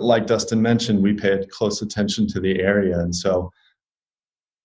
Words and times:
like 0.00 0.26
Dustin 0.26 0.60
mentioned, 0.60 1.02
we 1.02 1.12
paid 1.14 1.50
close 1.50 1.82
attention 1.82 2.26
to 2.28 2.40
the 2.40 2.60
area. 2.60 2.98
And 2.98 3.14
so 3.14 3.50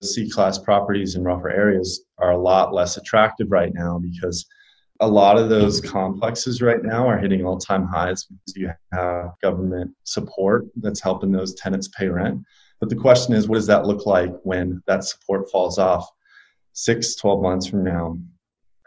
C 0.04 0.30
class 0.30 0.58
properties 0.58 1.16
in 1.16 1.24
rougher 1.24 1.50
areas 1.50 2.06
are 2.18 2.32
a 2.32 2.38
lot 2.38 2.74
less 2.74 2.98
attractive 2.98 3.52
right 3.52 3.74
now 3.74 4.00
because 4.00 4.46
a 5.02 5.08
lot 5.08 5.38
of 5.38 5.50
those 5.50 5.82
complexes 5.82 6.62
right 6.62 6.82
now 6.82 7.08
are 7.08 7.18
hitting 7.18 7.46
all 7.46 7.58
time 7.58 7.86
highs 7.86 8.24
because 8.26 8.56
you 8.56 8.72
have 8.94 9.32
government 9.42 9.92
support 10.04 10.66
that's 10.78 11.02
helping 11.02 11.32
those 11.32 11.54
tenants 11.56 11.90
pay 11.90 12.08
rent. 12.08 12.42
But 12.80 12.90
the 12.90 12.96
question 12.96 13.34
is, 13.34 13.48
what 13.48 13.56
does 13.56 13.68
that 13.68 13.86
look 13.86 14.06
like 14.06 14.32
when 14.44 14.82
that 14.88 15.04
support 15.04 15.50
falls 15.52 15.78
off 15.78 16.08
six, 16.74 17.16
12 17.16 17.42
months 17.42 17.68
from 17.68 17.84
now? 17.84 18.18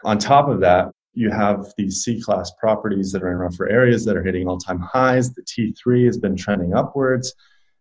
On 0.03 0.17
top 0.17 0.47
of 0.47 0.61
that, 0.61 0.91
you 1.19 1.29
have 1.29 1.73
these 1.77 2.01
C 2.01 2.21
class 2.21 2.49
properties 2.57 3.11
that 3.11 3.23
are 3.23 3.31
in 3.31 3.39
rougher 3.39 3.67
areas 3.67 4.05
that 4.05 4.15
are 4.15 4.23
hitting 4.23 4.47
all 4.47 4.57
time 4.57 4.79
highs. 4.79 5.33
The 5.33 5.41
T3 5.41 6.05
has 6.05 6.17
been 6.17 6.37
trending 6.37 6.73
upwards. 6.73 7.33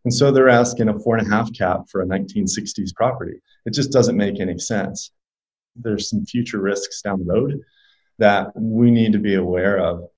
And 0.04 0.12
so 0.12 0.32
they're 0.32 0.48
asking 0.48 0.88
a 0.88 0.98
four 0.98 1.16
and 1.16 1.24
a 1.24 1.30
half 1.30 1.52
cap 1.52 1.82
for 1.88 2.02
a 2.02 2.06
1960s 2.06 2.92
property. 2.96 3.40
It 3.64 3.74
just 3.74 3.92
doesn't 3.92 4.16
make 4.16 4.40
any 4.40 4.58
sense. 4.58 5.12
There's 5.76 6.10
some 6.10 6.26
future 6.26 6.60
risks 6.60 7.00
down 7.00 7.24
the 7.24 7.32
road 7.32 7.60
that 8.18 8.50
we 8.56 8.90
need 8.90 9.12
to 9.12 9.20
be 9.20 9.36
aware 9.36 9.78
of. 9.78 10.08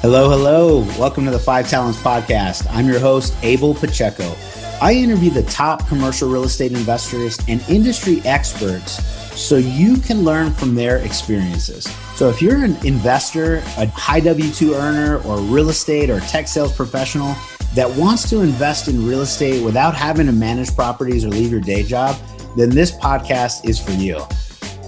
Hello, 0.00 0.30
hello. 0.30 0.78
Welcome 0.98 1.26
to 1.26 1.30
the 1.30 1.38
Five 1.38 1.68
Talents 1.68 1.98
Podcast. 1.98 2.66
I'm 2.70 2.86
your 2.86 3.00
host, 3.00 3.34
Abel 3.42 3.74
Pacheco. 3.74 4.34
I 4.80 4.92
interview 4.92 5.30
the 5.30 5.42
top 5.44 5.88
commercial 5.88 6.28
real 6.28 6.44
estate 6.44 6.72
investors 6.72 7.38
and 7.48 7.62
industry 7.66 8.20
experts 8.26 9.02
so 9.34 9.56
you 9.56 9.96
can 9.96 10.22
learn 10.22 10.52
from 10.52 10.74
their 10.74 10.98
experiences. 10.98 11.84
So 12.14 12.28
if 12.28 12.42
you're 12.42 12.62
an 12.62 12.76
investor, 12.84 13.56
a 13.78 13.86
high 13.86 14.20
W 14.20 14.52
2 14.52 14.74
earner, 14.74 15.22
or 15.22 15.38
real 15.38 15.70
estate 15.70 16.10
or 16.10 16.20
tech 16.20 16.46
sales 16.46 16.76
professional 16.76 17.34
that 17.74 17.88
wants 17.96 18.28
to 18.28 18.42
invest 18.42 18.88
in 18.88 19.06
real 19.06 19.22
estate 19.22 19.64
without 19.64 19.94
having 19.94 20.26
to 20.26 20.32
manage 20.32 20.74
properties 20.74 21.24
or 21.24 21.30
leave 21.30 21.50
your 21.50 21.60
day 21.60 21.82
job, 21.82 22.14
then 22.54 22.68
this 22.68 22.92
podcast 22.92 23.66
is 23.66 23.80
for 23.80 23.92
you. 23.92 24.18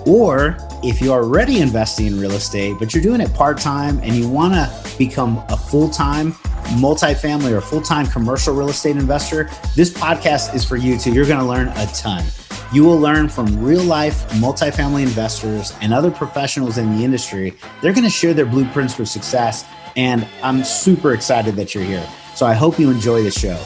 Or 0.06 0.58
if 0.82 1.00
you're 1.00 1.22
already 1.22 1.60
investing 1.60 2.08
in 2.08 2.20
real 2.20 2.32
estate, 2.32 2.76
but 2.78 2.94
you're 2.94 3.02
doing 3.02 3.22
it 3.22 3.32
part 3.32 3.58
time 3.58 4.00
and 4.02 4.14
you 4.14 4.28
want 4.28 4.52
to 4.52 4.98
become 4.98 5.42
a 5.48 5.56
full 5.56 5.88
time 5.88 6.34
multifamily 6.76 7.52
or 7.52 7.60
full 7.60 7.80
time 7.80 8.06
commercial 8.06 8.54
real 8.54 8.68
estate 8.68 8.96
investor, 8.96 9.50
this 9.74 9.90
podcast 9.90 10.54
is 10.54 10.64
for 10.64 10.76
you 10.76 10.98
too. 10.98 11.12
You're 11.12 11.26
going 11.26 11.38
to 11.38 11.44
learn 11.44 11.68
a 11.68 11.86
ton. 11.94 12.24
You 12.72 12.84
will 12.84 12.98
learn 12.98 13.28
from 13.28 13.62
real 13.62 13.82
life 13.82 14.28
multifamily 14.32 15.02
investors 15.02 15.72
and 15.80 15.94
other 15.94 16.10
professionals 16.10 16.76
in 16.76 16.96
the 16.96 17.04
industry. 17.04 17.54
They're 17.80 17.94
going 17.94 18.04
to 18.04 18.10
share 18.10 18.34
their 18.34 18.46
blueprints 18.46 18.94
for 18.94 19.06
success. 19.06 19.64
And 19.96 20.26
I'm 20.42 20.62
super 20.64 21.14
excited 21.14 21.56
that 21.56 21.74
you're 21.74 21.84
here. 21.84 22.06
So 22.34 22.46
I 22.46 22.52
hope 22.52 22.78
you 22.78 22.90
enjoy 22.90 23.22
the 23.22 23.30
show. 23.30 23.56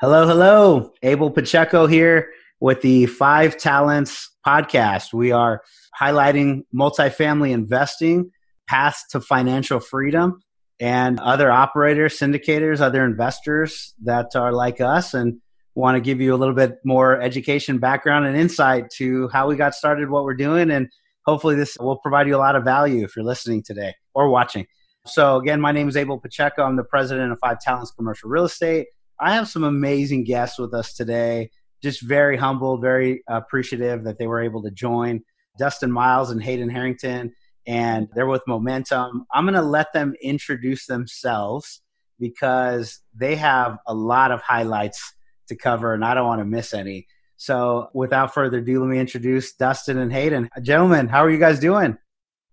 Hello, 0.00 0.26
hello. 0.26 0.92
Abel 1.02 1.30
Pacheco 1.30 1.86
here 1.86 2.30
with 2.60 2.80
the 2.82 3.06
Five 3.06 3.56
Talents 3.56 4.30
podcast. 4.46 5.12
We 5.12 5.32
are 5.32 5.62
highlighting 6.00 6.64
multifamily 6.74 7.50
investing, 7.50 8.30
paths 8.66 9.04
to 9.10 9.20
financial 9.20 9.80
freedom, 9.80 10.40
and 10.80 11.20
other 11.20 11.50
operators, 11.50 12.18
syndicators, 12.18 12.80
other 12.80 13.04
investors 13.04 13.94
that 14.02 14.34
are 14.34 14.52
like 14.52 14.80
us 14.80 15.14
and 15.14 15.40
want 15.74 15.96
to 15.96 16.00
give 16.00 16.20
you 16.20 16.34
a 16.34 16.36
little 16.36 16.54
bit 16.54 16.78
more 16.84 17.20
education, 17.20 17.78
background, 17.78 18.26
and 18.26 18.36
insight 18.36 18.90
to 18.96 19.28
how 19.28 19.48
we 19.48 19.56
got 19.56 19.74
started, 19.74 20.10
what 20.10 20.24
we're 20.24 20.34
doing, 20.34 20.70
and 20.70 20.88
hopefully 21.26 21.54
this 21.54 21.76
will 21.78 21.98
provide 21.98 22.26
you 22.26 22.36
a 22.36 22.38
lot 22.38 22.56
of 22.56 22.64
value 22.64 23.04
if 23.04 23.16
you're 23.16 23.24
listening 23.24 23.62
today 23.62 23.94
or 24.14 24.28
watching. 24.28 24.66
So 25.06 25.36
again, 25.36 25.60
my 25.60 25.72
name 25.72 25.88
is 25.88 25.96
Abel 25.96 26.18
Pacheco. 26.18 26.62
I'm 26.62 26.76
the 26.76 26.84
president 26.84 27.32
of 27.32 27.38
Five 27.38 27.60
Talents 27.60 27.90
Commercial 27.90 28.30
Real 28.30 28.44
Estate. 28.44 28.86
I 29.20 29.34
have 29.34 29.48
some 29.48 29.64
amazing 29.64 30.24
guests 30.24 30.58
with 30.58 30.74
us 30.74 30.94
today. 30.94 31.50
Just 31.82 32.02
very 32.02 32.36
humble, 32.36 32.78
very 32.78 33.22
appreciative 33.28 34.04
that 34.04 34.18
they 34.18 34.26
were 34.26 34.42
able 34.42 34.62
to 34.62 34.70
join. 34.70 35.20
Dustin 35.58 35.92
Miles 35.92 36.30
and 36.30 36.42
Hayden 36.42 36.68
Harrington 36.68 37.32
and 37.66 38.08
they're 38.14 38.26
with 38.26 38.42
Momentum. 38.46 39.26
I'm 39.32 39.44
going 39.44 39.54
to 39.54 39.62
let 39.62 39.92
them 39.92 40.14
introduce 40.22 40.86
themselves 40.86 41.82
because 42.18 43.00
they 43.14 43.36
have 43.36 43.78
a 43.86 43.94
lot 43.94 44.30
of 44.30 44.40
highlights 44.40 45.14
to 45.48 45.56
cover 45.56 45.94
and 45.94 46.04
I 46.04 46.14
don't 46.14 46.26
want 46.26 46.40
to 46.40 46.44
miss 46.44 46.74
any. 46.74 47.06
So, 47.36 47.90
without 47.92 48.32
further 48.32 48.58
ado, 48.58 48.80
let 48.80 48.88
me 48.88 48.98
introduce 48.98 49.52
Dustin 49.54 49.98
and 49.98 50.12
Hayden. 50.12 50.48
Gentlemen, 50.62 51.08
how 51.08 51.24
are 51.24 51.30
you 51.30 51.38
guys 51.38 51.58
doing? 51.58 51.98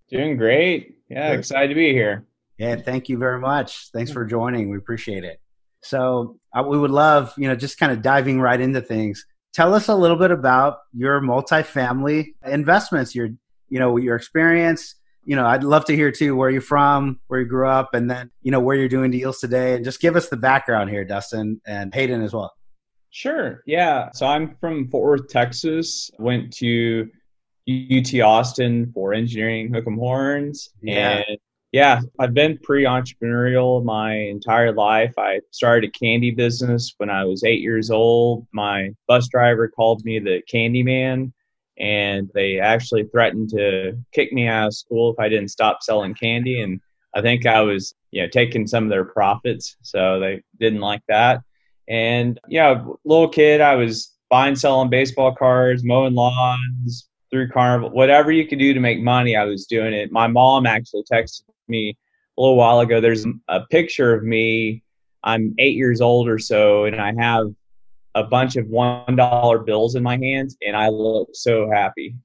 Doing 0.10 0.38
great. 0.38 0.98
Yeah, 1.08 1.32
excited 1.34 1.70
to 1.70 1.76
be 1.76 1.94
here. 1.94 2.26
Yeah, 2.58 2.76
thank 2.76 3.08
you 3.08 3.18
very 3.18 3.40
much. 3.40 3.90
Thanks 3.94 4.12
for 4.12 4.26
joining. 4.26 4.70
We 4.70 4.78
appreciate 4.78 5.24
it. 5.24 5.40
So, 5.84 6.40
uh, 6.54 6.64
we 6.68 6.78
would 6.78 6.92
love, 6.92 7.34
you 7.38 7.48
know, 7.48 7.56
just 7.56 7.78
kind 7.78 7.92
of 7.92 8.02
diving 8.02 8.42
right 8.42 8.60
into 8.60 8.82
things. 8.82 9.26
Tell 9.54 9.74
us 9.74 9.88
a 9.88 9.96
little 9.96 10.18
bit 10.18 10.32
about 10.32 10.80
your 10.94 11.22
multifamily 11.22 12.34
investments, 12.46 13.14
your, 13.14 13.30
you 13.70 13.80
know, 13.80 13.98
your 13.98 14.16
experience, 14.16 14.96
you 15.24 15.36
know, 15.36 15.46
I'd 15.46 15.64
love 15.64 15.86
to 15.86 15.96
hear 15.96 16.12
too 16.12 16.36
where 16.36 16.50
you're 16.50 16.62
from, 16.62 17.20
where 17.28 17.40
you 17.40 17.46
grew 17.46 17.68
up, 17.68 17.94
and 17.94 18.10
then 18.10 18.32
you 18.42 18.52
know 18.52 18.60
where 18.60 18.76
you're 18.76 18.90
doing 18.90 19.12
deals 19.12 19.40
today, 19.40 19.76
and 19.76 19.86
just 19.86 20.02
give 20.02 20.16
us 20.16 20.30
the 20.30 20.38
background 20.38 20.90
here, 20.90 21.06
Dustin 21.06 21.62
and 21.66 21.94
Hayden 21.94 22.22
as 22.22 22.34
well. 22.34 22.54
Sure. 23.12 23.62
Yeah. 23.66 24.10
So 24.14 24.26
I'm 24.26 24.56
from 24.56 24.88
Fort 24.90 25.22
Worth, 25.22 25.30
Texas. 25.30 26.10
Went 26.18 26.54
to 26.58 27.10
UT 27.70 28.22
Austin 28.22 28.92
for 28.94 29.14
engineering, 29.14 29.74
hook 29.74 29.86
'em 29.86 29.98
horns, 29.98 30.70
yeah. 30.82 31.24
and 31.28 31.38
yeah, 31.72 32.02
I've 32.20 32.34
been 32.34 32.58
pre-entrepreneurial 32.58 33.84
my 33.84 34.14
entire 34.14 34.74
life. 34.74 35.14
I 35.18 35.40
started 35.52 35.88
a 35.88 35.92
candy 35.92 36.32
business 36.32 36.94
when 36.98 37.10
I 37.10 37.24
was 37.24 37.46
eight 37.46 37.62
years 37.62 37.90
old. 37.90 38.46
My 38.52 38.90
bus 39.08 39.30
driver 39.30 39.70
called 39.70 40.04
me 40.04 40.20
the 40.20 40.42
candy 40.50 40.84
man 40.84 41.32
and 41.82 42.30
they 42.36 42.60
actually 42.60 43.06
threatened 43.06 43.50
to 43.50 43.98
kick 44.14 44.32
me 44.32 44.48
out 44.48 44.68
of 44.68 44.76
school 44.76 45.12
if 45.12 45.20
I 45.20 45.28
didn't 45.28 45.50
stop 45.50 45.82
selling 45.82 46.14
candy. 46.14 46.62
And 46.62 46.80
I 47.16 47.22
think 47.22 47.48
I 47.48 47.62
was, 47.62 47.96
you 48.12 48.22
know, 48.22 48.30
taking 48.30 48.68
some 48.68 48.84
of 48.84 48.92
their 48.92 49.04
profits, 49.04 49.76
so 49.82 50.20
they 50.20 50.44
didn't 50.60 50.80
like 50.80 51.02
that. 51.08 51.42
And 51.90 52.40
yeah, 52.48 52.86
little 53.04 53.28
kid, 53.28 53.62
I 53.62 53.76
was 53.76 54.16
buying, 54.30 54.56
selling 54.56 54.92
baseball 54.92 55.34
cards, 55.34 55.84
mowing 55.84 56.14
lawns 56.14 57.10
through 57.32 57.50
carnival, 57.50 57.90
whatever 57.90 58.32
you 58.32 58.46
could 58.46 58.60
do 58.60 58.76
to 58.76 58.80
make 58.80 59.02
money. 59.02 59.36
I 59.36 59.46
was 59.46 59.66
doing 59.66 59.94
it. 59.94 60.12
My 60.12 60.28
mom 60.28 60.68
actually 60.68 61.04
texted 61.12 61.44
me 61.68 61.98
a 62.38 62.42
little 62.42 62.58
while 62.58 62.80
ago. 62.82 63.02
There's 63.02 63.26
a 63.48 63.62
picture 63.72 64.14
of 64.14 64.24
me. 64.24 64.84
I'm 65.24 65.56
eight 65.58 65.76
years 65.76 66.00
old 66.00 66.30
or 66.30 66.38
so, 66.38 66.86
and 66.86 67.02
I 67.02 67.14
have 67.18 67.48
a 68.16 68.24
bunch 68.24 68.56
of 68.56 68.68
one 68.68 69.16
dollar 69.16 69.60
bills 69.60 69.96
in 69.96 70.04
my 70.04 70.18
hands 70.18 70.58
and 70.66 70.76
I 70.76 70.90
look 70.90 71.30
so 71.34 71.70
happy. 71.70 72.16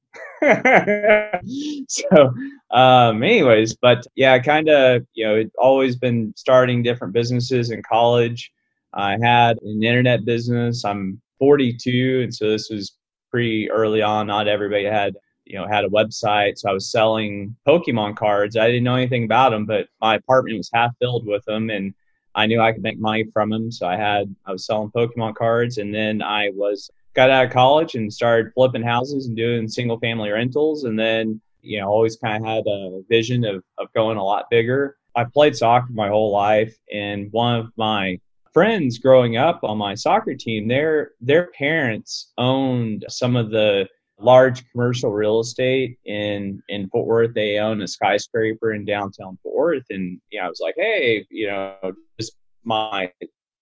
so 1.89 2.35
um 2.71 3.23
anyways, 3.23 3.75
but 3.77 4.07
yeah, 4.17 4.39
kind 4.39 4.69
of, 4.69 5.07
you 5.15 5.27
know, 5.27 5.45
always 5.59 5.97
been 5.97 6.33
starting 6.37 6.83
different 6.83 7.15
businesses 7.15 7.71
in 7.71 7.83
college. 7.83 8.51
I 8.95 9.19
had 9.23 9.59
an 9.63 9.83
internet 9.83 10.25
business. 10.25 10.85
I'm 10.85 11.21
42 11.39 12.21
and 12.25 12.35
so 12.35 12.51
this 12.51 12.69
was 12.71 12.97
pretty 13.31 13.71
early 13.71 14.03
on. 14.03 14.27
Not 14.27 14.49
everybody 14.49 14.85
had 14.85 15.15
you 15.47 15.57
know 15.57 15.67
had 15.67 15.85
a 15.85 15.89
website 15.89 16.59
so 16.59 16.69
i 16.69 16.73
was 16.73 16.91
selling 16.91 17.55
pokemon 17.67 18.17
cards 18.17 18.57
i 18.57 18.67
didn't 18.67 18.83
know 18.83 18.97
anything 18.97 19.25
about 19.25 19.51
them 19.51 19.65
but 19.65 19.87
my 20.01 20.17
apartment 20.17 20.59
was 20.59 20.69
half 20.75 20.91
filled 20.99 21.25
with 21.25 21.45
them 21.45 21.71
and 21.71 21.95
I 22.37 22.47
knew 22.47 22.61
I 22.61 22.73
could 22.73 22.83
make 22.83 23.01
money 23.01 23.25
from 23.33 23.51
them. 23.51 23.73
So 23.73 23.87
I 23.87 23.97
had, 23.97 24.33
I 24.45 24.53
was 24.53 24.67
selling 24.67 24.91
Pokemon 24.91 25.35
cards 25.35 25.79
and 25.79 25.93
then 25.93 26.23
I 26.23 26.51
was, 26.55 26.91
got 27.15 27.31
out 27.31 27.47
of 27.47 27.51
college 27.51 27.95
and 27.95 28.13
started 28.13 28.53
flipping 28.53 28.83
houses 28.83 29.27
and 29.27 29.35
doing 29.35 29.67
single 29.67 29.99
family 29.99 30.31
rentals. 30.31 30.85
And 30.85 30.99
then, 30.99 31.41
you 31.63 31.81
know, 31.81 31.89
always 31.89 32.17
kind 32.17 32.45
of 32.45 32.49
had 32.49 32.65
a 32.67 33.01
vision 33.09 33.45
of, 33.47 33.65
of 33.79 33.91
going 33.95 34.19
a 34.19 34.25
lot 34.25 34.51
bigger. 34.51 34.99
I 35.15 35.25
played 35.25 35.57
soccer 35.57 35.93
my 35.93 36.09
whole 36.09 36.31
life. 36.31 36.77
And 36.93 37.33
one 37.33 37.57
of 37.57 37.73
my 37.79 38.21
friends 38.53 38.99
growing 38.99 39.39
up 39.39 39.61
on 39.65 39.79
my 39.79 39.95
soccer 39.95 40.35
team, 40.35 40.69
their, 40.69 41.13
their 41.23 41.47
parents 41.53 42.33
owned 42.37 43.07
some 43.09 43.35
of 43.35 43.51
the, 43.51 43.89
large 44.19 44.69
commercial 44.71 45.11
real 45.11 45.41
estate 45.41 45.99
in 46.05 46.63
in 46.69 46.89
Fort 46.89 47.07
Worth. 47.07 47.35
They 47.35 47.59
own 47.59 47.83
a 47.83 47.89
skyscraper 47.89 48.73
in 48.73 48.85
downtown 48.85 49.39
Fort 49.43 49.57
Worth, 49.57 49.87
and 49.91 50.21
you 50.31 50.39
know, 50.39 50.47
I 50.47 50.49
was 50.49 50.61
like, 50.61 50.75
hey, 50.77 51.27
you 51.31 51.49
know, 51.49 51.77
just 52.19 52.33
my 52.65 53.13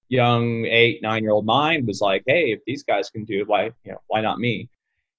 young 0.09 0.65
eight 0.67 1.03
nine 1.03 1.23
year 1.23 1.33
old 1.33 1.47
mind 1.47 1.87
was 1.87 2.01
like, 2.01 2.23
hey, 2.27 2.53
if 2.53 2.61
these 2.67 2.83
guys 2.83 3.11
can 3.11 3.25
do 3.25 3.41
it, 3.41 3.49
why 3.49 3.65
you 3.85 3.93
know 3.93 3.99
why 4.06 4.21
not 4.21 4.39
me? 4.39 4.69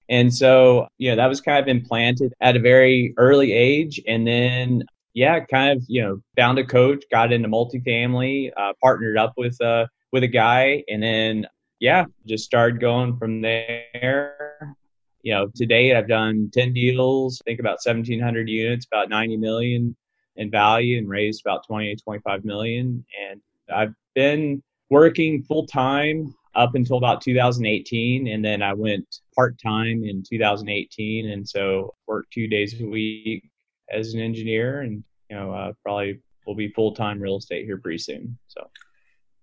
And 0.08 0.32
so 0.32 0.88
you 0.98 1.10
know 1.10 1.16
that 1.16 1.26
was 1.26 1.40
kind 1.40 1.58
of 1.58 1.68
implanted 1.68 2.32
at 2.40 2.56
a 2.56 2.60
very 2.60 3.14
early 3.16 3.52
age, 3.52 4.00
and 4.06 4.26
then 4.26 4.84
yeah, 5.14 5.40
kind 5.40 5.76
of 5.76 5.84
you 5.88 6.02
know 6.02 6.20
found 6.36 6.58
a 6.58 6.64
coach, 6.64 7.04
got 7.10 7.32
into 7.32 7.48
multifamily, 7.48 8.52
uh, 8.56 8.72
partnered 8.82 9.18
up 9.18 9.34
with 9.36 9.60
uh 9.60 9.86
with 10.12 10.22
a 10.22 10.28
guy, 10.28 10.82
and 10.88 11.02
then 11.02 11.46
yeah, 11.80 12.06
just 12.26 12.44
started 12.44 12.80
going 12.80 13.18
from 13.18 13.42
there 13.42 14.76
you 15.26 15.32
know, 15.32 15.48
to 15.56 15.66
date, 15.66 15.96
I've 15.96 16.06
done 16.06 16.52
10 16.54 16.72
deals, 16.72 17.42
I 17.42 17.50
think 17.50 17.58
about 17.58 17.80
1,700 17.84 18.48
units, 18.48 18.86
about 18.86 19.08
90 19.08 19.36
million 19.38 19.96
in 20.36 20.52
value 20.52 20.98
and 20.98 21.08
raised 21.08 21.40
about 21.44 21.66
20 21.66 21.96
to 21.96 22.00
25 22.00 22.44
million. 22.44 23.04
And 23.28 23.40
I've 23.68 23.92
been 24.14 24.62
working 24.88 25.42
full 25.42 25.66
time 25.66 26.32
up 26.54 26.76
until 26.76 26.98
about 26.98 27.22
2018. 27.22 28.28
And 28.28 28.44
then 28.44 28.62
I 28.62 28.72
went 28.72 29.04
part 29.34 29.60
time 29.60 30.04
in 30.04 30.22
2018. 30.22 31.30
And 31.30 31.48
so 31.48 31.92
worked 32.06 32.32
two 32.32 32.46
days 32.46 32.80
a 32.80 32.86
week 32.86 33.50
as 33.90 34.14
an 34.14 34.20
engineer 34.20 34.82
and, 34.82 35.02
you 35.28 35.34
know, 35.34 35.50
uh, 35.50 35.72
probably 35.82 36.20
will 36.46 36.54
be 36.54 36.68
full 36.68 36.92
time 36.92 37.18
real 37.18 37.38
estate 37.38 37.64
here 37.64 37.78
pretty 37.78 37.98
soon. 37.98 38.38
So 38.46 38.70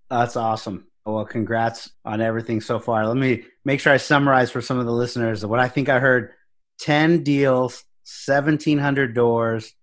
that's 0.09 0.37
awesome. 0.37 0.87
Well, 1.05 1.25
congrats 1.25 1.91
on 2.05 2.21
everything 2.21 2.61
so 2.61 2.79
far. 2.79 3.05
Let 3.05 3.17
me 3.17 3.43
make 3.65 3.79
sure 3.79 3.91
I 3.91 3.97
summarize 3.97 4.51
for 4.51 4.61
some 4.61 4.79
of 4.79 4.85
the 4.85 4.91
listeners 4.91 5.45
what 5.45 5.59
I 5.59 5.67
think 5.67 5.89
I 5.89 5.99
heard 5.99 6.31
10 6.79 7.23
deals, 7.23 7.83
1,700 8.25 9.13
doors, 9.13 9.73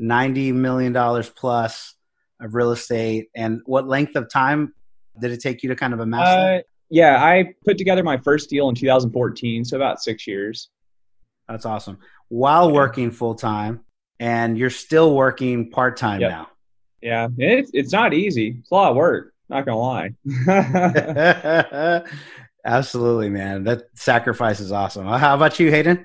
$90 0.00 0.52
million 0.52 0.92
plus 1.34 1.94
of 2.40 2.54
real 2.54 2.72
estate. 2.72 3.28
And 3.34 3.62
what 3.64 3.88
length 3.88 4.16
of 4.16 4.30
time 4.30 4.74
did 5.18 5.32
it 5.32 5.40
take 5.40 5.62
you 5.62 5.70
to 5.70 5.76
kind 5.76 5.94
of 5.94 6.00
amass 6.00 6.28
uh, 6.28 6.36
that? 6.36 6.64
Yeah, 6.90 7.24
I 7.24 7.54
put 7.64 7.78
together 7.78 8.04
my 8.04 8.18
first 8.18 8.50
deal 8.50 8.68
in 8.68 8.74
2014, 8.74 9.64
so 9.64 9.76
about 9.76 10.02
six 10.02 10.26
years. 10.26 10.68
That's 11.48 11.64
awesome. 11.64 11.98
While 12.28 12.70
working 12.70 13.10
full 13.10 13.34
time, 13.34 13.80
and 14.18 14.56
you're 14.56 14.70
still 14.70 15.14
working 15.14 15.70
part 15.70 15.96
time 15.96 16.20
yep. 16.20 16.30
now. 16.30 16.48
Yeah, 17.02 17.28
it's 17.36 17.70
it's 17.74 17.92
not 17.92 18.14
easy. 18.14 18.56
It's 18.58 18.70
a 18.70 18.74
lot 18.74 18.90
of 18.90 18.96
work. 18.96 19.32
Not 19.48 19.66
gonna 19.66 19.78
lie. 19.78 20.12
Absolutely, 22.64 23.30
man. 23.30 23.64
That 23.64 23.84
sacrifice 23.94 24.58
is 24.58 24.72
awesome. 24.72 25.06
How 25.06 25.34
about 25.34 25.60
you, 25.60 25.70
Hayden? 25.70 26.04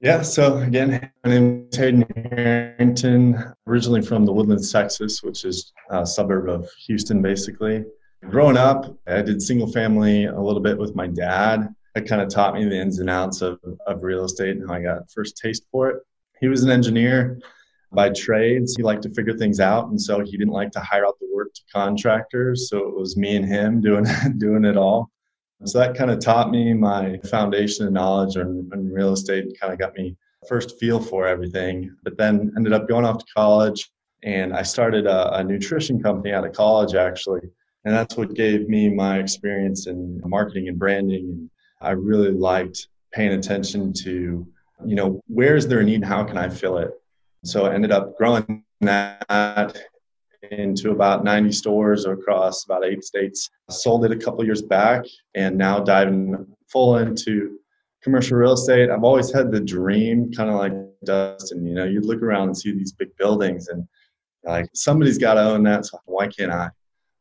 Yeah, 0.00 0.22
so 0.22 0.56
again, 0.58 1.10
my 1.22 1.30
name 1.30 1.68
is 1.70 1.78
Hayden 1.78 2.04
Harrington, 2.32 3.54
originally 3.68 4.02
from 4.02 4.24
the 4.24 4.32
Woodlands, 4.32 4.72
Texas, 4.72 5.22
which 5.22 5.44
is 5.44 5.72
a 5.90 6.04
suburb 6.04 6.48
of 6.48 6.68
Houston, 6.86 7.22
basically. 7.22 7.84
Growing 8.28 8.56
up, 8.56 8.96
I 9.06 9.22
did 9.22 9.40
single 9.40 9.70
family 9.70 10.24
a 10.24 10.40
little 10.40 10.62
bit 10.62 10.78
with 10.78 10.96
my 10.96 11.06
dad. 11.06 11.72
It 11.94 12.08
kind 12.08 12.22
of 12.22 12.30
taught 12.30 12.54
me 12.54 12.64
the 12.64 12.80
ins 12.80 12.98
and 12.98 13.10
outs 13.10 13.42
of, 13.42 13.60
of 13.86 14.02
real 14.02 14.24
estate 14.24 14.56
and 14.56 14.68
how 14.68 14.74
I 14.74 14.82
got 14.82 15.10
first 15.12 15.36
taste 15.36 15.66
for 15.70 15.90
it. 15.90 16.02
He 16.40 16.48
was 16.48 16.64
an 16.64 16.70
engineer 16.70 17.38
by 17.94 18.10
trades. 18.10 18.74
He 18.76 18.82
liked 18.82 19.02
to 19.02 19.10
figure 19.10 19.36
things 19.36 19.60
out, 19.60 19.88
and 19.88 20.00
so 20.00 20.20
he 20.20 20.32
didn't 20.32 20.52
like 20.52 20.70
to 20.72 20.80
hire 20.80 21.06
out 21.06 21.18
the 21.20 21.28
work 21.32 21.52
to 21.54 21.62
contractors. 21.72 22.68
So 22.68 22.78
it 22.78 22.94
was 22.94 23.16
me 23.16 23.36
and 23.36 23.44
him 23.44 23.80
doing 23.80 24.06
doing 24.38 24.64
it 24.64 24.76
all. 24.76 25.10
So 25.64 25.78
that 25.78 25.96
kind 25.96 26.10
of 26.10 26.18
taught 26.18 26.50
me 26.50 26.74
my 26.74 27.18
foundation 27.30 27.86
of 27.86 27.92
knowledge 27.92 28.36
in, 28.36 28.68
in 28.72 28.92
real 28.92 29.12
estate 29.12 29.44
and 29.44 29.60
kind 29.60 29.72
of 29.72 29.78
got 29.78 29.94
me 29.94 30.16
first 30.48 30.78
feel 30.80 31.00
for 31.00 31.26
everything. 31.26 31.94
But 32.02 32.16
then 32.16 32.52
ended 32.56 32.72
up 32.72 32.88
going 32.88 33.04
off 33.04 33.18
to 33.18 33.24
college, 33.34 33.90
and 34.24 34.52
I 34.52 34.62
started 34.62 35.06
a, 35.06 35.36
a 35.36 35.44
nutrition 35.44 36.02
company 36.02 36.32
out 36.32 36.46
of 36.46 36.52
college 36.52 36.94
actually, 36.94 37.42
and 37.84 37.94
that's 37.94 38.16
what 38.16 38.34
gave 38.34 38.68
me 38.68 38.88
my 38.88 39.18
experience 39.18 39.86
in 39.86 40.20
marketing 40.24 40.68
and 40.68 40.78
branding. 40.78 41.28
And 41.28 41.50
I 41.80 41.90
really 41.90 42.30
liked 42.30 42.88
paying 43.12 43.32
attention 43.32 43.92
to, 43.92 44.46
you 44.84 44.94
know, 44.94 45.20
where 45.26 45.56
is 45.56 45.68
there 45.68 45.80
a 45.80 45.84
need? 45.84 45.96
And 45.96 46.04
how 46.04 46.24
can 46.24 46.38
I 46.38 46.48
fill 46.48 46.78
it? 46.78 46.90
So 47.44 47.66
I 47.66 47.74
ended 47.74 47.90
up 47.90 48.16
growing 48.16 48.64
that 48.80 49.76
into 50.50 50.90
about 50.90 51.24
90 51.24 51.52
stores 51.52 52.04
across 52.04 52.64
about 52.64 52.84
eight 52.84 53.04
states. 53.04 53.50
Sold 53.70 54.04
it 54.04 54.12
a 54.12 54.16
couple 54.16 54.44
years 54.44 54.62
back 54.62 55.04
and 55.34 55.56
now 55.56 55.80
diving 55.80 56.46
full 56.68 56.98
into 56.98 57.58
commercial 58.02 58.36
real 58.38 58.52
estate. 58.52 58.90
I've 58.90 59.04
always 59.04 59.32
had 59.32 59.50
the 59.50 59.60
dream, 59.60 60.32
kind 60.32 60.50
of 60.50 60.56
like 60.56 60.72
Dustin, 61.04 61.66
you 61.66 61.74
know, 61.74 61.84
you 61.84 62.00
look 62.00 62.22
around 62.22 62.48
and 62.48 62.56
see 62.56 62.72
these 62.72 62.92
big 62.92 63.16
buildings 63.16 63.68
and 63.68 63.86
like 64.44 64.68
somebody's 64.74 65.18
got 65.18 65.34
to 65.34 65.42
own 65.42 65.62
that. 65.64 65.86
So 65.86 65.98
why 66.06 66.28
can't 66.28 66.52
I? 66.52 66.70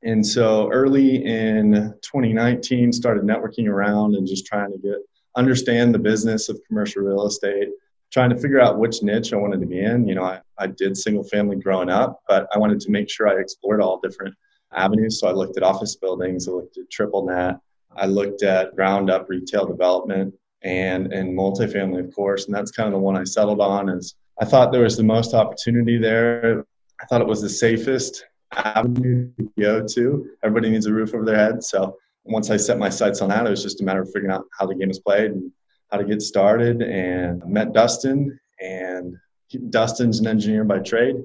And 0.04 0.26
so 0.26 0.70
early 0.72 1.24
in 1.26 1.94
2019, 2.02 2.92
started 2.92 3.24
networking 3.24 3.68
around 3.68 4.16
and 4.16 4.28
just 4.28 4.46
trying 4.46 4.72
to 4.72 4.78
get 4.78 4.98
understand 5.36 5.94
the 5.94 6.00
business 6.00 6.50
of 6.50 6.60
commercial 6.68 7.04
real 7.04 7.26
estate 7.26 7.70
trying 8.12 8.30
to 8.30 8.38
figure 8.38 8.60
out 8.60 8.78
which 8.78 9.02
niche 9.02 9.34
I 9.34 9.38
wanted 9.38 9.62
to 9.62 9.66
be 9.66 9.80
in. 9.80 10.08
You 10.08 10.16
know, 10.16 10.24
I, 10.24 10.42
I 10.58 10.68
did 10.68 10.98
single 10.98 11.24
family 11.24 11.56
growing 11.56 11.90
up, 11.90 12.22
but 12.28 12.48
I 12.54 12.58
wanted 12.58 12.80
to 12.82 12.92
make 12.92 13.10
sure 13.10 13.28
I 13.28 13.40
explored 13.40 13.82
all 13.82 14.00
different 14.00 14.36
avenues. 14.74 15.20
So 15.20 15.28
I 15.28 15.32
looked 15.32 15.58
at 15.58 15.64
office 15.64 15.96
buildings, 15.96 16.48
I 16.48 16.52
looked 16.52 16.78
at 16.78 16.90
triple 16.90 17.26
net, 17.26 17.58
I 17.96 18.06
looked 18.06 18.44
at 18.44 18.76
ground 18.76 19.10
up 19.10 19.30
retail 19.30 19.66
development 19.66 20.34
and 20.64 21.12
and 21.12 21.38
multifamily, 21.38 22.06
of 22.06 22.14
course. 22.14 22.46
And 22.46 22.56
that's 22.56 22.72
kind 22.72 22.88
of 22.88 22.94
the 22.94 23.00
one 23.00 23.18
I 23.18 23.24
settled 23.24 23.62
on 23.62 23.90
is 23.90 24.16
I 24.40 24.46
thought 24.46 24.72
there 24.72 24.84
was 24.84 24.98
the 24.98 25.04
most 25.04 25.34
opportunity 25.34 25.98
there. 25.98 26.66
I 27.02 27.06
thought 27.06 27.22
it 27.22 27.28
was 27.28 27.42
the 27.42 27.50
safest 27.50 28.26
avenue 28.54 29.32
to 29.38 29.52
go 29.60 29.86
to. 29.86 30.30
Everybody 30.44 30.70
needs 30.70 30.86
a 30.86 30.94
roof 30.94 31.14
over 31.14 31.26
their 31.26 31.36
head. 31.36 31.64
So 31.64 31.98
once 32.26 32.50
I 32.50 32.58
set 32.58 32.78
my 32.78 32.90
sights 32.90 33.22
on 33.22 33.30
that, 33.30 33.46
it 33.46 33.50
was 33.50 33.64
just 33.64 33.82
a 33.82 33.84
matter 33.84 34.02
of 34.02 34.12
figuring 34.12 34.32
out 34.32 34.46
how 34.58 34.68
the 34.68 34.76
game 34.76 34.92
is 34.92 35.00
played 35.00 35.32
and 35.32 35.52
how 35.92 35.98
to 35.98 36.06
get 36.06 36.22
started 36.22 36.82
and 36.82 37.46
met 37.46 37.74
Dustin 37.74 38.40
and 38.60 39.16
Dustin's 39.70 40.20
an 40.20 40.28
engineer 40.28 40.64
by 40.64 40.80
trade. 40.80 41.18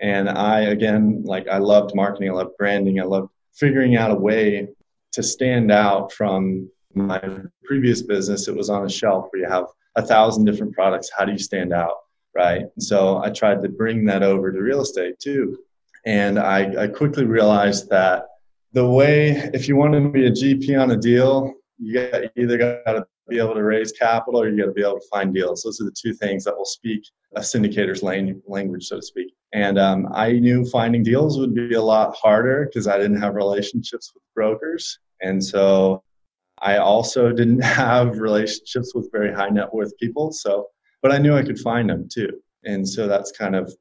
And 0.00 0.28
I, 0.28 0.60
again, 0.60 1.22
like 1.24 1.48
I 1.48 1.58
loved 1.58 1.94
marketing, 1.94 2.30
I 2.30 2.34
loved 2.34 2.56
branding, 2.58 3.00
I 3.00 3.04
loved 3.04 3.30
figuring 3.54 3.96
out 3.96 4.10
a 4.10 4.14
way 4.14 4.68
to 5.12 5.22
stand 5.22 5.70
out 5.70 6.12
from 6.12 6.70
my 6.94 7.20
previous 7.64 8.02
business. 8.02 8.48
It 8.48 8.56
was 8.56 8.70
on 8.70 8.84
a 8.84 8.88
shelf 8.88 9.28
where 9.30 9.42
you 9.42 9.48
have 9.48 9.66
a 9.96 10.02
thousand 10.02 10.44
different 10.44 10.74
products. 10.74 11.10
How 11.16 11.24
do 11.24 11.32
you 11.32 11.38
stand 11.38 11.72
out? 11.72 11.94
Right. 12.34 12.66
So 12.78 13.18
I 13.18 13.30
tried 13.30 13.62
to 13.62 13.68
bring 13.68 14.04
that 14.06 14.22
over 14.22 14.52
to 14.52 14.60
real 14.60 14.82
estate 14.82 15.18
too. 15.18 15.58
And 16.04 16.38
I, 16.38 16.84
I 16.84 16.86
quickly 16.86 17.24
realized 17.24 17.88
that 17.90 18.26
the 18.72 18.86
way, 18.86 19.30
if 19.54 19.68
you 19.68 19.76
want 19.76 19.94
to 19.94 20.08
be 20.10 20.26
a 20.26 20.30
GP 20.30 20.78
on 20.80 20.90
a 20.90 20.96
deal, 20.96 21.54
you 21.78 21.94
got, 21.94 22.22
either 22.36 22.58
got 22.58 22.92
to 22.92 23.06
be 23.28 23.38
able 23.38 23.54
to 23.54 23.62
raise 23.62 23.92
capital 23.92 24.40
or 24.40 24.48
you 24.48 24.56
got 24.56 24.66
to 24.66 24.72
be 24.72 24.82
able 24.82 25.00
to 25.00 25.08
find 25.10 25.34
deals. 25.34 25.62
Those 25.62 25.80
are 25.80 25.84
the 25.84 25.94
two 26.00 26.14
things 26.14 26.44
that 26.44 26.56
will 26.56 26.64
speak 26.64 27.02
a 27.34 27.42
syndicator's 27.42 28.02
language, 28.02 28.86
so 28.86 28.96
to 28.96 29.02
speak. 29.02 29.34
And 29.52 29.78
um, 29.78 30.08
I 30.14 30.32
knew 30.32 30.64
finding 30.64 31.02
deals 31.02 31.38
would 31.38 31.54
be 31.54 31.74
a 31.74 31.82
lot 31.82 32.16
harder 32.16 32.66
because 32.66 32.88
I 32.88 32.96
didn't 32.96 33.20
have 33.20 33.34
relationships 33.34 34.12
with 34.14 34.22
brokers. 34.34 34.98
And 35.20 35.42
so 35.42 36.02
I 36.60 36.78
also 36.78 37.32
didn't 37.32 37.60
have 37.64 38.18
relationships 38.18 38.94
with 38.94 39.10
very 39.12 39.34
high 39.34 39.50
net 39.50 39.72
worth 39.72 39.96
people. 39.98 40.32
So, 40.32 40.68
but 41.02 41.12
I 41.12 41.18
knew 41.18 41.34
I 41.34 41.42
could 41.42 41.58
find 41.58 41.90
them 41.90 42.08
too. 42.10 42.30
And 42.64 42.88
so 42.88 43.06
that's 43.06 43.32
kind 43.32 43.54
of 43.54 43.72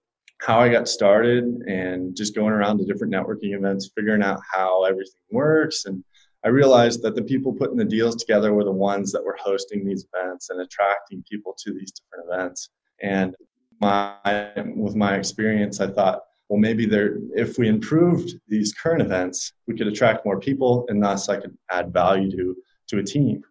how 0.41 0.59
I 0.59 0.69
got 0.69 0.87
started 0.87 1.45
and 1.67 2.15
just 2.15 2.35
going 2.35 2.51
around 2.51 2.77
to 2.77 2.85
different 2.85 3.13
networking 3.13 3.55
events, 3.55 3.89
figuring 3.95 4.21
out 4.21 4.39
how 4.53 4.83
everything 4.83 5.13
works 5.31 5.85
and 5.85 6.03
I 6.45 6.49
realized 6.49 7.01
that 7.01 7.15
the 7.15 7.23
people 7.23 7.51
putting 7.51 7.75
the 7.75 7.83
deals 7.83 8.15
together 8.15 8.53
were 8.53 8.63
the 8.63 8.71
ones 8.71 9.11
that 9.11 9.23
were 9.23 9.37
hosting 9.41 9.83
these 9.83 10.05
events 10.13 10.51
and 10.51 10.61
attracting 10.61 11.23
people 11.29 11.55
to 11.57 11.73
these 11.73 11.91
different 11.91 12.29
events. 12.29 12.69
And 13.01 13.35
my, 13.81 14.51
with 14.75 14.95
my 14.95 15.15
experience, 15.15 15.81
I 15.81 15.87
thought, 15.87 16.21
well, 16.47 16.59
maybe 16.59 16.85
there, 16.85 17.17
if 17.33 17.57
we 17.57 17.67
improved 17.67 18.39
these 18.47 18.75
current 18.75 19.01
events, 19.01 19.53
we 19.67 19.75
could 19.75 19.87
attract 19.87 20.23
more 20.23 20.39
people, 20.39 20.85
and 20.87 21.03
thus 21.03 21.29
I 21.29 21.37
could 21.37 21.57
add 21.71 21.91
value 21.91 22.29
to 22.31 22.55
to 22.89 22.99
a 22.99 23.03
team. 23.03 23.41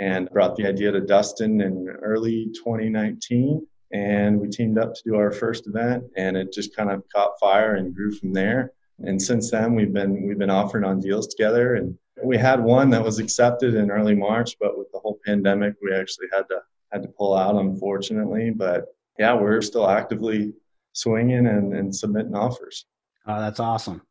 And 0.00 0.30
brought 0.30 0.56
the 0.56 0.66
idea 0.66 0.90
to 0.92 1.00
Dustin 1.00 1.60
in 1.60 1.88
early 2.02 2.50
2019, 2.54 3.66
and 3.92 4.40
we 4.40 4.48
teamed 4.48 4.78
up 4.78 4.94
to 4.94 5.02
do 5.04 5.16
our 5.16 5.32
first 5.32 5.66
event, 5.66 6.04
and 6.16 6.36
it 6.36 6.52
just 6.52 6.74
kind 6.74 6.90
of 6.90 7.02
caught 7.14 7.38
fire 7.38 7.74
and 7.74 7.94
grew 7.94 8.12
from 8.12 8.32
there. 8.32 8.72
And 9.00 9.20
since 9.20 9.50
then, 9.50 9.74
we've 9.74 9.92
been 9.92 10.26
we've 10.26 10.38
been 10.38 10.48
offering 10.48 10.84
on 10.84 11.00
deals 11.00 11.26
together, 11.26 11.74
and 11.74 11.98
we 12.22 12.36
had 12.36 12.62
one 12.62 12.90
that 12.90 13.02
was 13.02 13.18
accepted 13.18 13.74
in 13.74 13.90
early 13.90 14.14
March, 14.14 14.56
but 14.60 14.78
with 14.78 14.90
the 14.92 14.98
whole 14.98 15.18
pandemic, 15.24 15.74
we 15.82 15.94
actually 15.94 16.26
had 16.32 16.42
to 16.48 16.60
had 16.92 17.02
to 17.02 17.08
pull 17.08 17.36
out, 17.36 17.56
unfortunately. 17.56 18.50
But 18.50 18.86
yeah, 19.18 19.34
we're 19.34 19.60
still 19.60 19.88
actively 19.88 20.52
swinging 20.92 21.46
and, 21.46 21.74
and 21.74 21.94
submitting 21.94 22.34
offers. 22.34 22.86
Oh, 23.26 23.40
that's 23.40 23.60
awesome. 23.60 24.02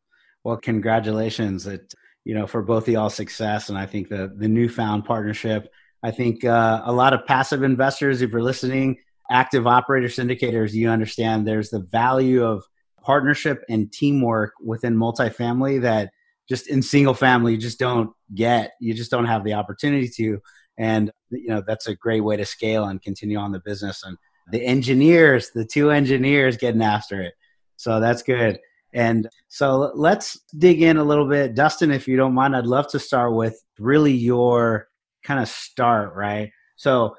Well, 0.44 0.58
congratulations 0.58 1.64
that 1.66 1.94
you 2.24 2.34
know 2.34 2.48
for 2.48 2.62
both 2.62 2.88
of 2.88 2.94
y'all 2.94 3.10
success, 3.10 3.70
and 3.70 3.78
I 3.78 3.86
think 3.86 4.10
the 4.10 4.34
the 4.36 4.48
newfound 4.48 5.06
partnership. 5.06 5.72
I 6.04 6.12
think 6.12 6.46
uh, 6.46 6.84
a 6.86 6.94
lot 6.94 7.14
of 7.14 7.26
passive 7.26 7.64
investors, 7.64 8.22
if 8.22 8.32
you're 8.32 8.44
listening, 8.44 8.98
active 9.32 9.66
operator 9.66 10.08
syndicators, 10.08 10.72
you 10.72 10.90
understand 10.90 11.48
there's 11.48 11.72
the 11.72 11.80
value 11.80 12.44
of 12.44 12.64
partnership 13.02 13.64
and 13.68 13.92
teamwork 13.92 14.54
within 14.64 14.96
multifamily 14.96 15.82
that 15.82 16.12
just 16.48 16.68
in 16.68 16.82
single 16.82 17.14
family 17.14 17.54
you 17.54 17.58
just 17.58 17.80
don't 17.80 18.12
get 18.34 18.72
you 18.80 18.94
just 18.94 19.12
don't 19.12 19.26
have 19.26 19.44
the 19.44 19.54
opportunity 19.54 20.10
to. 20.10 20.40
And 20.78 21.12
you 21.30 21.50
know 21.50 21.64
that's 21.66 21.88
a 21.88 21.96
great 21.96 22.22
way 22.22 22.38
to 22.38 22.46
scale 22.46 22.86
and 22.86 23.02
continue 23.02 23.38
on 23.38 23.52
the 23.52 23.62
business. 23.66 24.04
And 24.04 24.18
the 24.52 24.64
engineers 24.66 25.52
the 25.54 25.66
two 25.66 25.92
engineers 25.92 26.58
getting 26.58 26.82
after 26.82 27.22
it. 27.22 27.34
So 27.76 28.00
that's 28.00 28.24
good. 28.24 28.60
And 28.94 29.30
so 29.50 29.92
let's 29.96 30.40
dig 30.58 30.82
in 30.82 30.98
a 30.98 31.04
little 31.04 31.28
bit. 31.28 31.56
Dustin 31.56 31.92
if 31.92 32.08
you 32.08 32.18
don't 32.18 32.34
mind 32.34 32.56
i'd 32.56 32.66
love 32.66 32.88
to 32.90 33.00
start 33.00 33.34
with 33.34 33.62
really 33.80 34.14
your 34.14 34.88
kind 35.24 35.40
of 35.42 35.50
start 35.50 36.16
right? 36.16 36.52
So 36.78 37.16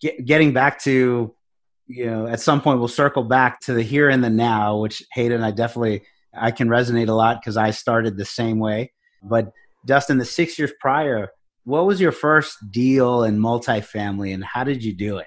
get, 0.00 0.24
getting 0.24 0.52
back 0.52 0.80
to, 0.82 1.34
you 1.86 2.06
know, 2.06 2.26
at 2.26 2.40
some 2.40 2.60
point 2.60 2.78
we'll 2.78 2.88
circle 2.88 3.22
back 3.22 3.60
to 3.60 3.74
the 3.74 3.82
here 3.82 4.08
and 4.08 4.22
the 4.22 4.30
now, 4.30 4.78
which 4.78 5.02
Hayden, 5.12 5.42
I 5.42 5.50
definitely 5.50 6.02
I 6.38 6.50
can 6.50 6.68
resonate 6.68 7.08
a 7.08 7.12
lot 7.14 7.40
because 7.40 7.56
I 7.56 7.70
started 7.70 8.16
the 8.16 8.24
same 8.24 8.58
way. 8.58 8.92
But 9.22 9.52
Dustin, 9.84 10.18
the 10.18 10.24
six 10.24 10.58
years 10.58 10.72
prior, 10.80 11.30
what 11.64 11.86
was 11.86 12.00
your 12.00 12.12
first 12.12 12.70
deal 12.70 13.24
in 13.24 13.38
multifamily, 13.38 14.32
and 14.32 14.44
how 14.44 14.64
did 14.64 14.84
you 14.84 14.94
do 14.94 15.18
it? 15.18 15.26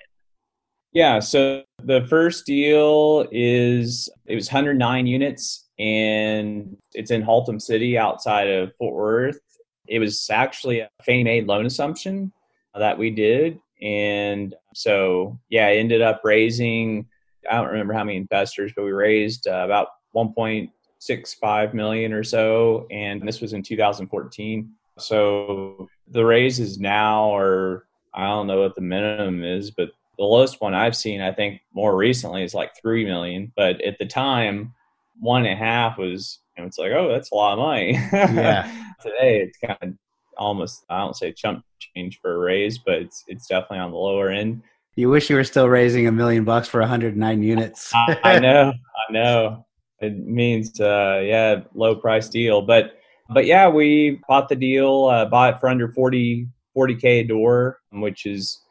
Yeah, 0.93 1.19
so 1.19 1.63
the 1.83 2.05
first 2.07 2.45
deal 2.45 3.27
is 3.31 4.09
it 4.25 4.35
was 4.35 4.47
109 4.47 5.05
units, 5.05 5.67
and 5.77 6.77
it's 6.93 7.11
in 7.11 7.21
Haltom 7.21 7.61
City 7.61 7.97
outside 7.97 8.49
of 8.49 8.71
Fort 8.77 8.95
Worth. 8.95 9.39
It 9.87 9.99
was 9.99 10.29
actually 10.29 10.79
a 10.79 10.89
Fannie 11.05 11.23
Mae 11.23 11.41
loan 11.41 11.65
assumption 11.65 12.31
that 12.73 12.97
we 12.97 13.11
did, 13.11 13.59
and 13.81 14.55
so 14.73 15.37
yeah, 15.49 15.67
I 15.67 15.73
ended 15.73 16.01
up 16.01 16.21
raising. 16.23 17.07
I 17.49 17.57
don't 17.57 17.67
remember 17.67 17.93
how 17.93 18.03
many 18.03 18.17
investors, 18.17 18.71
but 18.75 18.85
we 18.85 18.91
raised 18.91 19.47
uh, 19.47 19.63
about 19.65 19.87
1.65 21.01 21.73
million 21.73 22.13
or 22.13 22.23
so, 22.23 22.87
and 22.91 23.27
this 23.27 23.41
was 23.41 23.53
in 23.53 23.63
2014. 23.63 24.71
So 24.97 25.87
the 26.09 26.25
raises 26.25 26.79
now 26.79 27.35
are 27.35 27.85
I 28.13 28.25
don't 28.25 28.47
know 28.47 28.61
what 28.61 28.75
the 28.75 28.81
minimum 28.81 29.43
is, 29.43 29.71
but 29.71 29.91
the 30.17 30.25
lowest 30.25 30.59
one 30.59 30.73
I've 30.73 30.95
seen, 30.95 31.21
I 31.21 31.31
think 31.31 31.61
more 31.73 31.95
recently 31.95 32.43
is 32.43 32.53
like 32.53 32.71
three 32.79 33.05
million. 33.05 33.53
But 33.55 33.81
at 33.81 33.97
the 33.99 34.05
time, 34.05 34.73
one 35.19 35.45
and 35.45 35.53
a 35.53 35.55
half 35.55 35.97
was, 35.97 36.39
know, 36.57 36.65
it's 36.65 36.77
like, 36.77 36.91
oh, 36.91 37.09
that's 37.09 37.31
a 37.31 37.35
lot 37.35 37.53
of 37.53 37.59
money. 37.59 37.93
Yeah. 38.11 38.69
Today, 39.01 39.41
it's 39.41 39.57
kind 39.59 39.77
of 39.81 39.93
almost, 40.37 40.83
I 40.89 40.99
don't 40.99 41.15
say 41.15 41.31
chump 41.31 41.63
change 41.95 42.19
for 42.21 42.33
a 42.33 42.37
raise, 42.37 42.77
but 42.77 42.95
it's 42.95 43.23
it's 43.27 43.47
definitely 43.47 43.79
on 43.79 43.91
the 43.91 43.97
lower 43.97 44.29
end. 44.29 44.61
You 44.95 45.09
wish 45.09 45.29
you 45.29 45.37
were 45.37 45.45
still 45.45 45.69
raising 45.69 46.07
a 46.07 46.11
million 46.11 46.43
bucks 46.43 46.67
for 46.67 46.81
109 46.81 47.43
units. 47.43 47.93
I, 47.93 48.19
I 48.23 48.39
know, 48.39 48.73
I 48.73 49.13
know. 49.13 49.65
It 50.01 50.17
means, 50.25 50.79
uh, 50.79 51.21
yeah, 51.23 51.61
low 51.73 51.95
price 51.95 52.29
deal, 52.29 52.61
but 52.61 52.95
but 53.31 53.45
yeah, 53.45 53.69
we 53.69 54.21
bought 54.27 54.49
the 54.49 54.55
deal, 54.55 55.05
uh, 55.05 55.25
bought 55.25 55.59
for 55.59 55.69
under 55.69 55.87
40 55.87 56.47
40k 56.75 57.03
a 57.05 57.23
door, 57.23 57.79
which 57.91 58.25
is 58.25 58.61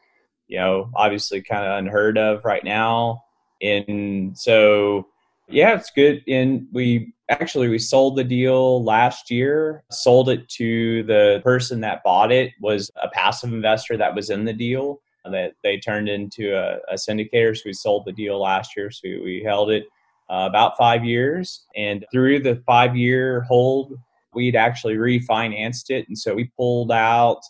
you 0.49 0.57
know, 0.57 0.89
obviously 0.95 1.41
kind 1.41 1.65
of 1.65 1.77
unheard 1.77 2.17
of 2.17 2.43
right 2.43 2.63
now. 2.63 3.23
And 3.61 4.37
so, 4.37 5.07
yeah, 5.47 5.75
it's 5.75 5.91
good. 5.91 6.23
And 6.27 6.67
we 6.73 7.13
actually 7.29 7.69
we 7.69 7.77
sold 7.77 8.17
the 8.17 8.23
deal 8.23 8.83
last 8.83 9.31
year. 9.31 9.83
Sold 9.91 10.29
it 10.29 10.49
to 10.49 11.03
the 11.03 11.39
person 11.43 11.79
that 11.81 12.03
bought 12.03 12.31
it 12.31 12.51
was 12.59 12.91
a 13.01 13.07
passive 13.09 13.53
investor 13.53 13.95
that 13.97 14.15
was 14.15 14.29
in 14.29 14.43
the 14.43 14.53
deal 14.53 14.99
that 15.31 15.53
they 15.63 15.77
turned 15.77 16.09
into 16.09 16.55
a, 16.55 16.79
a 16.91 16.95
syndicator. 16.95 17.55
So 17.55 17.63
we 17.65 17.73
sold 17.73 18.05
the 18.05 18.11
deal 18.11 18.41
last 18.41 18.75
year. 18.75 18.89
So 18.89 19.01
we, 19.03 19.19
we 19.19 19.43
held 19.45 19.69
it 19.69 19.85
uh, 20.29 20.45
about 20.49 20.77
five 20.77 21.03
years, 21.03 21.65
and 21.75 22.05
through 22.11 22.41
the 22.41 22.61
five 22.65 22.95
year 22.95 23.41
hold, 23.41 23.93
we'd 24.33 24.55
actually 24.55 24.95
refinanced 24.95 25.89
it, 25.89 26.07
and 26.07 26.17
so 26.17 26.33
we 26.35 26.51
pulled 26.57 26.91
out 26.91 27.41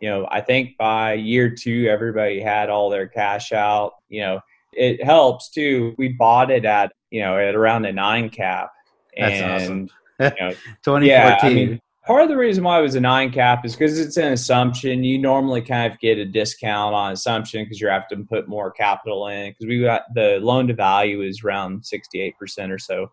you 0.00 0.08
know, 0.08 0.28
I 0.30 0.40
think 0.40 0.76
by 0.78 1.14
year 1.14 1.50
two, 1.50 1.88
everybody 1.88 2.40
had 2.40 2.70
all 2.70 2.90
their 2.90 3.08
cash 3.08 3.52
out. 3.52 3.94
You 4.08 4.20
know, 4.20 4.40
it 4.72 5.02
helps 5.02 5.50
too. 5.50 5.94
We 5.98 6.08
bought 6.08 6.50
it 6.50 6.64
at, 6.64 6.92
you 7.10 7.20
know, 7.20 7.36
at 7.36 7.54
around 7.54 7.84
a 7.84 7.92
nine 7.92 8.30
cap. 8.30 8.70
That's 9.16 9.40
and, 9.40 9.52
awesome. 9.52 9.88
you 10.20 10.40
know, 10.40 10.50
2014. 10.84 11.04
Yeah, 11.04 11.38
I 11.42 11.52
mean, 11.52 11.80
part 12.08 12.22
of 12.22 12.30
the 12.30 12.36
reason 12.38 12.64
why 12.64 12.78
it 12.78 12.82
was 12.82 12.94
a 12.94 13.00
nine 13.00 13.30
cap 13.30 13.66
is 13.66 13.76
because 13.76 14.00
it's 14.00 14.16
an 14.16 14.32
assumption. 14.32 15.04
You 15.04 15.18
normally 15.18 15.60
kind 15.60 15.92
of 15.92 16.00
get 16.00 16.16
a 16.16 16.24
discount 16.24 16.94
on 16.94 17.12
assumption 17.12 17.62
because 17.62 17.82
you 17.82 17.88
have 17.88 18.08
to 18.08 18.16
put 18.24 18.48
more 18.48 18.70
capital 18.70 19.28
in 19.28 19.50
because 19.50 19.66
we 19.66 19.82
got 19.82 20.02
the 20.14 20.38
loan 20.40 20.66
to 20.68 20.74
value 20.74 21.20
is 21.20 21.44
around 21.44 21.82
68% 21.82 22.32
or 22.70 22.78
so. 22.78 23.10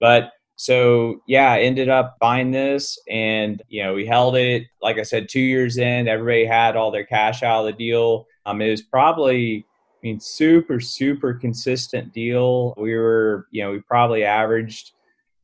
But 0.00 0.32
so 0.56 1.20
yeah, 1.26 1.52
I 1.52 1.60
ended 1.60 1.90
up 1.90 2.16
buying 2.20 2.50
this 2.50 2.98
and 3.06 3.62
you 3.68 3.82
know, 3.82 3.92
we 3.92 4.06
held 4.06 4.34
it, 4.34 4.64
like 4.80 4.96
I 4.96 5.02
said, 5.02 5.28
two 5.28 5.40
years 5.40 5.76
in, 5.76 6.08
everybody 6.08 6.46
had 6.46 6.74
all 6.74 6.90
their 6.90 7.04
cash 7.04 7.42
out 7.42 7.60
of 7.60 7.66
the 7.66 7.72
deal. 7.72 8.26
Um, 8.46 8.62
it 8.62 8.70
was 8.70 8.80
probably 8.80 9.66
I 10.02 10.06
mean, 10.06 10.20
super, 10.20 10.80
super 10.80 11.34
consistent 11.34 12.14
deal. 12.14 12.72
We 12.78 12.94
were, 12.94 13.46
you 13.50 13.62
know, 13.62 13.72
we 13.72 13.80
probably 13.80 14.24
averaged, 14.24 14.92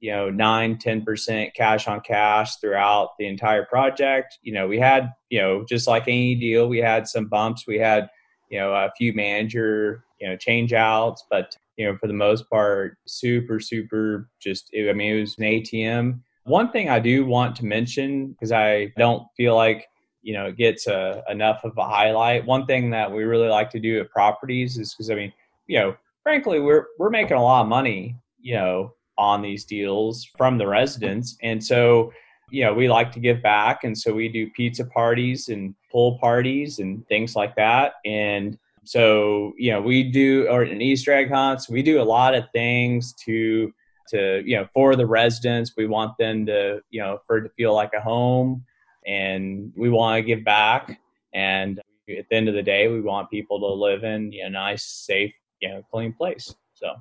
you 0.04 0.10
know, 0.10 0.28
nine, 0.28 0.76
10% 0.76 1.54
cash 1.54 1.88
on 1.88 1.98
cash 2.02 2.56
throughout 2.56 3.12
the 3.18 3.26
entire 3.26 3.64
project. 3.64 4.38
You 4.42 4.52
know, 4.52 4.68
we 4.68 4.78
had, 4.78 5.10
you 5.30 5.40
know, 5.40 5.64
just 5.66 5.88
like 5.88 6.02
any 6.08 6.34
deal, 6.34 6.68
we 6.68 6.76
had 6.76 7.08
some 7.08 7.24
bumps. 7.24 7.66
We 7.66 7.78
had, 7.78 8.10
you 8.50 8.58
know, 8.58 8.74
a 8.74 8.90
few 8.98 9.14
manager, 9.14 10.04
you 10.20 10.28
know, 10.28 10.36
change 10.36 10.74
outs, 10.74 11.24
but 11.30 11.56
you 11.78 11.86
know, 11.86 11.96
for 11.96 12.06
the 12.06 12.12
most 12.12 12.50
part, 12.50 12.98
super, 13.06 13.58
super 13.58 14.28
just, 14.42 14.68
I 14.76 14.92
mean, 14.92 15.16
it 15.16 15.20
was 15.20 15.38
an 15.38 15.44
ATM. 15.44 16.20
One 16.42 16.70
thing 16.70 16.90
I 16.90 16.98
do 16.98 17.24
want 17.24 17.56
to 17.56 17.64
mention, 17.64 18.32
because 18.32 18.52
I 18.52 18.92
don't 18.98 19.26
feel 19.38 19.56
like, 19.56 19.86
you 20.20 20.34
know, 20.34 20.48
it 20.48 20.58
gets 20.58 20.86
a, 20.86 21.24
uh, 21.26 21.32
enough 21.32 21.64
of 21.64 21.78
a 21.78 21.88
highlight. 21.88 22.44
One 22.44 22.66
thing 22.66 22.90
that 22.90 23.10
we 23.10 23.24
really 23.24 23.48
like 23.48 23.70
to 23.70 23.80
do 23.80 24.00
at 24.00 24.10
properties 24.10 24.76
is 24.76 24.92
because, 24.92 25.08
I 25.08 25.14
mean, 25.14 25.32
you 25.66 25.78
know, 25.78 25.96
frankly, 26.22 26.60
we're, 26.60 26.88
we're 26.98 27.08
making 27.08 27.38
a 27.38 27.42
lot 27.42 27.62
of 27.62 27.68
money, 27.68 28.18
you 28.38 28.56
know, 28.56 28.92
on 29.18 29.42
these 29.42 29.64
deals 29.64 30.28
from 30.36 30.58
the 30.58 30.66
residents. 30.66 31.36
And 31.42 31.62
so, 31.62 32.12
you 32.50 32.64
know, 32.64 32.74
we 32.74 32.88
like 32.88 33.12
to 33.12 33.20
give 33.20 33.42
back. 33.42 33.84
And 33.84 33.96
so 33.96 34.12
we 34.12 34.28
do 34.28 34.50
pizza 34.50 34.84
parties 34.84 35.48
and 35.48 35.74
pool 35.90 36.18
parties 36.18 36.78
and 36.78 37.06
things 37.08 37.36
like 37.36 37.54
that. 37.56 37.94
And 38.04 38.58
so 38.84 39.54
you 39.56 39.70
know 39.70 39.80
we 39.80 40.02
do 40.02 40.46
or 40.48 40.62
an 40.62 40.80
Easter 40.80 41.12
egg 41.12 41.30
hunts. 41.30 41.68
We 41.68 41.82
do 41.82 42.00
a 42.00 42.04
lot 42.04 42.34
of 42.34 42.44
things 42.52 43.14
to 43.24 43.72
to 44.10 44.42
you 44.44 44.56
know 44.56 44.68
for 44.72 44.94
the 44.94 45.06
residents. 45.06 45.72
We 45.76 45.86
want 45.86 46.16
them 46.18 46.46
to 46.46 46.80
you 46.90 47.00
know 47.00 47.18
for 47.26 47.38
it 47.38 47.42
to 47.42 47.48
feel 47.50 47.74
like 47.74 47.92
a 47.94 48.00
home, 48.00 48.64
and 49.06 49.72
we 49.76 49.90
want 49.90 50.18
to 50.18 50.22
give 50.22 50.44
back. 50.44 51.00
And 51.32 51.78
at 51.78 52.26
the 52.28 52.36
end 52.36 52.48
of 52.48 52.54
the 52.54 52.62
day, 52.62 52.88
we 52.88 53.00
want 53.00 53.30
people 53.30 53.58
to 53.58 53.66
live 53.66 54.04
in 54.04 54.32
a 54.34 54.50
nice, 54.50 54.84
safe, 54.84 55.32
you 55.60 55.68
know, 55.68 55.82
clean 55.90 56.12
place. 56.12 56.54
So 56.74 56.94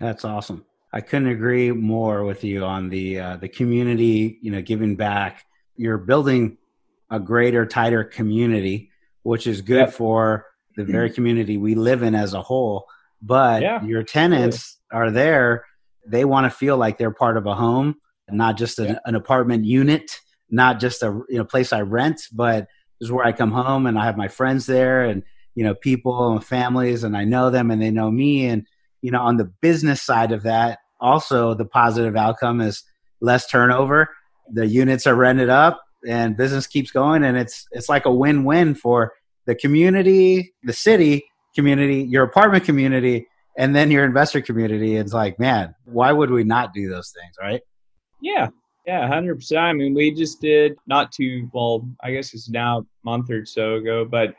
that's 0.00 0.24
awesome. 0.24 0.64
I 0.92 1.00
couldn't 1.00 1.28
agree 1.28 1.70
more 1.70 2.24
with 2.24 2.42
you 2.42 2.64
on 2.64 2.88
the 2.88 3.20
uh, 3.20 3.36
the 3.36 3.48
community. 3.48 4.38
You 4.42 4.50
know, 4.50 4.62
giving 4.62 4.96
back. 4.96 5.44
You're 5.76 5.98
building 5.98 6.58
a 7.10 7.18
greater, 7.18 7.66
tighter 7.66 8.04
community, 8.04 8.90
which 9.22 9.46
is 9.46 9.62
good 9.62 9.86
yep. 9.86 9.92
for 9.92 10.46
the 10.76 10.84
very 10.84 11.10
community 11.16 11.56
we 11.56 11.74
live 11.74 12.02
in 12.02 12.14
as 12.14 12.34
a 12.34 12.42
whole. 12.42 12.86
But 13.22 13.62
yeah. 13.62 13.82
your 13.82 14.02
tenants 14.02 14.78
are 14.90 15.10
there. 15.10 15.64
They 16.06 16.24
want 16.24 16.44
to 16.44 16.50
feel 16.50 16.76
like 16.76 16.98
they're 16.98 17.10
part 17.10 17.36
of 17.36 17.46
a 17.46 17.54
home, 17.54 17.96
not 18.30 18.56
just 18.56 18.78
an, 18.78 18.98
an 19.04 19.14
apartment 19.14 19.64
unit, 19.64 20.18
not 20.50 20.80
just 20.80 21.02
a 21.02 21.22
you 21.28 21.38
know 21.38 21.44
place 21.44 21.72
I 21.72 21.82
rent, 21.82 22.22
but 22.32 22.66
this 22.98 23.06
is 23.06 23.12
where 23.12 23.24
I 23.24 23.32
come 23.32 23.52
home 23.52 23.86
and 23.86 23.98
I 23.98 24.04
have 24.04 24.16
my 24.16 24.28
friends 24.28 24.66
there 24.66 25.04
and 25.04 25.22
you 25.54 25.64
know 25.64 25.74
people 25.74 26.32
and 26.32 26.44
families 26.44 27.04
and 27.04 27.16
I 27.16 27.24
know 27.24 27.50
them 27.50 27.70
and 27.70 27.80
they 27.80 27.90
know 27.90 28.10
me 28.10 28.46
and 28.46 28.66
you 29.02 29.10
know 29.10 29.20
on 29.20 29.36
the 29.36 29.44
business 29.44 30.02
side 30.02 30.32
of 30.32 30.42
that 30.42 30.79
also 31.00 31.54
the 31.54 31.64
positive 31.64 32.16
outcome 32.16 32.60
is 32.60 32.84
less 33.20 33.46
turnover 33.46 34.08
the 34.52 34.66
units 34.66 35.06
are 35.06 35.14
rented 35.14 35.48
up 35.48 35.82
and 36.08 36.36
business 36.36 36.66
keeps 36.66 36.90
going 36.90 37.22
and 37.24 37.36
it's 37.36 37.66
it's 37.72 37.88
like 37.88 38.06
a 38.06 38.12
win-win 38.12 38.74
for 38.74 39.12
the 39.46 39.54
community, 39.54 40.54
the 40.62 40.72
city 40.72 41.24
community, 41.54 42.02
your 42.02 42.24
apartment 42.24 42.64
community, 42.64 43.26
and 43.58 43.74
then 43.74 43.90
your 43.90 44.04
investor 44.04 44.40
community. 44.40 44.96
It's 44.96 45.12
like, 45.12 45.38
man, 45.38 45.74
why 45.84 46.12
would 46.12 46.30
we 46.30 46.44
not 46.44 46.72
do 46.72 46.88
those 46.88 47.10
things, 47.10 47.34
right? 47.40 47.60
Yeah. 48.20 48.48
Yeah, 48.86 49.06
hundred 49.08 49.36
percent. 49.36 49.60
I 49.60 49.72
mean, 49.72 49.92
we 49.92 50.10
just 50.10 50.40
did 50.40 50.76
not 50.86 51.12
too 51.12 51.50
well. 51.52 51.86
I 52.02 52.12
guess 52.12 52.32
it's 52.32 52.48
now 52.48 52.78
a 52.78 52.84
month 53.04 53.30
or 53.30 53.44
so 53.44 53.74
ago, 53.74 54.04
but 54.04 54.34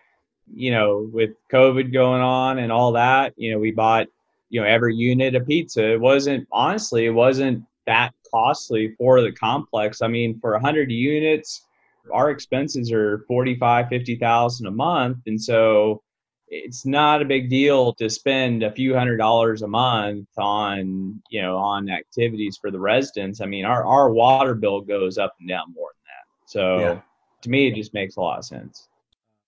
you 0.54 0.72
know, 0.72 1.10
with 1.14 1.32
COVID 1.52 1.94
going 1.94 2.22
on 2.22 2.58
and 2.58 2.72
all 2.72 2.94
that, 2.94 3.34
you 3.38 3.52
know, 3.52 3.60
we 3.60 3.72
bought 3.72 4.08
you 4.52 4.62
know 4.62 4.68
every 4.68 4.96
unit 4.96 5.34
of 5.34 5.48
pizza. 5.48 5.94
It 5.94 6.00
wasn't 6.00 6.48
honestly, 6.52 7.06
it 7.06 7.12
wasn't 7.12 7.64
that 7.88 8.14
costly 8.32 8.94
for 9.00 9.22
the 9.22 9.32
complex. 9.32 10.04
I 10.04 10.08
mean, 10.08 10.40
for 10.40 10.54
a 10.54 10.60
hundred 10.60 10.92
units, 10.92 11.66
our 12.14 12.30
expenses 12.30 12.92
are 12.92 13.24
45 13.28 13.88
50,000 13.90 14.68
a 14.68 14.72
month 14.72 15.18
and 15.28 15.42
so 15.42 16.02
it's 16.48 16.86
not 16.86 17.22
a 17.22 17.26
big 17.26 17.50
deal 17.50 17.94
to 17.94 18.10
spend 18.10 18.64
a 18.64 18.72
few 18.72 18.94
hundred 18.94 19.18
dollars 19.18 19.62
a 19.62 19.68
month 19.68 20.28
on 20.38 21.22
you 21.30 21.42
know 21.42 21.58
on 21.58 21.90
activities 21.90 22.58
for 22.60 22.72
the 22.72 22.80
residents 22.80 23.40
i 23.40 23.46
mean 23.46 23.66
our, 23.66 23.86
our 23.86 24.12
water 24.12 24.56
bill 24.56 24.82
goes 24.82 25.18
up 25.18 25.36
and 25.40 25.48
down 25.48 25.74
more 25.74 25.90
than 25.94 26.06
that 26.08 26.50
so 26.50 26.80
yeah. 26.80 27.02
to 27.42 27.50
me 27.50 27.68
it 27.68 27.76
just 27.76 27.94
makes 27.94 28.16
a 28.16 28.20
lot 28.20 28.40
of 28.40 28.46
sense 28.46 28.90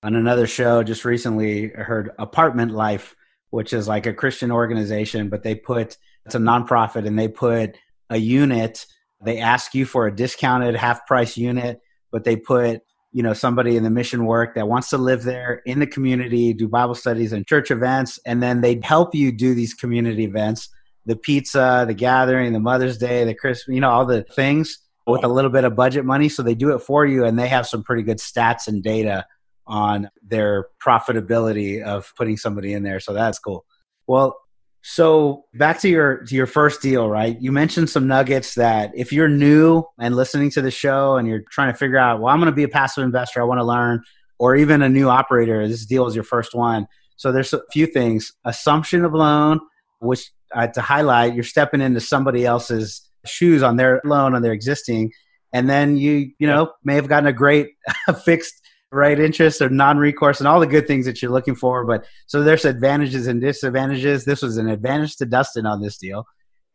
on 0.04 0.16
another 0.16 0.48
show 0.48 0.84
just 0.84 1.04
recently 1.04 1.76
i 1.76 1.82
heard 1.82 2.12
apartment 2.20 2.72
life 2.72 3.16
which 3.54 3.72
is 3.72 3.88
like 3.88 4.06
a 4.06 4.14
christian 4.14 4.52
organization 4.52 5.30
but 5.30 5.44
they 5.44 5.54
put 5.54 5.98
it's 6.26 6.36
a 6.36 6.40
nonprofit 6.40 7.06
and 7.06 7.20
they 7.20 7.28
put 7.28 7.78
a 8.10 8.18
unit. 8.18 8.86
They 9.26 9.40
ask 9.40 9.74
you 9.74 9.86
for 9.86 10.08
a 10.08 10.16
discounted 10.16 10.76
half 10.76 11.06
price 11.06 11.38
unit 11.38 11.80
but 12.12 12.24
they 12.24 12.36
put 12.36 12.82
you 13.12 13.24
know 13.24 13.34
somebody 13.34 13.78
in 13.78 13.84
the 13.84 13.90
mission 13.90 14.26
work 14.26 14.56
that 14.56 14.68
wants 14.68 14.90
to 14.90 14.98
live 14.98 15.24
there 15.24 15.62
in 15.66 15.80
the 15.80 15.88
community 15.88 16.54
do 16.54 16.68
bible 16.68 16.96
studies 16.96 17.32
and 17.32 17.48
church 17.48 17.70
events 17.72 18.20
and 18.26 18.42
then 18.42 18.62
they 18.62 18.80
help 18.84 19.14
you 19.14 19.32
do 19.32 19.54
these 19.54 19.74
community 19.74 20.24
events. 20.24 20.70
The 21.06 21.16
pizza 21.16 21.86
the 21.88 21.94
gathering 21.94 22.54
the 22.54 22.60
mother's 22.60 22.98
day 22.98 23.24
the 23.24 23.36
christmas 23.36 23.76
you 23.76 23.82
know 23.82 23.90
all 23.90 24.06
the 24.06 24.24
things 24.24 24.80
with 25.06 25.24
a 25.24 25.28
little 25.28 25.52
bit 25.52 25.66
of 25.66 25.76
budget 25.76 26.06
money. 26.06 26.30
So 26.30 26.44
they 26.44 26.56
do 26.56 26.74
it 26.74 26.80
for 26.80 27.06
you 27.06 27.26
and 27.26 27.38
they 27.38 27.48
have 27.50 27.68
some 27.68 27.84
pretty 27.84 28.04
good 28.04 28.20
stats 28.20 28.68
and 28.68 28.82
data 28.82 29.26
on 29.66 30.10
their 30.22 30.68
profitability 30.86 31.82
of 31.82 32.12
putting 32.18 32.38
somebody 32.38 32.74
in 32.74 32.84
there 32.84 33.00
so 33.00 33.14
that's 33.14 33.40
cool 33.40 33.66
well 34.08 34.38
so 34.84 35.46
back 35.54 35.80
to 35.80 35.90
your 35.90 36.18
to 36.26 36.36
your 36.36 36.46
first 36.46 36.82
deal, 36.82 37.10
right? 37.10 37.42
You 37.42 37.54
mentioned 37.54 37.90
some 37.90 38.06
nuggets 38.06 38.56
that 38.56 38.92
if 38.94 39.14
you're 39.14 39.30
new 39.30 39.84
and 39.98 40.14
listening 40.14 40.50
to 40.52 40.62
the 40.62 40.72
show 40.72 41.16
and 41.16 41.26
you're 41.26 41.44
trying 41.50 41.72
to 41.72 41.78
figure 41.78 41.98
out, 41.98 42.20
well, 42.20 42.34
I'm 42.34 42.40
going 42.40 42.52
to 42.52 42.56
be 42.56 42.64
a 42.64 42.70
passive 42.70 43.06
investor, 43.06 43.42
I 43.42 43.46
want 43.46 43.62
to 43.62 43.66
learn, 43.66 44.04
or 44.40 44.58
even 44.58 44.82
a 44.82 44.90
new 44.90 45.08
operator, 45.08 45.66
this 45.68 45.86
deal 45.86 46.06
is 46.06 46.16
your 46.16 46.26
first 46.26 46.54
one. 46.54 46.86
So 47.16 47.32
there's 47.32 47.54
a 47.54 47.62
few 47.72 47.88
things: 47.88 48.34
assumption 48.44 49.06
of 49.06 49.14
loan, 49.14 49.62
which 50.00 50.30
uh, 50.54 50.68
to 50.68 50.82
highlight, 50.82 51.34
you're 51.34 51.46
stepping 51.46 51.80
into 51.80 52.02
somebody 52.02 52.46
else's 52.46 53.10
shoes 53.26 53.64
on 53.64 53.78
their 53.78 54.02
loan 54.04 54.36
on 54.36 54.42
their 54.42 54.52
existing, 54.52 55.14
and 55.54 55.70
then 55.70 55.96
you 55.96 56.32
you 56.40 56.48
know 56.48 56.74
may 56.84 56.96
have 56.96 57.08
gotten 57.08 57.28
a 57.28 57.34
great 57.34 57.70
fixed 58.26 58.63
right 58.94 59.20
interest 59.20 59.62
or 59.62 59.70
non-recourse 59.70 60.40
and 60.40 60.48
all 60.48 60.60
the 60.60 60.68
good 60.68 60.88
things 60.88 61.06
that 61.06 61.22
you're 61.22 61.32
looking 61.32 61.56
for 61.56 61.84
but 61.86 62.06
so 62.28 62.44
there's 62.44 62.66
advantages 62.66 63.28
and 63.28 63.42
disadvantages. 63.42 64.26
This 64.26 64.42
was 64.42 64.58
an 64.58 64.70
advantage 64.70 65.18
to 65.18 65.26
dustin 65.26 65.66
on 65.66 65.82
this 65.82 65.98
deal. 65.98 66.26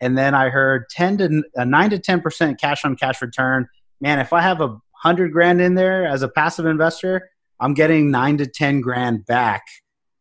And 0.00 0.16
then 0.16 0.34
i 0.34 0.48
heard 0.48 0.88
10 0.90 1.18
to 1.18 1.42
uh, 1.56 1.64
9 1.64 1.90
to 1.90 1.98
10 1.98 2.20
percent 2.20 2.60
cash 2.60 2.84
on 2.84 2.96
cash 2.96 3.22
return. 3.22 3.68
Man 4.00 4.18
if 4.18 4.32
i 4.32 4.40
have 4.40 4.60
a 4.60 4.76
hundred 4.92 5.32
grand 5.32 5.60
in 5.60 5.74
there 5.74 6.06
as 6.06 6.22
a 6.22 6.28
passive 6.28 6.66
investor 6.66 7.30
i'm 7.60 7.74
getting 7.74 8.10
9 8.10 8.38
to 8.38 8.46
10 8.46 8.80
grand 8.80 9.24
back 9.26 9.62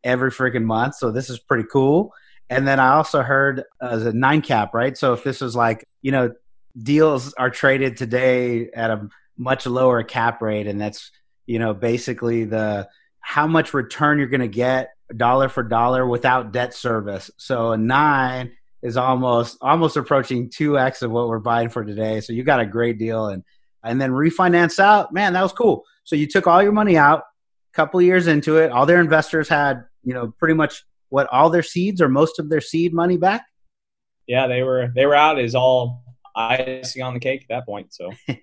every 0.03 0.31
freaking 0.31 0.63
month. 0.63 0.95
So 0.95 1.11
this 1.11 1.29
is 1.29 1.39
pretty 1.39 1.67
cool. 1.71 2.13
And 2.49 2.67
then 2.67 2.79
i 2.79 2.93
also 2.93 3.21
heard 3.21 3.63
as 3.81 4.05
a 4.05 4.13
nine 4.13 4.41
cap 4.41 4.73
right? 4.73 4.97
So 4.97 5.13
if 5.13 5.23
this 5.23 5.41
is 5.41 5.55
like 5.55 5.85
you 6.01 6.11
know 6.11 6.31
deals 6.81 7.33
are 7.33 7.49
traded 7.49 7.97
today 7.97 8.69
at 8.71 8.91
a 8.91 9.09
much 9.37 9.65
lower 9.65 10.03
cap 10.03 10.41
rate 10.41 10.67
and 10.67 10.79
that's 10.81 11.11
you 11.47 11.57
know 11.57 11.73
basically 11.73 12.43
the 12.43 12.87
how 13.19 13.47
much 13.47 13.73
return 13.73 14.19
you're 14.19 14.27
going 14.27 14.39
to 14.39 14.47
get 14.47 14.91
dollar 15.15 15.49
for 15.49 15.63
dollar 15.63 16.05
without 16.05 16.51
debt 16.51 16.73
service. 16.73 17.31
So 17.37 17.71
a 17.71 17.77
nine 17.77 18.51
is 18.81 18.97
almost 18.97 19.57
almost 19.61 19.97
approaching 19.97 20.49
2x 20.49 21.01
of 21.01 21.11
what 21.11 21.27
we're 21.27 21.39
buying 21.39 21.69
for 21.69 21.83
today. 21.83 22.21
So 22.21 22.33
you 22.33 22.43
got 22.43 22.59
a 22.59 22.65
great 22.65 22.99
deal 22.99 23.27
and 23.27 23.43
and 23.83 23.99
then 23.99 24.11
refinance 24.11 24.79
out. 24.79 25.13
Man 25.13 25.33
that 25.33 25.41
was 25.41 25.53
cool. 25.53 25.83
So 26.03 26.15
you 26.15 26.27
took 26.27 26.47
all 26.47 26.61
your 26.61 26.71
money 26.71 26.97
out 26.97 27.19
a 27.19 27.75
couple 27.75 28.01
years 28.01 28.27
into 28.27 28.57
it 28.57 28.71
all 28.71 28.85
their 28.85 29.01
investors 29.01 29.49
had 29.49 29.83
you 30.03 30.13
know 30.13 30.33
pretty 30.37 30.53
much 30.53 30.83
what 31.09 31.27
all 31.31 31.49
their 31.49 31.63
seeds 31.63 32.01
or 32.01 32.09
most 32.09 32.39
of 32.39 32.49
their 32.49 32.61
seed 32.61 32.93
money 32.93 33.17
back? 33.17 33.45
Yeah 34.27 34.47
they 34.47 34.63
were 34.63 34.91
they 34.93 35.05
were 35.05 35.15
out 35.15 35.39
is 35.39 35.55
all 35.55 36.03
icing 36.35 37.01
on 37.01 37.13
the 37.13 37.19
cake 37.19 37.41
at 37.41 37.47
that 37.49 37.65
point 37.65 37.93
so 37.93 38.11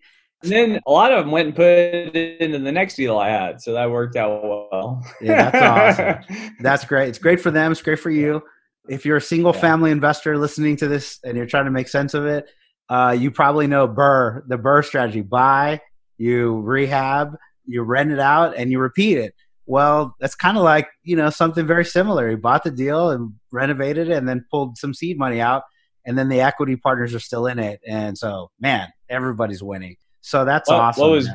And 0.44 0.52
then 0.52 0.80
a 0.86 0.90
lot 0.90 1.10
of 1.10 1.24
them 1.24 1.30
went 1.30 1.46
and 1.46 1.56
put 1.56 1.64
it 1.66 2.40
into 2.40 2.58
the 2.58 2.70
next 2.70 2.96
deal 2.96 3.18
I 3.18 3.30
had, 3.30 3.62
so 3.62 3.72
that 3.72 3.90
worked 3.90 4.14
out 4.14 4.42
well. 4.42 5.02
yeah, 5.22 5.50
that's 5.50 6.28
awesome. 6.28 6.50
That's 6.60 6.84
great. 6.84 7.08
It's 7.08 7.18
great 7.18 7.40
for 7.40 7.50
them. 7.50 7.72
It's 7.72 7.80
great 7.80 7.98
for 7.98 8.10
you. 8.10 8.42
If 8.88 9.06
you're 9.06 9.16
a 9.16 9.22
single 9.22 9.54
yeah. 9.54 9.60
family 9.60 9.90
investor 9.90 10.36
listening 10.36 10.76
to 10.76 10.88
this 10.88 11.18
and 11.24 11.36
you're 11.36 11.46
trying 11.46 11.64
to 11.64 11.70
make 11.70 11.88
sense 11.88 12.12
of 12.12 12.26
it, 12.26 12.46
uh, 12.90 13.16
you 13.18 13.30
probably 13.30 13.66
know 13.66 13.88
BRRRR, 13.88 14.42
the 14.46 14.58
BRRRR 14.58 14.84
strategy: 14.84 15.22
buy, 15.22 15.80
you 16.18 16.60
rehab, 16.60 17.36
you 17.64 17.82
rent 17.82 18.12
it 18.12 18.20
out, 18.20 18.54
and 18.56 18.70
you 18.70 18.78
repeat 18.78 19.16
it. 19.16 19.34
Well, 19.64 20.14
that's 20.20 20.34
kind 20.34 20.58
of 20.58 20.62
like 20.62 20.88
you 21.02 21.16
know 21.16 21.30
something 21.30 21.66
very 21.66 21.86
similar. 21.86 22.30
You 22.30 22.36
bought 22.36 22.64
the 22.64 22.70
deal 22.70 23.10
and 23.10 23.32
renovated 23.50 24.10
it, 24.10 24.18
and 24.18 24.28
then 24.28 24.44
pulled 24.50 24.76
some 24.76 24.92
seed 24.92 25.18
money 25.18 25.40
out, 25.40 25.62
and 26.04 26.18
then 26.18 26.28
the 26.28 26.42
equity 26.42 26.76
partners 26.76 27.14
are 27.14 27.20
still 27.20 27.46
in 27.46 27.58
it, 27.58 27.80
and 27.88 28.18
so 28.18 28.50
man, 28.60 28.88
everybody's 29.08 29.62
winning. 29.62 29.96
So 30.24 30.46
that's 30.46 30.70
what, 30.70 30.80
awesome. 30.80 31.02
What 31.02 31.10
was 31.10 31.28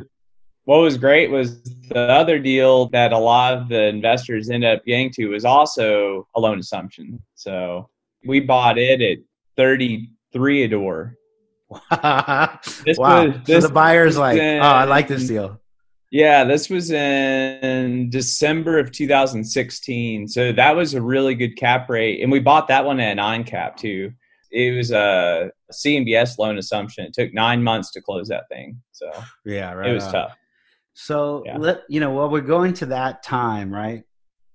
what 0.66 0.78
was 0.80 0.98
great 0.98 1.30
was 1.30 1.62
the 1.90 2.00
other 2.00 2.40
deal 2.40 2.90
that 2.90 3.14
a 3.14 3.18
lot 3.18 3.54
of 3.54 3.70
the 3.70 3.86
investors 3.86 4.50
ended 4.50 4.78
up 4.78 4.84
getting 4.84 5.12
to 5.12 5.28
was 5.28 5.46
also 5.46 6.28
a 6.36 6.40
loan 6.40 6.58
assumption. 6.58 7.22
So 7.36 7.88
we 8.26 8.40
bought 8.40 8.80
it 8.80 9.00
at 9.00 9.20
thirty 9.56 10.10
three 10.34 10.64
a 10.64 10.68
door. 10.68 11.16
this 11.70 12.98
wow. 12.98 13.28
Was, 13.28 13.36
this 13.46 13.62
so 13.62 13.68
the 13.68 13.74
buyer's 13.74 14.18
like, 14.18 14.40
in, 14.40 14.60
oh, 14.60 14.66
I 14.66 14.86
like 14.86 15.08
this 15.08 15.28
deal. 15.28 15.62
Yeah, 16.10 16.44
this 16.44 16.68
was 16.68 16.90
in 16.90 18.10
December 18.10 18.80
of 18.80 18.92
2016. 18.92 20.28
So 20.28 20.52
that 20.52 20.76
was 20.76 20.96
a 20.96 21.02
really 21.02 21.36
good 21.36 21.56
cap 21.56 21.88
rate. 21.88 22.24
And 22.24 22.32
we 22.32 22.40
bought 22.40 22.70
that 22.70 22.84
one 22.84 23.00
at 23.00 23.14
nine 23.14 23.44
cap 23.44 23.78
too 23.78 24.12
it 24.52 24.76
was 24.76 24.92
a 24.92 25.52
CMBS 25.72 26.38
loan 26.38 26.58
assumption. 26.58 27.06
It 27.06 27.14
took 27.14 27.34
nine 27.34 27.64
months 27.64 27.92
to 27.92 28.02
close 28.02 28.28
that 28.30 28.50
thing. 28.50 28.82
So 28.92 29.12
yeah, 29.46 29.74
right. 29.74 29.90
It 29.90 29.94
was 29.94 30.06
on. 30.06 30.14
tough. 30.14 30.38
So 30.94 31.44
yeah. 31.46 31.58
let 31.58 31.84
you 31.88 32.00
know 32.00 32.12
while 32.12 32.30
we're 32.30 32.42
going 32.42 32.74
to 32.76 32.88
that 32.88 33.24
time, 33.24 33.74
right? 33.74 34.04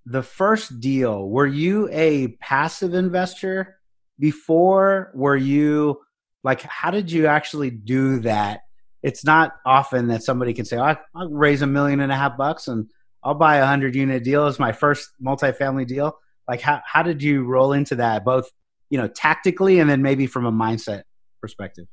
The 0.06 0.22
first 0.22 0.80
deal, 0.80 1.28
were 1.28 1.46
you 1.46 1.88
a 1.90 2.28
passive 2.40 2.94
investor 2.94 3.78
before? 4.18 5.12
Were 5.14 5.36
you 5.36 6.00
like 6.42 6.60
how 6.62 6.90
did 6.90 7.10
you 7.10 7.26
actually 7.26 7.70
do 7.70 8.20
that? 8.20 8.60
It's 9.02 9.24
not 9.24 9.52
often 9.66 10.08
that 10.08 10.22
somebody 10.22 10.54
can 10.54 10.64
say, 10.64 10.78
oh, 10.78 10.96
I'll 11.14 11.30
raise 11.30 11.62
a 11.62 11.66
million 11.66 12.00
and 12.00 12.12
a 12.12 12.16
half 12.16 12.36
bucks 12.36 12.68
and 12.68 12.88
I'll 13.22 13.34
buy 13.34 13.56
a 13.56 13.66
hundred 13.66 13.94
unit 13.94 14.24
deal 14.24 14.46
as 14.46 14.58
my 14.58 14.72
first 14.72 15.10
multifamily 15.24 15.86
deal. 15.86 16.18
Like 16.46 16.60
how, 16.60 16.82
how 16.84 17.02
did 17.02 17.22
you 17.22 17.44
roll 17.44 17.72
into 17.72 17.96
that 17.96 18.24
both 18.24 18.50
you 18.94 18.98
know, 19.00 19.08
tactically 19.08 19.80
and 19.80 19.90
then 19.90 20.02
maybe 20.02 20.24
from 20.24 20.46
a 20.46 20.52
mindset 20.52 21.02
perspective? 21.40 21.86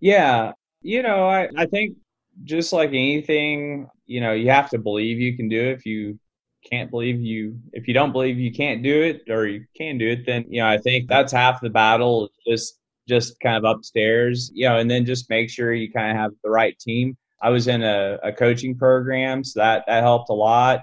Yeah. 0.00 0.54
You 0.82 1.04
know, 1.04 1.28
I, 1.28 1.48
I 1.56 1.66
think 1.66 1.96
just 2.42 2.72
like 2.72 2.88
anything, 2.88 3.86
you 4.06 4.20
know, 4.20 4.32
you 4.32 4.50
have 4.50 4.68
to 4.70 4.78
believe 4.78 5.20
you 5.20 5.36
can 5.36 5.48
do 5.48 5.68
it. 5.68 5.78
If 5.78 5.86
you 5.86 6.18
can't 6.68 6.90
believe 6.90 7.20
you, 7.20 7.60
if 7.72 7.86
you 7.86 7.94
don't 7.94 8.10
believe 8.10 8.40
you 8.40 8.50
can't 8.50 8.82
do 8.82 9.02
it 9.02 9.22
or 9.30 9.46
you 9.46 9.66
can 9.76 9.98
do 9.98 10.08
it, 10.10 10.26
then, 10.26 10.46
you 10.48 10.60
know, 10.60 10.66
I 10.66 10.78
think 10.78 11.08
that's 11.08 11.32
half 11.32 11.60
the 11.60 11.70
battle. 11.70 12.28
Just, 12.44 12.80
just 13.08 13.38
kind 13.38 13.56
of 13.56 13.62
upstairs, 13.62 14.50
you 14.52 14.68
know, 14.68 14.78
and 14.78 14.90
then 14.90 15.06
just 15.06 15.30
make 15.30 15.48
sure 15.50 15.72
you 15.72 15.92
kind 15.92 16.10
of 16.10 16.16
have 16.16 16.32
the 16.42 16.50
right 16.50 16.76
team. 16.80 17.16
I 17.40 17.50
was 17.50 17.68
in 17.68 17.84
a, 17.84 18.18
a 18.24 18.32
coaching 18.32 18.76
program, 18.76 19.44
so 19.44 19.60
that, 19.60 19.84
that 19.86 20.02
helped 20.02 20.28
a 20.28 20.34
lot. 20.34 20.82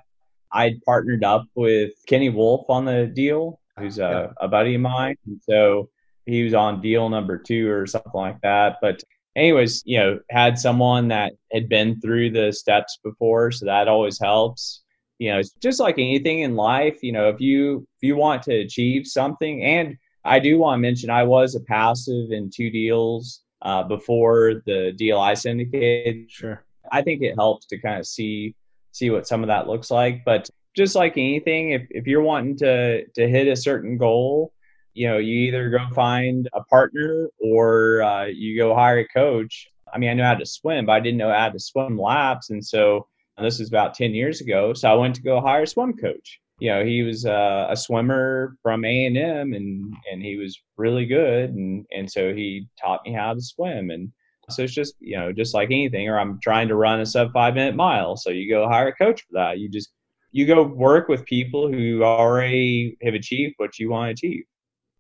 I'd 0.54 0.82
partnered 0.86 1.26
up 1.26 1.48
with 1.54 1.92
Kenny 2.08 2.30
Wolf 2.30 2.70
on 2.70 2.86
the 2.86 3.08
deal 3.14 3.60
who's 3.78 4.00
a, 4.00 4.34
a 4.40 4.48
buddy 4.48 4.76
of 4.76 4.82
mine. 4.82 5.16
And 5.26 5.42
so 5.42 5.90
he 6.26 6.44
was 6.44 6.54
on 6.54 6.82
deal 6.82 7.10
number 7.10 7.38
two 7.38 7.70
or 7.70 7.86
something 7.86 8.12
like 8.14 8.42
that. 8.42 8.78
But 8.82 9.04
anyways, 9.36 9.84
you 9.86 10.00
know, 10.00 10.20
had 10.30 10.58
someone 10.58 11.08
that 11.10 11.34
had 11.52 11.70
been 11.70 12.00
through 12.00 12.32
the 12.32 12.52
steps 12.52 13.00
before, 13.04 13.52
so 13.52 13.66
that 13.66 13.88
always 13.88 14.20
helps. 14.20 14.84
You 15.20 15.32
know, 15.32 15.40
it's 15.40 15.52
just 15.62 15.80
like 15.80 15.96
anything 15.96 16.40
in 16.40 16.56
life, 16.56 17.02
you 17.02 17.12
know, 17.12 17.30
if 17.30 17.40
you 17.40 17.88
if 17.98 18.08
you 18.08 18.16
want 18.16 18.44
to 18.44 18.56
achieve 18.56 19.08
something 19.08 19.64
and 19.64 19.98
I 20.26 20.40
do 20.40 20.58
want 20.58 20.80
to 20.80 20.82
mention 20.82 21.10
I 21.10 21.24
was 21.24 21.56
a 21.56 21.62
passive 21.62 22.32
in 22.32 22.50
two 22.50 22.70
deals 22.72 23.42
uh, 23.62 23.84
before 23.84 24.62
the 24.66 24.92
deal 24.92 25.20
I 25.20 25.36
syndicated. 25.36 26.30
Sure. 26.30 26.64
I 26.92 27.02
think 27.02 27.22
it 27.22 27.36
helps 27.36 27.68
to 27.68 27.78
kind 27.78 28.00
of 28.00 28.08
see 28.08 28.56
see 28.92 29.10
what 29.10 29.28
some 29.28 29.44
of 29.44 29.48
that 29.48 29.68
looks 29.68 29.92
like. 29.92 30.26
But 30.26 30.50
just 30.76 30.96
like 30.96 31.14
anything, 31.14 31.72
if, 31.72 31.88
if 31.90 32.08
you're 32.08 32.22
wanting 32.22 32.58
to, 32.58 33.06
to 33.06 33.28
hit 33.28 33.48
a 33.48 33.56
certain 33.56 33.98
goal, 33.98 34.54
you 34.94 35.08
know, 35.08 35.18
you 35.18 35.40
either 35.48 35.70
go 35.70 35.80
find 35.94 36.50
a 36.54 36.64
partner 36.64 37.30
or 37.40 38.02
uh, 38.02 38.26
you 38.26 38.58
go 38.58 38.74
hire 38.74 39.00
a 39.00 39.08
coach. 39.08 39.68
I 39.94 39.98
mean, 39.98 40.10
I 40.10 40.14
know 40.14 40.24
how 40.24 40.36
to 40.36 40.46
swim, 40.46 40.86
but 40.86 40.94
I 40.94 41.00
didn't 41.00 41.18
know 41.18 41.34
how 41.34 41.50
to 41.50 41.60
swim 41.60 42.00
laps. 42.00 42.50
And 42.50 42.66
so 42.66 43.08
this 43.38 43.60
is 43.60 43.68
about 43.68 43.94
10 43.94 44.14
years 44.14 44.42
ago. 44.42 44.74
So 44.74 44.90
I 44.90 44.96
went 44.96 45.16
to 45.16 45.22
go 45.22 45.42
hire 45.42 45.64
a 45.64 45.68
swim 45.68 45.94
coach. 45.94 46.40
You 46.60 46.72
know, 46.72 46.86
he 46.86 47.04
was 47.04 47.26
uh, 47.26 47.68
a 47.70 47.76
swimmer 47.76 48.56
from 48.64 48.86
A&M 48.86 49.18
and, 49.54 49.94
and 50.10 50.22
he 50.22 50.38
was 50.38 50.58
really 50.78 51.06
good. 51.06 51.50
And, 51.50 51.86
and 51.92 52.10
so 52.10 52.34
he 52.34 52.68
taught 52.82 53.02
me 53.06 53.12
how 53.12 53.34
to 53.34 53.42
swim. 53.42 53.90
And 53.90 54.12
so 54.50 54.64
it's 54.64 54.74
just, 54.74 54.96
you 55.00 55.18
know, 55.18 55.34
just 55.34 55.54
like 55.54 55.68
anything, 55.68 56.08
or 56.08 56.18
I'm 56.18 56.40
trying 56.40 56.70
to 56.70 56.76
run 56.76 57.02
a 57.02 57.06
sub 57.06 57.34
five 57.34 57.56
minute 57.56 57.76
mile. 57.76 58.16
So 58.16 58.30
you 58.30 58.50
go 58.50 58.70
hire 58.70 58.88
a 58.88 58.96
coach 58.96 59.22
for 59.24 59.34
that. 59.34 59.60
You 59.60 59.68
just 59.70 59.90
you 60.36 60.46
go 60.46 60.62
work 60.64 61.08
with 61.08 61.24
people 61.24 61.72
who 61.72 62.04
already 62.04 62.98
have 63.02 63.14
achieved 63.14 63.54
what 63.56 63.80
you 63.80 63.90
want 63.90 64.08
to 64.10 64.28
achieve. 64.28 64.44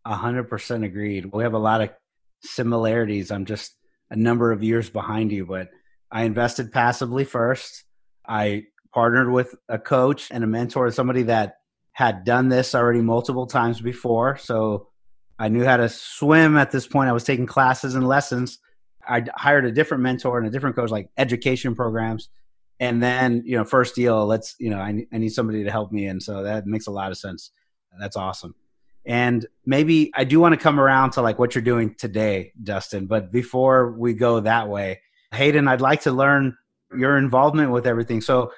A 0.05 0.15
hundred 0.15 0.45
percent 0.45 0.85
agreed. 0.85 1.25
We 1.25 1.43
have 1.43 1.53
a 1.53 1.59
lot 1.59 1.81
of 1.81 1.89
similarities. 2.41 3.31
I'm 3.31 3.43
just 3.43 3.75
a 4.09 4.15
number 4.15 4.53
of 4.53 4.63
years 4.63 4.89
behind 4.89 5.33
you, 5.33 5.45
but 5.45 5.67
I 6.09 6.23
invested 6.23 6.71
passively 6.71 7.25
first. 7.25 7.83
I 8.25 8.63
partnered 8.93 9.29
with 9.29 9.53
a 9.67 9.77
coach 9.77 10.29
and 10.31 10.41
a 10.41 10.47
mentor, 10.47 10.89
somebody 10.89 11.23
that 11.23 11.55
had 11.91 12.23
done 12.23 12.47
this 12.47 12.73
already 12.73 13.01
multiple 13.01 13.45
times 13.45 13.81
before. 13.81 14.37
So 14.37 14.87
I 15.37 15.49
knew 15.49 15.65
how 15.65 15.75
to 15.75 15.89
swim 15.89 16.55
at 16.55 16.71
this 16.71 16.87
point. 16.87 17.09
I 17.09 17.13
was 17.13 17.25
taking 17.25 17.45
classes 17.45 17.95
and 17.95 18.07
lessons. 18.07 18.59
I 19.05 19.25
hired 19.35 19.65
a 19.65 19.71
different 19.73 20.01
mentor 20.01 20.37
and 20.37 20.47
a 20.47 20.49
different 20.49 20.77
coach, 20.77 20.91
like 20.91 21.09
education 21.17 21.75
programs 21.75 22.29
and 22.79 23.01
then 23.01 23.43
you 23.45 23.57
know 23.57 23.63
first 23.63 23.95
deal 23.95 24.25
let's 24.25 24.55
you 24.59 24.69
know 24.69 24.79
I, 24.79 25.05
I 25.11 25.17
need 25.17 25.29
somebody 25.29 25.63
to 25.63 25.71
help 25.71 25.91
me. 25.91 26.05
And 26.07 26.21
so 26.21 26.43
that 26.43 26.65
makes 26.65 26.87
a 26.87 26.91
lot 26.91 27.11
of 27.11 27.17
sense. 27.17 27.51
That's 27.99 28.17
awesome. 28.17 28.55
And 29.05 29.45
maybe 29.65 30.11
i 30.15 30.23
do 30.23 30.39
want 30.39 30.53
to 30.53 30.59
come 30.59 30.79
around 30.79 31.11
to 31.11 31.21
like 31.21 31.37
what 31.37 31.53
you're 31.53 31.63
doing 31.63 31.93
today 31.95 32.51
dustin 32.61 33.05
but 33.05 33.31
before 33.31 33.91
we 33.91 34.13
go 34.13 34.39
that 34.39 34.67
way 34.67 34.99
hayden 35.31 35.67
i'd 35.67 35.79
like 35.79 36.01
to 36.01 36.11
learn 36.11 36.57
your 36.97 37.17
involvement 37.17 37.71
with 37.71 37.87
everything. 37.87 38.21
So 38.21 38.51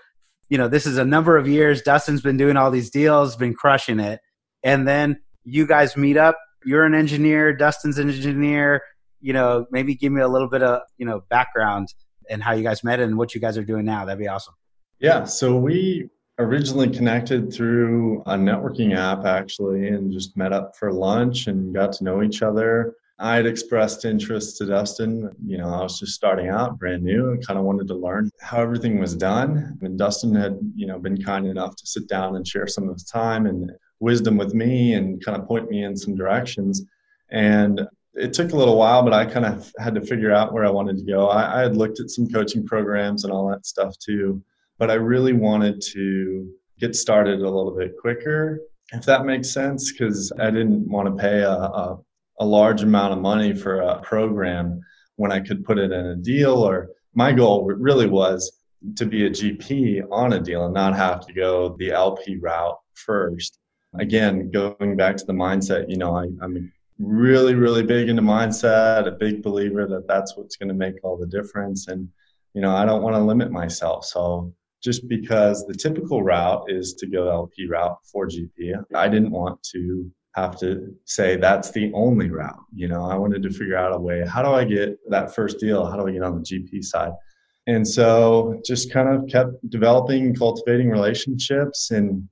you 0.50 0.58
know 0.58 0.68
this 0.68 0.86
is 0.86 0.98
a 0.98 1.06
number 1.06 1.38
of 1.38 1.48
years. 1.48 1.82
Dustin's 1.82 2.22
been 2.22 2.38
doing 2.38 2.58
all 2.58 2.72
these 2.72 2.90
deals 2.90 3.36
been 3.36 3.54
crushing 3.54 4.00
it. 4.00 4.20
And 4.64 4.88
then 4.88 5.20
you 5.44 5.68
guys 5.68 5.98
meet 5.98 6.18
up. 6.18 6.38
You're 6.66 6.86
an 6.86 6.96
engineer. 6.96 7.56
Dustin's 7.56 7.98
an 7.98 8.10
engineer. 8.10 8.82
You 9.20 9.34
know 9.34 9.66
maybe 9.72 9.96
give 9.96 10.12
me 10.12 10.22
a 10.22 10.28
little 10.28 10.50
bit 10.50 10.64
of 10.64 10.82
you 10.98 11.06
know 11.06 11.22
background 11.30 11.94
and 12.30 12.44
how 12.44 12.54
you 12.54 12.64
guys 12.64 12.84
met 12.84 13.00
and 13.00 13.18
what 13.18 13.34
you 13.36 13.42
guys 13.42 13.58
are 13.58 13.64
doing 13.64 13.86
now. 13.86 14.06
That'd 14.06 14.20
be 14.20 14.28
awesome. 14.28 14.54
Yeah. 15.00 15.26
So 15.26 15.58
we 15.58 16.10
originally 16.40 16.90
connected 16.90 17.52
through 17.52 18.22
a 18.28 18.36
networking 18.36 18.96
app 18.96 19.26
actually 19.26 19.88
and 19.88 20.12
just 20.12 20.38
met 20.38 20.54
up 20.54 20.76
for 20.76 20.92
lunch 20.92 21.48
and 21.48 21.74
got 21.74 21.92
to 21.94 22.04
know 22.04 22.22
each 22.22 22.42
other. 22.42 22.96
I 23.20 23.36
had 23.36 23.48
expressed 23.48 24.06
interest 24.06 24.58
to 24.58 24.68
Dustin. 24.68 25.32
You 25.44 25.58
know, 25.58 25.70
I 25.70 25.82
was 25.82 26.00
just 26.00 26.14
starting 26.14 26.50
out, 26.50 26.78
brand 26.78 27.02
new, 27.04 27.32
and 27.32 27.46
kind 27.46 27.58
of 27.58 27.66
wanted 27.66 27.88
to 27.88 27.96
learn 27.96 28.30
how 28.42 28.62
everything 28.62 29.00
was 29.00 29.16
done. 29.16 29.80
And 29.82 29.98
Dustin 29.98 30.36
had, 30.36 30.60
you 30.76 30.86
know, 30.86 31.00
been 31.00 31.22
kind 31.24 31.48
enough 31.48 31.76
to 31.78 31.88
sit 31.88 32.08
down 32.08 32.36
and 32.36 32.48
share 32.48 32.68
some 32.68 32.88
of 32.88 32.94
his 32.94 33.06
time 33.06 33.48
and 33.48 33.72
wisdom 34.00 34.38
with 34.38 34.54
me 34.54 34.94
and 34.94 35.24
kind 35.26 35.42
of 35.42 35.48
point 35.48 35.68
me 35.68 35.84
in 35.84 35.98
some 35.98 36.16
directions. 36.16 36.84
And 37.32 37.88
it 38.18 38.34
took 38.34 38.52
a 38.52 38.56
little 38.56 38.78
while, 38.78 39.04
but 39.04 39.14
I 39.14 39.26
kind 39.26 39.46
of 39.46 39.72
had 39.80 39.94
to 39.96 40.02
figure 40.02 40.32
out 40.32 40.52
where 40.52 40.66
I 40.66 40.70
wanted 40.70 40.98
to 40.98 41.04
go. 41.04 41.28
I, 41.28 41.60
I, 41.60 41.62
had 41.62 41.78
looked 41.78 42.00
at 42.00 42.10
some 42.10 42.28
coaching 42.28 42.66
programs 42.66 43.24
and 43.24 43.32
all 43.32 43.48
that 43.50 43.66
stuff 43.66 43.98
too, 44.00 44.42
but 44.80 44.90
I 44.90 44.96
really 44.96 45.34
wanted 45.34 45.82
to 45.94 46.52
get 46.80 46.96
started 46.96 47.40
a 47.40 47.50
little 47.50 47.76
bit 47.78 47.96
quicker, 48.00 48.60
if 48.92 49.06
that 49.06 49.26
makes 49.26 49.52
sense, 49.52 49.92
because 49.92 50.32
I 50.40 50.50
didn't 50.50 50.90
want 50.90 51.08
to 51.08 51.22
pay 51.22 51.42
a, 51.42 51.52
a, 51.52 52.00
a 52.40 52.46
large 52.46 52.82
amount 52.82 53.14
of 53.14 53.20
money 53.20 53.54
for 53.54 53.82
a 53.82 54.02
program 54.02 54.82
when 55.16 55.32
I 55.32 55.40
could 55.40 55.64
put 55.64 55.78
it 55.78 55.92
in 55.92 56.06
a 56.08 56.16
deal. 56.16 56.56
Or 56.56 56.90
my 57.14 57.32
goal 57.32 57.66
really 57.66 58.08
was 58.08 58.52
to 58.96 59.06
be 59.06 59.26
a 59.26 59.30
GP 59.30 60.08
on 60.12 60.34
a 60.34 60.40
deal 60.40 60.66
and 60.66 60.74
not 60.74 60.96
have 60.96 61.26
to 61.28 61.34
go 61.34 61.76
the 61.78 61.92
LP 61.92 62.38
route 62.38 62.80
first. 62.94 63.60
Again, 64.00 64.52
going 64.52 64.96
back 64.96 65.18
to 65.18 65.26
the 65.26 65.34
mindset, 65.34 65.90
you 65.90 65.98
know, 65.98 66.16
I, 66.16 66.28
I'm 66.42 66.72
really, 67.00 67.56
really 67.56 67.84
big 67.84 68.10
into 68.10 68.22
mindset, 68.22 69.08
a 69.08 69.12
big 69.12 69.44
believer 69.44 69.88
that 69.88 70.08
that's 70.08 70.36
what's 70.36 70.56
going 70.56 70.70
to 70.70 70.76
make 70.76 70.96
all 71.04 71.18
the 71.18 71.28
difference. 71.28 71.88
And, 71.88 72.10
you 72.54 72.62
know, 72.62 72.76
I 72.76 72.86
don't 72.86 73.04
want 73.04 73.16
to 73.16 73.22
limit 73.22 73.52
myself. 73.52 74.06
So 74.06 74.54
just 74.84 75.08
because 75.08 75.66
the 75.66 75.74
typical 75.74 76.24
route 76.24 76.66
is 76.70 76.94
to 76.96 77.08
go 77.08 77.30
LP 77.30 77.68
route 77.68 77.98
for 78.12 78.28
GP, 78.28 78.84
I 78.96 79.08
didn't 79.08 79.32
want 79.32 79.62
to 79.74 80.10
have 80.36 80.60
to 80.60 80.94
say 81.06 81.36
that's 81.36 81.72
the 81.72 81.92
only 81.94 82.30
route. 82.30 82.64
You 82.74 82.88
know, 82.88 83.04
I 83.06 83.16
wanted 83.16 83.42
to 83.44 83.50
figure 83.50 83.78
out 83.78 83.96
a 83.96 84.00
way. 84.00 84.24
How 84.26 84.44
do 84.44 84.50
I 84.50 84.64
get 84.64 84.98
that 85.10 85.34
first 85.34 85.60
deal? 85.60 85.86
How 85.86 85.98
do 85.98 86.08
I 86.08 86.12
get 86.12 86.22
on 86.24 86.36
the 86.36 86.44
GP 86.44 86.84
side? 86.84 87.12
And 87.66 87.86
so 87.86 88.62
just 88.66 88.94
kind 88.94 89.10
of 89.10 89.28
kept 89.28 89.68
developing, 89.70 90.34
cultivating 90.34 90.90
relationships. 90.90 91.92
And, 91.92 92.28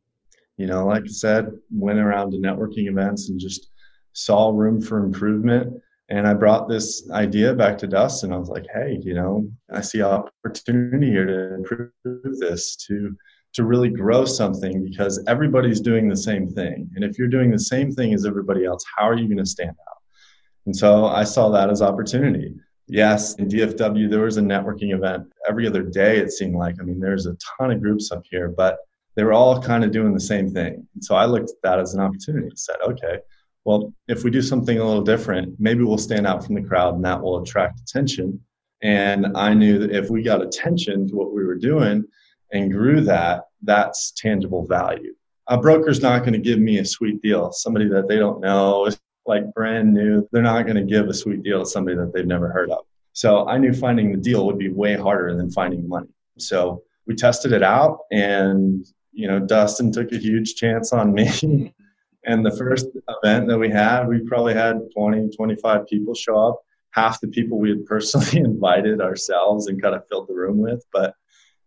you 0.58 0.68
know, 0.68 0.86
like 0.86 1.04
I 1.04 1.08
said, 1.08 1.52
went 1.72 2.00
around 2.00 2.32
to 2.32 2.38
networking 2.38 2.88
events 2.88 3.30
and 3.30 3.40
just 3.40 3.72
saw 4.16 4.50
room 4.50 4.82
for 4.82 5.04
improvement. 5.04 5.82
And 6.10 6.28
I 6.28 6.34
brought 6.34 6.68
this 6.68 7.10
idea 7.12 7.54
back 7.54 7.78
to 7.80 7.88
Dustin. 7.88 8.34
I 8.34 8.38
was 8.38 8.50
like, 8.50 8.66
hey, 8.74 9.00
you 9.02 9.14
know, 9.14 9.48
I 9.72 9.82
see 9.82 10.02
opportunity 10.02 11.10
here 11.10 11.26
to 11.26 11.56
improve 11.56 11.92
this, 12.40 12.76
to 12.88 13.16
to 13.56 13.64
really 13.64 13.90
grow 13.90 14.26
something 14.26 14.84
because 14.84 15.24
everybody's 15.28 15.80
doing 15.80 16.10
the 16.10 16.18
same 16.18 16.46
thing. 16.46 16.90
And 16.96 17.06
if 17.06 17.18
you're 17.18 17.30
doing 17.30 17.52
the 17.52 17.60
same 17.60 17.90
thing 17.90 18.14
as 18.14 18.26
everybody 18.26 18.66
else, 18.66 18.84
how 18.98 19.08
are 19.08 19.16
you 19.16 19.28
going 19.28 19.38
to 19.38 19.46
stand 19.46 19.70
out? 19.70 19.98
And 20.66 20.76
so 20.76 21.06
I 21.06 21.24
saw 21.24 21.48
that 21.50 21.70
as 21.70 21.82
opportunity. 21.82 22.54
Yes, 22.88 23.36
in 23.36 23.48
DFW, 23.48 24.10
there 24.10 24.22
was 24.22 24.36
a 24.36 24.42
networking 24.42 24.94
event 24.94 25.32
every 25.48 25.66
other 25.68 25.84
day, 25.84 26.18
it 26.18 26.34
seemed 26.34 26.56
like. 26.56 26.76
I 26.82 26.84
mean, 26.84 27.00
there's 27.00 27.28
a 27.28 27.38
ton 27.58 27.72
of 27.72 27.82
groups 27.82 28.12
up 28.12 28.24
here, 28.30 28.50
but 28.50 28.78
they 29.16 29.24
were 29.24 29.34
all 29.34 29.62
kind 29.62 29.86
of 29.86 29.92
doing 29.92 30.14
the 30.14 30.20
same 30.20 30.50
thing. 30.50 30.86
And 30.94 31.04
so 31.04 31.16
I 31.16 31.26
looked 31.26 31.50
at 31.50 31.62
that 31.64 31.80
as 31.80 31.94
an 31.94 32.02
opportunity 32.02 32.48
and 32.48 32.60
said, 32.60 32.76
okay, 32.86 33.20
well, 33.66 33.92
if 34.08 34.24
we 34.24 34.30
do 34.30 34.44
something 34.44 34.78
a 34.78 34.86
little 34.86 35.04
different, 35.04 35.56
maybe 35.60 35.84
we'll 35.84 35.98
stand 35.98 36.28
out 36.28 36.46
from 36.46 36.56
the 36.56 36.62
crowd 36.62 36.96
and 36.96 37.04
that 37.04 37.22
will 37.22 37.42
attract 37.42 37.80
attention. 37.80 38.40
And 38.84 39.26
I 39.36 39.56
knew 39.56 39.80
that 39.80 39.92
if 39.92 40.10
we 40.10 40.22
got 40.22 40.44
attention 40.44 41.08
to 41.10 41.16
what 41.16 41.34
we 41.34 41.44
were 41.44 41.56
doing 41.56 42.06
and 42.54 42.72
grew 42.72 43.02
that, 43.02 43.46
that's 43.64 44.12
tangible 44.12 44.66
value. 44.68 45.16
A 45.48 45.58
broker's 45.58 46.02
not 46.02 46.20
going 46.20 46.34
to 46.34 46.40
give 46.40 46.60
me 46.60 46.78
a 46.78 46.86
sweet 46.86 47.22
deal. 47.22 47.52
Somebody 47.52 47.88
that 47.90 48.08
they 48.08 48.18
don't 48.18 48.40
know 48.40 48.86
is 48.86 49.00
like 49.26 49.52
brand 49.54 49.94
new. 49.94 50.28
They're 50.32 50.44
not 50.44 50.64
going 50.64 50.76
to 50.76 50.84
give 50.84 51.08
a 51.08 51.14
sweet 51.14 51.42
deal 51.42 51.60
to 51.60 51.66
somebody 51.66 51.98
that 51.98 52.14
they've 52.14 52.26
never 52.26 52.50
heard 52.50 52.70
of. 52.70 52.86
So 53.14 53.48
I 53.48 53.58
knew 53.58 53.74
finding 53.74 54.12
the 54.12 54.18
deal 54.18 54.46
would 54.46 54.60
be 54.60 54.70
way 54.70 54.96
harder 54.96 55.36
than 55.36 55.50
finding 55.50 55.88
money. 55.88 56.10
So 56.38 56.84
we 57.08 57.16
tested 57.16 57.52
it 57.52 57.64
out 57.64 58.00
and 58.12 58.86
you 59.12 59.28
know 59.28 59.40
Dustin 59.40 59.92
took 59.92 60.12
a 60.12 60.18
huge 60.18 60.56
chance 60.56 60.92
on 60.92 61.14
me 61.14 61.74
And 62.26 62.46
the 62.46 62.56
first 62.56 62.88
event 63.24 63.48
that 63.48 63.58
we 63.58 63.70
had, 63.70 64.08
we 64.08 64.20
probably 64.20 64.54
had 64.54 64.80
20, 64.96 65.30
25 65.36 65.88
people 65.88 66.16
show 66.16 66.38
up. 66.38 66.62
Half 66.92 67.22
the 67.22 67.28
people 67.28 67.60
we 67.60 67.70
had 67.70 67.86
personally 67.86 68.38
invited 68.46 69.02
ourselves 69.02 69.68
and 69.68 69.82
kind 69.82 69.96
of 69.96 70.08
filled 70.10 70.28
the 70.28 70.34
room 70.34 70.58
with. 70.58 70.84
But 70.92 71.14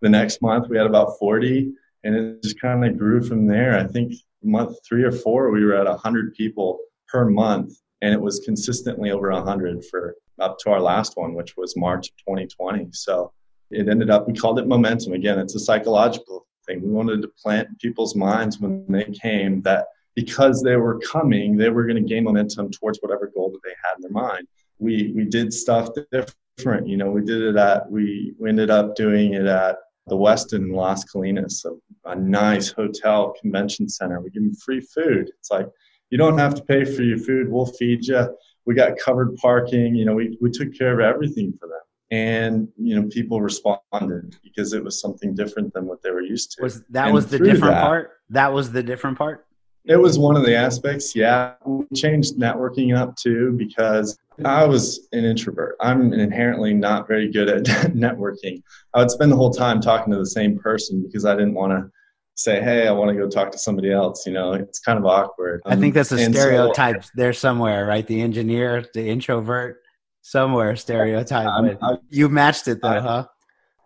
the 0.00 0.08
next 0.08 0.42
month 0.42 0.68
we 0.68 0.76
had 0.76 0.86
about 0.86 1.18
40 1.18 1.72
and 2.04 2.14
it 2.14 2.42
just 2.42 2.60
kind 2.60 2.84
of 2.84 2.98
grew 2.98 3.22
from 3.22 3.46
there. 3.46 3.78
I 3.78 3.86
think 3.86 4.14
month 4.42 4.76
three 4.86 5.02
or 5.02 5.12
four, 5.12 5.50
we 5.50 5.64
were 5.64 5.74
at 5.74 5.86
100 5.86 6.34
people 6.34 6.78
per 7.08 7.28
month 7.28 7.74
and 8.02 8.12
it 8.12 8.20
was 8.20 8.40
consistently 8.40 9.10
over 9.10 9.30
100 9.30 9.84
for 9.84 10.14
up 10.40 10.56
to 10.60 10.70
our 10.70 10.80
last 10.80 11.16
one, 11.16 11.34
which 11.34 11.56
was 11.56 11.76
March 11.76 12.08
of 12.08 12.16
2020. 12.18 12.88
So 12.92 13.32
it 13.70 13.88
ended 13.88 14.10
up, 14.10 14.26
we 14.26 14.34
called 14.34 14.58
it 14.58 14.66
momentum. 14.66 15.12
Again, 15.12 15.38
it's 15.38 15.56
a 15.56 15.60
psychological 15.60 16.46
thing. 16.66 16.80
We 16.82 16.90
wanted 16.90 17.22
to 17.22 17.28
plant 17.28 17.78
people's 17.80 18.14
minds 18.14 18.60
when 18.60 18.84
they 18.88 19.04
came 19.04 19.62
that 19.62 19.86
because 20.18 20.60
they 20.64 20.74
were 20.74 20.98
coming, 20.98 21.56
they 21.56 21.70
were 21.70 21.84
going 21.84 22.02
to 22.02 22.08
gain 22.12 22.24
momentum 22.24 22.68
towards 22.72 22.98
whatever 22.98 23.30
goal 23.32 23.52
that 23.52 23.60
they 23.62 23.74
had 23.84 23.94
in 23.98 24.02
their 24.02 24.10
mind. 24.10 24.48
We 24.80 25.12
we 25.14 25.24
did 25.24 25.54
stuff 25.54 25.90
different. 26.10 26.88
You 26.88 26.96
know, 26.96 27.12
we 27.12 27.22
did 27.22 27.40
it 27.40 27.54
at 27.56 27.88
we, 27.88 28.34
we 28.36 28.48
ended 28.48 28.68
up 28.68 28.96
doing 28.96 29.34
it 29.34 29.46
at 29.46 29.76
the 30.08 30.16
Westin 30.16 30.64
in 30.66 30.72
Las 30.72 31.04
Colinas, 31.04 31.64
a, 31.64 32.10
a 32.10 32.16
nice 32.16 32.68
hotel 32.68 33.32
convention 33.40 33.88
center. 33.88 34.20
We 34.20 34.30
give 34.30 34.42
them 34.42 34.56
free 34.56 34.80
food. 34.80 35.30
It's 35.38 35.52
like 35.52 35.68
you 36.10 36.18
don't 36.18 36.38
have 36.38 36.56
to 36.56 36.64
pay 36.64 36.84
for 36.84 37.02
your 37.02 37.18
food. 37.18 37.48
We'll 37.48 37.66
feed 37.66 38.04
you. 38.08 38.26
We 38.66 38.74
got 38.74 38.98
covered 38.98 39.36
parking. 39.36 39.94
You 39.94 40.04
know, 40.04 40.14
we, 40.14 40.36
we 40.40 40.50
took 40.50 40.76
care 40.76 40.98
of 40.98 41.14
everything 41.14 41.52
for 41.60 41.68
them. 41.68 41.84
And 42.10 42.68
you 42.76 43.00
know, 43.00 43.06
people 43.08 43.40
responded 43.40 44.36
because 44.42 44.72
it 44.72 44.82
was 44.82 45.00
something 45.00 45.32
different 45.36 45.74
than 45.74 45.86
what 45.86 46.02
they 46.02 46.10
were 46.10 46.22
used 46.22 46.52
to. 46.52 46.62
Was 46.64 46.82
that 46.90 47.06
and 47.06 47.14
was 47.14 47.28
the 47.28 47.38
different 47.38 47.74
that, 47.74 47.84
part? 47.84 48.10
That 48.30 48.52
was 48.52 48.72
the 48.72 48.82
different 48.82 49.16
part. 49.16 49.44
It 49.88 49.96
was 49.96 50.18
one 50.18 50.36
of 50.36 50.44
the 50.44 50.54
aspects. 50.54 51.16
Yeah, 51.16 51.54
we 51.64 51.86
changed 51.96 52.36
networking 52.36 52.94
up 52.94 53.16
too 53.16 53.52
because 53.52 54.18
I 54.44 54.64
was 54.66 55.08
an 55.12 55.24
introvert. 55.24 55.76
I'm 55.80 56.12
inherently 56.12 56.74
not 56.74 57.08
very 57.08 57.32
good 57.32 57.48
at 57.48 57.64
networking. 57.94 58.62
I 58.92 59.00
would 59.00 59.10
spend 59.10 59.32
the 59.32 59.36
whole 59.36 59.50
time 59.50 59.80
talking 59.80 60.12
to 60.12 60.18
the 60.18 60.26
same 60.26 60.58
person 60.58 61.02
because 61.02 61.24
I 61.24 61.34
didn't 61.34 61.54
want 61.54 61.72
to 61.72 61.90
say, 62.34 62.62
"Hey, 62.62 62.86
I 62.86 62.92
want 62.92 63.08
to 63.08 63.14
go 63.14 63.30
talk 63.30 63.50
to 63.52 63.58
somebody 63.58 63.90
else." 63.90 64.26
You 64.26 64.34
know, 64.34 64.52
it's 64.52 64.78
kind 64.78 64.98
of 64.98 65.06
awkward. 65.06 65.62
I 65.64 65.74
think 65.74 65.94
um, 65.94 65.98
that's 66.00 66.12
a 66.12 66.18
stereotype 66.18 67.04
so, 67.04 67.10
there 67.14 67.32
somewhere, 67.32 67.86
right? 67.86 68.06
The 68.06 68.20
engineer, 68.20 68.84
the 68.92 69.08
introvert, 69.08 69.80
somewhere 70.20 70.76
stereotype. 70.76 71.48
I, 71.80 71.96
you 72.10 72.28
matched 72.28 72.68
it 72.68 72.82
though, 72.82 72.88
I, 72.88 73.00
huh? 73.00 73.26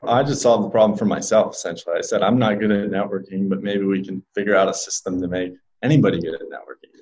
I 0.02 0.24
just 0.24 0.42
solved 0.42 0.64
the 0.64 0.70
problem 0.70 0.98
for 0.98 1.04
myself. 1.04 1.54
Essentially, 1.54 1.94
I 1.96 2.00
said, 2.00 2.22
"I'm 2.22 2.40
not 2.40 2.58
good 2.58 2.72
at 2.72 2.90
networking, 2.90 3.48
but 3.48 3.62
maybe 3.62 3.84
we 3.84 4.04
can 4.04 4.20
figure 4.34 4.56
out 4.56 4.68
a 4.68 4.74
system 4.74 5.20
to 5.22 5.28
make 5.28 5.52
anybody 5.82 6.20
good 6.20 6.34
at 6.34 6.42
networking. 6.42 6.92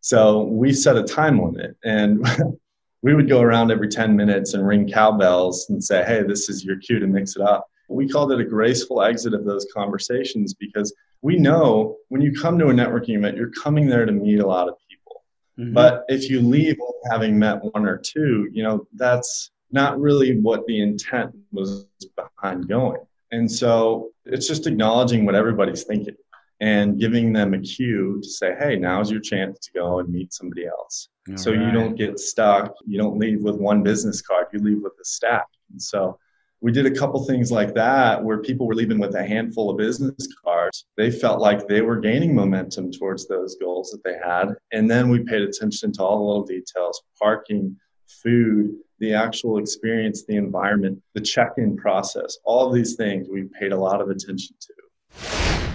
So 0.00 0.44
we 0.44 0.72
set 0.72 0.96
a 0.96 1.02
time 1.02 1.42
limit 1.42 1.76
and 1.84 2.26
we 3.02 3.14
would 3.14 3.28
go 3.28 3.40
around 3.40 3.70
every 3.70 3.88
10 3.88 4.16
minutes 4.16 4.54
and 4.54 4.66
ring 4.66 4.90
cowbells 4.90 5.68
and 5.70 5.82
say, 5.82 6.04
hey, 6.04 6.22
this 6.22 6.48
is 6.48 6.64
your 6.64 6.78
cue 6.78 6.98
to 6.98 7.06
mix 7.06 7.36
it 7.36 7.42
up. 7.42 7.66
We 7.88 8.08
called 8.08 8.32
it 8.32 8.40
a 8.40 8.44
graceful 8.44 9.02
exit 9.02 9.34
of 9.34 9.44
those 9.44 9.66
conversations 9.74 10.54
because 10.54 10.94
we 11.22 11.36
know 11.36 11.96
when 12.08 12.22
you 12.22 12.32
come 12.32 12.58
to 12.58 12.68
a 12.68 12.72
networking 12.72 13.16
event, 13.16 13.36
you're 13.36 13.50
coming 13.50 13.86
there 13.86 14.06
to 14.06 14.12
meet 14.12 14.40
a 14.40 14.46
lot 14.46 14.68
of 14.68 14.74
people. 14.88 15.22
Mm-hmm. 15.58 15.74
But 15.74 16.04
if 16.08 16.30
you 16.30 16.40
leave 16.40 16.76
having 17.10 17.38
met 17.38 17.62
one 17.62 17.86
or 17.86 17.98
two, 17.98 18.48
you 18.52 18.62
know, 18.62 18.86
that's 18.94 19.50
not 19.72 20.00
really 20.00 20.38
what 20.40 20.66
the 20.66 20.80
intent 20.80 21.34
was 21.52 21.86
behind 22.16 22.68
going. 22.68 23.00
And 23.32 23.50
so 23.50 24.10
it's 24.24 24.46
just 24.46 24.66
acknowledging 24.66 25.24
what 25.24 25.34
everybody's 25.34 25.84
thinking 25.84 26.16
and 26.60 26.98
giving 26.98 27.32
them 27.32 27.54
a 27.54 27.58
cue 27.58 28.20
to 28.22 28.28
say, 28.28 28.54
hey, 28.58 28.76
now's 28.76 29.10
your 29.10 29.20
chance 29.20 29.58
to 29.60 29.72
go 29.72 29.98
and 29.98 30.08
meet 30.08 30.32
somebody 30.32 30.66
else. 30.66 31.08
All 31.28 31.36
so 31.36 31.52
right. 31.52 31.60
you 31.60 31.70
don't 31.72 31.96
get 31.96 32.18
stuck. 32.18 32.74
You 32.86 32.98
don't 32.98 33.18
leave 33.18 33.42
with 33.42 33.56
one 33.56 33.82
business 33.82 34.20
card, 34.20 34.46
you 34.52 34.58
leave 34.60 34.82
with 34.82 34.92
a 35.00 35.04
stack. 35.04 35.46
And 35.70 35.80
so 35.80 36.18
we 36.60 36.72
did 36.72 36.84
a 36.84 36.90
couple 36.90 37.24
things 37.24 37.50
like 37.50 37.74
that 37.74 38.22
where 38.22 38.38
people 38.38 38.66
were 38.66 38.74
leaving 38.74 38.98
with 38.98 39.14
a 39.14 39.24
handful 39.24 39.70
of 39.70 39.78
business 39.78 40.28
cards. 40.44 40.84
They 40.98 41.10
felt 41.10 41.40
like 41.40 41.66
they 41.66 41.80
were 41.80 41.98
gaining 41.98 42.34
momentum 42.34 42.92
towards 42.92 43.26
those 43.26 43.56
goals 43.56 43.90
that 43.90 44.04
they 44.04 44.18
had. 44.22 44.54
And 44.72 44.90
then 44.90 45.08
we 45.08 45.20
paid 45.20 45.40
attention 45.40 45.92
to 45.92 46.02
all 46.02 46.18
the 46.18 46.24
little 46.24 46.44
details 46.44 47.02
parking, 47.18 47.76
food, 48.22 48.74
the 48.98 49.14
actual 49.14 49.56
experience, 49.56 50.26
the 50.26 50.36
environment, 50.36 51.00
the 51.14 51.22
check 51.22 51.52
in 51.56 51.76
process, 51.78 52.36
all 52.44 52.68
of 52.68 52.74
these 52.74 52.96
things 52.96 53.28
we 53.30 53.44
paid 53.58 53.72
a 53.72 53.78
lot 53.78 54.02
of 54.02 54.10
attention 54.10 54.54
to. 54.60 55.69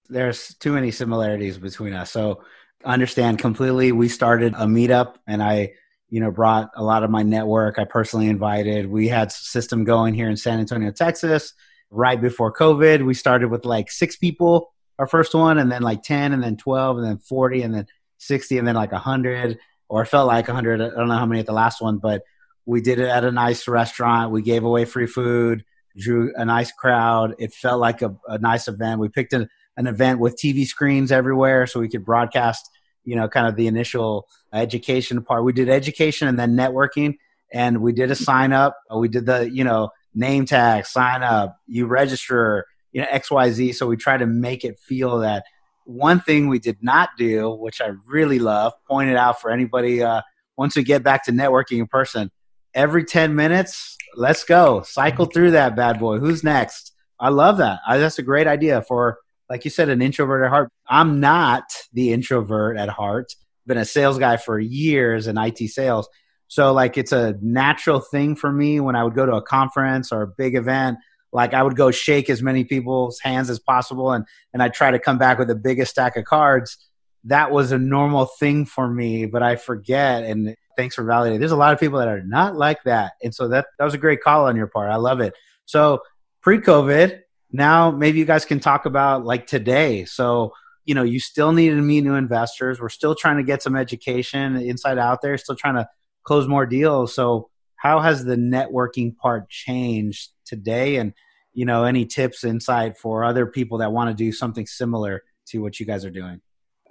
There's 0.08 0.54
too 0.56 0.72
many 0.72 0.90
similarities 0.90 1.56
between 1.56 1.92
us. 1.92 2.10
So 2.10 2.42
understand 2.84 3.38
completely. 3.38 3.92
We 3.92 4.08
started 4.08 4.54
a 4.54 4.66
meetup 4.66 5.16
and 5.26 5.42
I 5.42 5.74
you 6.10 6.20
know, 6.20 6.30
brought 6.30 6.70
a 6.74 6.82
lot 6.82 7.04
of 7.04 7.10
my 7.10 7.22
network. 7.22 7.78
I 7.78 7.84
personally 7.84 8.28
invited. 8.28 8.90
We 8.90 9.08
had 9.08 9.32
system 9.32 9.84
going 9.84 10.14
here 10.14 10.28
in 10.28 10.36
San 10.36 10.58
Antonio, 10.58 10.90
Texas, 10.90 11.54
right 11.90 12.20
before 12.20 12.52
COVID. 12.52 13.06
We 13.06 13.14
started 13.14 13.48
with 13.48 13.64
like 13.64 13.90
six 13.90 14.16
people, 14.16 14.72
our 14.98 15.06
first 15.06 15.34
one, 15.34 15.58
and 15.58 15.70
then 15.70 15.82
like 15.82 16.02
10, 16.02 16.32
and 16.32 16.42
then 16.42 16.56
12, 16.56 16.98
and 16.98 17.06
then 17.06 17.18
40, 17.18 17.62
and 17.62 17.74
then 17.74 17.86
60, 18.18 18.58
and 18.58 18.66
then 18.66 18.74
like 18.74 18.92
100, 18.92 19.58
or 19.88 20.04
felt 20.04 20.26
like 20.26 20.48
100. 20.48 20.80
I 20.80 20.88
don't 20.90 21.08
know 21.08 21.14
how 21.14 21.26
many 21.26 21.40
at 21.40 21.46
the 21.46 21.52
last 21.52 21.80
one, 21.80 21.98
but 21.98 22.22
we 22.66 22.80
did 22.80 22.98
it 22.98 23.08
at 23.08 23.24
a 23.24 23.32
nice 23.32 23.68
restaurant. 23.68 24.32
We 24.32 24.42
gave 24.42 24.64
away 24.64 24.84
free 24.84 25.06
food, 25.06 25.64
drew 25.96 26.32
a 26.36 26.44
nice 26.44 26.72
crowd. 26.72 27.34
It 27.38 27.52
felt 27.54 27.80
like 27.80 28.02
a, 28.02 28.14
a 28.26 28.38
nice 28.38 28.68
event. 28.68 29.00
We 29.00 29.08
picked 29.08 29.32
an 29.32 29.48
event 29.76 30.18
with 30.18 30.36
TV 30.36 30.66
screens 30.66 31.12
everywhere 31.12 31.66
so 31.66 31.80
we 31.80 31.88
could 31.88 32.04
broadcast 32.04 32.68
you 33.04 33.16
know, 33.16 33.28
kind 33.28 33.46
of 33.46 33.56
the 33.56 33.66
initial 33.66 34.28
education 34.52 35.22
part. 35.22 35.44
We 35.44 35.52
did 35.52 35.68
education 35.68 36.28
and 36.28 36.38
then 36.38 36.56
networking, 36.56 37.16
and 37.52 37.80
we 37.80 37.92
did 37.92 38.10
a 38.10 38.14
sign 38.14 38.52
up. 38.52 38.76
We 38.94 39.08
did 39.08 39.26
the, 39.26 39.50
you 39.50 39.64
know, 39.64 39.90
name 40.14 40.46
tag, 40.46 40.86
sign 40.86 41.22
up, 41.22 41.56
you 41.66 41.86
register, 41.86 42.66
you 42.92 43.00
know, 43.00 43.06
XYZ. 43.08 43.74
So 43.74 43.86
we 43.86 43.96
try 43.96 44.16
to 44.16 44.26
make 44.26 44.64
it 44.64 44.78
feel 44.78 45.18
that 45.20 45.44
one 45.84 46.20
thing 46.20 46.48
we 46.48 46.58
did 46.58 46.78
not 46.82 47.10
do, 47.18 47.50
which 47.50 47.80
I 47.80 47.92
really 48.06 48.38
love, 48.38 48.72
pointed 48.86 49.16
out 49.16 49.40
for 49.40 49.50
anybody 49.50 50.02
uh, 50.02 50.22
once 50.56 50.76
we 50.76 50.82
get 50.82 51.02
back 51.02 51.24
to 51.24 51.32
networking 51.32 51.78
in 51.78 51.86
person, 51.86 52.30
every 52.74 53.04
10 53.04 53.34
minutes, 53.34 53.96
let's 54.14 54.44
go. 54.44 54.82
Cycle 54.82 55.26
through 55.26 55.52
that 55.52 55.74
bad 55.74 55.98
boy. 55.98 56.18
Who's 56.18 56.44
next? 56.44 56.92
I 57.18 57.30
love 57.30 57.58
that. 57.58 57.80
I, 57.86 57.98
that's 57.98 58.18
a 58.18 58.22
great 58.22 58.46
idea 58.46 58.82
for 58.82 59.18
like 59.50 59.64
you 59.64 59.70
said, 59.70 59.88
an 59.88 60.00
introvert 60.00 60.44
at 60.44 60.50
heart. 60.50 60.70
I'm 60.88 61.18
not 61.18 61.64
the 61.92 62.12
introvert 62.12 62.78
at 62.78 62.88
heart. 62.88 63.34
Been 63.66 63.78
a 63.78 63.84
sales 63.84 64.16
guy 64.16 64.36
for 64.36 64.60
years 64.60 65.26
in 65.26 65.36
IT 65.36 65.58
sales. 65.68 66.08
So 66.46 66.72
like 66.72 66.96
it's 66.96 67.12
a 67.12 67.34
natural 67.42 68.00
thing 68.00 68.36
for 68.36 68.50
me 68.50 68.80
when 68.80 68.96
I 68.96 69.04
would 69.04 69.14
go 69.14 69.26
to 69.26 69.34
a 69.34 69.42
conference 69.42 70.12
or 70.12 70.22
a 70.22 70.26
big 70.26 70.54
event, 70.54 70.98
like 71.32 71.52
I 71.52 71.62
would 71.62 71.76
go 71.76 71.90
shake 71.90 72.30
as 72.30 72.42
many 72.42 72.64
people's 72.64 73.20
hands 73.20 73.50
as 73.50 73.58
possible 73.58 74.12
and 74.12 74.24
and 74.52 74.62
I 74.62 74.68
try 74.68 74.90
to 74.90 74.98
come 74.98 75.18
back 75.18 75.38
with 75.38 75.48
the 75.48 75.54
biggest 75.54 75.92
stack 75.92 76.16
of 76.16 76.24
cards. 76.24 76.76
That 77.24 77.50
was 77.50 77.70
a 77.70 77.78
normal 77.78 78.26
thing 78.26 78.64
for 78.66 78.88
me, 78.88 79.26
but 79.26 79.42
I 79.42 79.56
forget 79.56 80.24
and 80.24 80.56
thanks 80.76 80.94
for 80.94 81.04
validating. 81.04 81.38
There's 81.38 81.52
a 81.52 81.56
lot 81.56 81.72
of 81.72 81.80
people 81.80 81.98
that 81.98 82.08
are 82.08 82.22
not 82.22 82.56
like 82.56 82.82
that. 82.84 83.12
And 83.22 83.34
so 83.34 83.48
that 83.48 83.66
that 83.78 83.84
was 83.84 83.94
a 83.94 83.98
great 83.98 84.20
call 84.22 84.46
on 84.46 84.56
your 84.56 84.68
part. 84.68 84.90
I 84.90 84.96
love 84.96 85.20
it. 85.20 85.34
So 85.66 86.00
pre-COVID, 86.40 87.20
now 87.52 87.90
maybe 87.90 88.18
you 88.18 88.24
guys 88.24 88.44
can 88.44 88.60
talk 88.60 88.86
about 88.86 89.24
like 89.24 89.46
today. 89.46 90.04
So, 90.04 90.52
you 90.84 90.94
know, 90.94 91.02
you 91.02 91.20
still 91.20 91.52
need 91.52 91.70
to 91.70 91.76
meet 91.76 92.02
new 92.02 92.14
investors. 92.14 92.80
We're 92.80 92.88
still 92.88 93.14
trying 93.14 93.36
to 93.38 93.42
get 93.42 93.62
some 93.62 93.76
education 93.76 94.56
inside 94.56 94.98
out 94.98 95.22
there, 95.22 95.36
still 95.38 95.56
trying 95.56 95.76
to 95.76 95.88
close 96.24 96.48
more 96.48 96.66
deals. 96.66 97.14
So, 97.14 97.50
how 97.76 98.00
has 98.00 98.24
the 98.24 98.36
networking 98.36 99.16
part 99.16 99.48
changed 99.48 100.30
today? 100.44 100.96
And, 100.96 101.14
you 101.54 101.64
know, 101.64 101.84
any 101.84 102.04
tips, 102.04 102.44
insight 102.44 102.98
for 102.98 103.24
other 103.24 103.46
people 103.46 103.78
that 103.78 103.92
want 103.92 104.10
to 104.10 104.14
do 104.14 104.32
something 104.32 104.66
similar 104.66 105.22
to 105.46 105.62
what 105.62 105.80
you 105.80 105.86
guys 105.86 106.04
are 106.04 106.10
doing? 106.10 106.40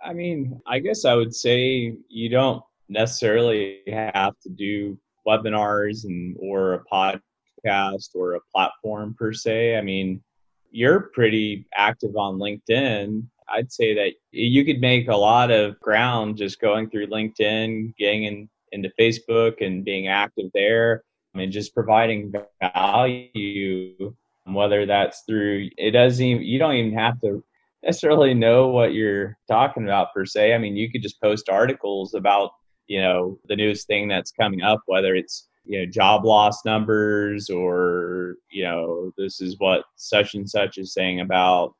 I 0.03 0.13
mean, 0.13 0.61
I 0.65 0.79
guess 0.79 1.05
I 1.05 1.13
would 1.13 1.35
say 1.35 1.95
you 2.07 2.29
don't 2.29 2.63
necessarily 2.87 3.81
have 3.87 4.39
to 4.41 4.49
do 4.49 4.97
webinars 5.27 6.05
and 6.05 6.35
or 6.39 6.73
a 6.73 6.83
podcast 6.85 8.15
or 8.15 8.33
a 8.33 8.39
platform 8.51 9.15
per 9.17 9.33
se. 9.33 9.77
I 9.77 9.81
mean, 9.81 10.21
you're 10.71 11.09
pretty 11.13 11.65
active 11.75 12.15
on 12.15 12.37
LinkedIn. 12.37 13.23
I'd 13.51 13.71
say 13.71 13.93
that 13.95 14.13
you 14.31 14.63
could 14.63 14.79
make 14.79 15.07
a 15.07 15.15
lot 15.15 15.51
of 15.51 15.79
ground 15.79 16.37
just 16.37 16.59
going 16.59 16.89
through 16.89 17.07
LinkedIn, 17.07 17.95
getting 17.97 18.23
in, 18.25 18.49
into 18.71 18.91
Facebook 18.99 19.65
and 19.65 19.83
being 19.83 20.07
active 20.07 20.51
there. 20.53 21.03
I 21.33 21.37
mean, 21.37 21.51
just 21.51 21.73
providing 21.73 22.33
value, 22.61 24.13
whether 24.45 24.85
that's 24.85 25.23
through, 25.27 25.69
it 25.77 25.91
doesn't 25.91 26.23
even, 26.23 26.43
you 26.43 26.59
don't 26.59 26.75
even 26.75 26.97
have 26.97 27.19
to 27.21 27.43
necessarily 27.83 28.33
know 28.33 28.67
what 28.67 28.93
you're 28.93 29.37
talking 29.47 29.83
about 29.83 30.13
per 30.13 30.25
se. 30.25 30.53
I 30.53 30.57
mean, 30.57 30.75
you 30.75 30.91
could 30.91 31.01
just 31.01 31.21
post 31.21 31.49
articles 31.49 32.13
about, 32.13 32.51
you 32.87 33.01
know, 33.01 33.39
the 33.45 33.55
newest 33.55 33.87
thing 33.87 34.07
that's 34.07 34.31
coming 34.31 34.61
up, 34.61 34.81
whether 34.85 35.15
it's 35.15 35.47
you 35.65 35.79
know 35.79 35.85
job 35.85 36.25
loss 36.25 36.63
numbers 36.65 37.49
or 37.49 38.35
you 38.51 38.63
know 38.63 39.11
this 39.17 39.41
is 39.41 39.55
what 39.59 39.83
such 39.95 40.33
and 40.33 40.49
such 40.49 40.77
is 40.77 40.93
saying 40.93 41.19
about 41.19 41.75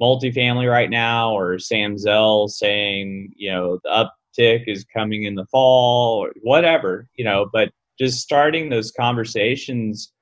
multifamily 0.00 0.70
right 0.70 0.90
now 0.90 1.36
or 1.36 1.58
Sam 1.58 1.96
Zell 1.98 2.48
saying 2.48 3.32
you 3.36 3.50
know 3.52 3.78
the 3.84 4.08
uptick 4.38 4.64
is 4.66 4.84
coming 4.84 5.24
in 5.24 5.34
the 5.34 5.46
fall 5.46 6.24
or 6.24 6.32
whatever 6.42 7.08
you 7.14 7.24
know 7.24 7.48
but 7.52 7.70
just 7.98 8.20
starting 8.20 8.68
those 8.68 8.90
conversations 8.90 10.12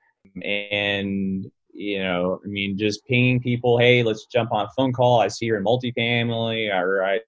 and 0.43 1.49
you 1.73 1.99
know 1.99 2.39
I 2.43 2.47
mean 2.47 2.77
just 2.77 3.05
pinging 3.07 3.39
people 3.39 3.77
hey 3.77 4.03
let's 4.03 4.25
jump 4.25 4.51
on 4.51 4.65
a 4.65 4.69
phone 4.75 4.93
call. 4.93 5.19
I 5.19 5.27
see 5.27 5.45
you're 5.45 5.57
in 5.57 5.63
multifamily 5.63 6.73
or 6.73 7.03
I 7.03 7.19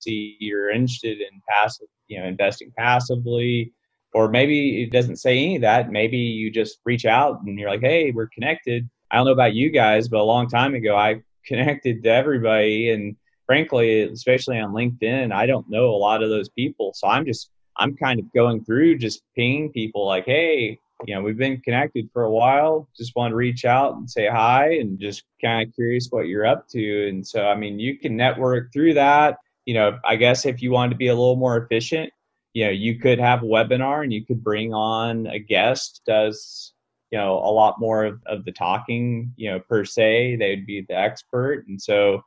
see 0.00 0.36
you're 0.40 0.70
interested 0.70 1.20
in 1.20 1.40
passive 1.48 1.88
you 2.08 2.20
know 2.20 2.26
investing 2.26 2.72
passively 2.76 3.72
or 4.14 4.28
maybe 4.28 4.82
it 4.84 4.92
doesn't 4.92 5.16
say 5.16 5.36
any 5.36 5.56
of 5.56 5.62
that. 5.62 5.90
Maybe 5.90 6.16
you 6.16 6.50
just 6.50 6.78
reach 6.84 7.04
out 7.04 7.42
and 7.42 7.58
you're 7.58 7.68
like, 7.68 7.80
hey, 7.80 8.12
we're 8.12 8.28
connected. 8.28 8.88
I 9.10 9.16
don't 9.16 9.26
know 9.26 9.32
about 9.32 9.54
you 9.54 9.70
guys, 9.70 10.08
but 10.08 10.20
a 10.20 10.22
long 10.22 10.48
time 10.48 10.74
ago, 10.74 10.96
I 10.96 11.22
connected 11.46 12.02
to 12.04 12.10
everybody. 12.10 12.90
And 12.90 13.16
frankly, 13.44 14.02
especially 14.02 14.58
on 14.58 14.72
LinkedIn, 14.72 15.32
I 15.32 15.46
don't 15.46 15.68
know 15.68 15.90
a 15.90 15.98
lot 15.98 16.22
of 16.22 16.30
those 16.30 16.48
people. 16.48 16.92
So 16.94 17.08
I'm 17.08 17.26
just, 17.26 17.50
I'm 17.76 17.96
kind 17.96 18.20
of 18.20 18.32
going 18.32 18.64
through 18.64 18.98
just 18.98 19.22
pinging 19.34 19.72
people 19.72 20.06
like, 20.06 20.24
hey, 20.26 20.78
you 21.06 21.14
know, 21.14 21.20
we've 21.20 21.36
been 21.36 21.60
connected 21.60 22.08
for 22.12 22.22
a 22.22 22.30
while. 22.30 22.88
Just 22.96 23.16
want 23.16 23.32
to 23.32 23.36
reach 23.36 23.64
out 23.64 23.96
and 23.96 24.08
say 24.08 24.28
hi 24.28 24.74
and 24.74 24.98
just 24.98 25.24
kind 25.42 25.68
of 25.68 25.74
curious 25.74 26.06
what 26.08 26.28
you're 26.28 26.46
up 26.46 26.68
to. 26.68 27.08
And 27.08 27.26
so, 27.26 27.46
I 27.46 27.56
mean, 27.56 27.80
you 27.80 27.98
can 27.98 28.16
network 28.16 28.72
through 28.72 28.94
that. 28.94 29.38
You 29.66 29.74
know, 29.74 29.98
I 30.04 30.14
guess 30.14 30.46
if 30.46 30.62
you 30.62 30.70
want 30.70 30.92
to 30.92 30.96
be 30.96 31.08
a 31.08 31.14
little 31.14 31.36
more 31.36 31.56
efficient, 31.56 32.12
you 32.54 32.64
know 32.64 32.70
you 32.70 32.98
could 32.98 33.18
have 33.18 33.42
a 33.42 33.46
webinar 33.46 34.02
and 34.02 34.12
you 34.12 34.24
could 34.24 34.42
bring 34.42 34.72
on 34.72 35.26
a 35.26 35.38
guest 35.38 36.00
does 36.06 36.72
you 37.10 37.18
know 37.18 37.34
a 37.34 37.52
lot 37.52 37.78
more 37.78 38.04
of, 38.04 38.20
of 38.26 38.44
the 38.44 38.52
talking 38.52 39.32
you 39.36 39.50
know 39.50 39.60
per 39.60 39.84
se. 39.84 40.36
They'd 40.36 40.66
be 40.66 40.84
the 40.88 40.98
expert. 40.98 41.66
And 41.68 41.80
so 41.80 42.24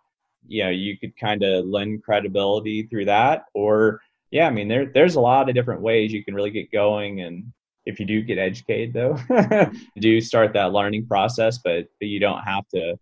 you 0.47 0.63
know 0.63 0.69
you 0.69 0.97
could 0.97 1.17
kind 1.17 1.43
of 1.43 1.65
lend 1.65 2.03
credibility 2.03 2.83
through 2.83 3.05
that. 3.05 3.45
Or 3.53 4.01
yeah 4.29 4.47
i 4.47 4.49
mean 4.49 4.67
there 4.67 4.85
there's 4.85 5.15
a 5.15 5.21
lot 5.21 5.47
of 5.47 5.55
different 5.55 5.81
ways 5.81 6.13
you 6.13 6.23
can 6.23 6.35
really 6.35 6.51
get 6.51 6.71
going. 6.71 7.21
And 7.21 7.51
if 7.85 7.99
you 7.99 8.05
do 8.05 8.21
get 8.21 8.37
educated 8.37 8.93
though 8.93 9.17
do 9.99 10.21
start 10.21 10.53
that 10.53 10.73
learning 10.73 11.07
process 11.07 11.57
but, 11.57 11.87
but 11.99 12.07
you 12.07 12.19
don't 12.19 12.43
have 12.43 12.67
to 12.69 12.97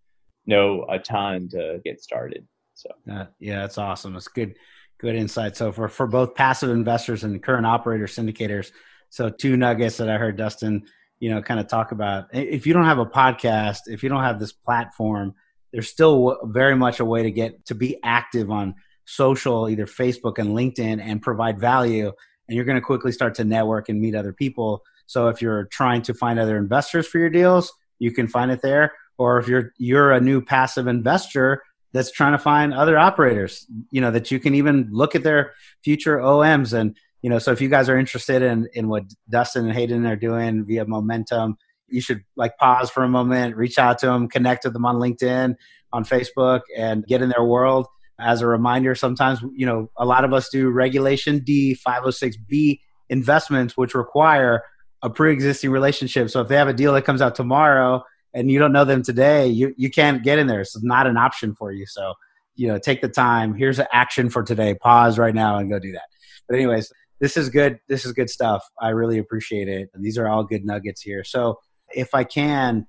know 0.46 0.86
a 0.88 0.98
ton 0.98 1.48
to 1.48 1.80
get 1.84 2.00
started. 2.00 2.46
So. 2.74 2.90
Uh, 3.10 3.26
yeah 3.38 3.60
that's 3.60 3.78
awesome. 3.78 4.12
That's 4.12 4.28
good 4.28 4.54
good 4.98 5.14
insight. 5.14 5.56
So 5.56 5.72
for 5.72 5.88
for 5.88 6.06
both 6.06 6.34
passive 6.34 6.70
investors 6.70 7.24
and 7.24 7.42
current 7.42 7.66
operator 7.66 8.06
syndicators 8.06 8.70
so 9.08 9.30
two 9.30 9.56
nuggets 9.56 9.98
that 9.98 10.10
i 10.10 10.16
heard 10.16 10.36
dustin 10.36 10.84
you 11.20 11.30
know 11.30 11.40
kind 11.40 11.60
of 11.60 11.68
talk 11.68 11.92
about. 11.92 12.26
If 12.32 12.66
you 12.66 12.72
don't 12.72 12.84
have 12.84 12.98
a 12.98 13.06
podcast 13.06 13.80
if 13.86 14.02
you 14.02 14.08
don't 14.08 14.22
have 14.22 14.38
this 14.38 14.52
platform 14.52 15.34
there's 15.72 15.88
still 15.88 16.38
very 16.44 16.76
much 16.76 17.00
a 17.00 17.04
way 17.04 17.22
to 17.22 17.30
get 17.30 17.66
to 17.66 17.74
be 17.74 17.98
active 18.02 18.50
on 18.50 18.74
social 19.04 19.68
either 19.68 19.86
facebook 19.86 20.38
and 20.38 20.50
linkedin 20.50 21.00
and 21.00 21.22
provide 21.22 21.60
value 21.60 22.12
and 22.48 22.56
you're 22.56 22.64
going 22.64 22.76
to 22.76 22.84
quickly 22.84 23.12
start 23.12 23.34
to 23.36 23.44
network 23.44 23.88
and 23.88 24.00
meet 24.00 24.14
other 24.14 24.32
people. 24.32 24.84
So 25.06 25.28
if 25.28 25.42
you're 25.42 25.64
trying 25.64 26.02
to 26.02 26.14
find 26.14 26.38
other 26.38 26.56
investors 26.56 27.06
for 27.06 27.18
your 27.18 27.30
deals 27.30 27.72
you 27.98 28.12
can 28.12 28.28
find 28.28 28.50
it 28.50 28.62
there. 28.62 28.92
Or 29.18 29.38
if 29.38 29.48
you're 29.48 29.72
you're 29.78 30.12
a 30.12 30.20
new 30.20 30.42
passive 30.42 30.86
investor 30.86 31.62
that's 31.96 32.10
trying 32.10 32.32
to 32.32 32.38
find 32.38 32.74
other 32.74 32.98
operators 32.98 33.66
you 33.90 34.00
know 34.00 34.10
that 34.10 34.30
you 34.30 34.38
can 34.38 34.54
even 34.54 34.88
look 34.90 35.14
at 35.14 35.22
their 35.22 35.54
future 35.82 36.18
oms 36.18 36.72
and 36.72 36.96
you 37.22 37.30
know 37.30 37.38
so 37.38 37.52
if 37.52 37.60
you 37.60 37.68
guys 37.68 37.88
are 37.88 37.98
interested 37.98 38.42
in 38.42 38.68
in 38.74 38.88
what 38.88 39.04
dustin 39.28 39.64
and 39.64 39.74
hayden 39.74 40.06
are 40.06 40.16
doing 40.16 40.64
via 40.64 40.84
momentum 40.84 41.56
you 41.88 42.00
should 42.00 42.22
like 42.36 42.56
pause 42.58 42.90
for 42.90 43.02
a 43.02 43.08
moment 43.08 43.56
reach 43.56 43.78
out 43.78 43.98
to 43.98 44.06
them 44.06 44.28
connect 44.28 44.64
with 44.64 44.72
them 44.72 44.84
on 44.84 44.96
linkedin 44.96 45.54
on 45.92 46.04
facebook 46.04 46.60
and 46.76 47.06
get 47.06 47.22
in 47.22 47.30
their 47.30 47.44
world. 47.44 47.86
As 48.18 48.40
a 48.40 48.46
reminder 48.46 48.94
sometimes 48.94 49.40
you 49.54 49.66
know 49.66 49.90
a 49.96 50.04
lot 50.04 50.24
of 50.24 50.32
us 50.32 50.48
do 50.48 50.70
regulation 50.70 51.40
d 51.40 51.76
506b 51.86 52.80
investments 53.08 53.76
which 53.76 53.94
require 53.94 54.62
a 55.02 55.10
pre-existing 55.10 55.70
relationship. 55.70 56.30
So 56.30 56.40
if 56.40 56.48
they 56.48 56.56
have 56.56 56.68
a 56.68 56.72
deal 56.72 56.94
that 56.94 57.04
comes 57.04 57.20
out 57.20 57.34
tomorrow 57.34 58.02
and 58.36 58.50
you 58.50 58.58
don't 58.58 58.72
know 58.72 58.84
them 58.84 59.02
today 59.02 59.48
you, 59.48 59.74
you 59.76 59.90
can't 59.90 60.22
get 60.22 60.38
in 60.38 60.46
there 60.46 60.60
it's 60.60 60.80
not 60.82 61.06
an 61.06 61.16
option 61.16 61.54
for 61.54 61.72
you 61.72 61.86
so 61.86 62.14
you 62.54 62.68
know 62.68 62.78
take 62.78 63.00
the 63.00 63.08
time 63.08 63.54
here's 63.54 63.78
an 63.78 63.86
action 63.92 64.30
for 64.30 64.42
today 64.42 64.74
pause 64.74 65.18
right 65.18 65.34
now 65.34 65.58
and 65.58 65.68
go 65.68 65.78
do 65.78 65.92
that 65.92 66.06
but 66.48 66.54
anyways 66.54 66.92
this 67.20 67.36
is 67.36 67.48
good. 67.48 67.78
This 67.88 68.04
is 68.04 68.12
good 68.12 68.30
stuff. 68.30 68.64
I 68.80 68.90
really 68.90 69.18
appreciate 69.18 69.68
it. 69.68 69.90
These 69.94 70.18
are 70.18 70.28
all 70.28 70.44
good 70.44 70.64
nuggets 70.64 71.00
here. 71.00 71.24
So 71.24 71.58
if 71.94 72.14
I 72.14 72.24
can 72.24 72.86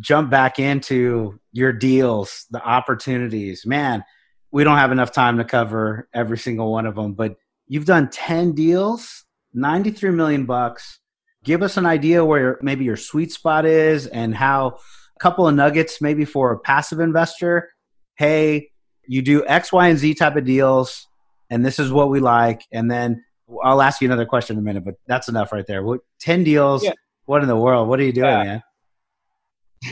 jump 0.00 0.30
back 0.30 0.58
into 0.58 1.38
your 1.52 1.72
deals, 1.72 2.46
the 2.50 2.62
opportunities, 2.62 3.66
man, 3.66 4.04
we 4.52 4.64
don't 4.64 4.78
have 4.78 4.92
enough 4.92 5.12
time 5.12 5.38
to 5.38 5.44
cover 5.44 6.08
every 6.14 6.38
single 6.38 6.70
one 6.70 6.86
of 6.86 6.94
them, 6.94 7.14
but 7.14 7.36
you've 7.66 7.84
done 7.84 8.08
10 8.08 8.52
deals, 8.52 9.24
93 9.52 10.10
million 10.10 10.46
bucks. 10.46 11.00
Give 11.46 11.62
us 11.62 11.76
an 11.76 11.86
idea 11.86 12.24
where 12.24 12.58
maybe 12.60 12.84
your 12.84 12.96
sweet 12.96 13.30
spot 13.30 13.66
is 13.66 14.08
and 14.08 14.34
how 14.34 14.78
a 15.14 15.18
couple 15.20 15.46
of 15.46 15.54
nuggets 15.54 16.02
maybe 16.02 16.24
for 16.24 16.50
a 16.50 16.58
passive 16.58 16.98
investor. 16.98 17.70
Hey, 18.16 18.72
you 19.06 19.22
do 19.22 19.46
X, 19.46 19.72
Y, 19.72 19.86
and 19.86 19.96
Z 19.96 20.14
type 20.14 20.34
of 20.34 20.44
deals, 20.44 21.06
and 21.48 21.64
this 21.64 21.78
is 21.78 21.92
what 21.92 22.10
we 22.10 22.18
like. 22.18 22.62
And 22.72 22.90
then 22.90 23.24
I'll 23.62 23.80
ask 23.80 24.00
you 24.00 24.08
another 24.08 24.26
question 24.26 24.56
in 24.56 24.58
a 24.58 24.64
minute, 24.64 24.84
but 24.84 24.96
that's 25.06 25.28
enough 25.28 25.52
right 25.52 25.64
there. 25.68 25.84
What, 25.84 26.00
10 26.18 26.42
deals. 26.42 26.82
Yeah. 26.82 26.94
What 27.26 27.42
in 27.42 27.48
the 27.48 27.56
world? 27.56 27.88
What 27.88 28.00
are 28.00 28.04
you 28.04 28.12
doing, 28.12 28.26
yeah. 28.26 28.60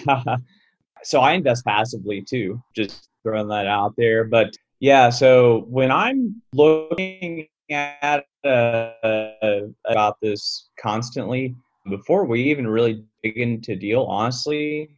man? 0.06 0.42
so 1.04 1.20
I 1.20 1.34
invest 1.34 1.64
passively 1.64 2.20
too, 2.20 2.60
just 2.74 3.08
throwing 3.22 3.46
that 3.46 3.68
out 3.68 3.94
there. 3.96 4.24
But 4.24 4.56
yeah, 4.80 5.10
so 5.10 5.66
when 5.68 5.92
I'm 5.92 6.42
looking 6.52 7.46
at 7.70 8.26
uh, 8.44 9.60
about 9.86 10.20
this 10.20 10.68
constantly, 10.80 11.54
before 11.88 12.24
we 12.24 12.42
even 12.42 12.66
really 12.66 13.04
dig 13.22 13.36
into 13.36 13.76
deal, 13.76 14.04
honestly, 14.04 14.96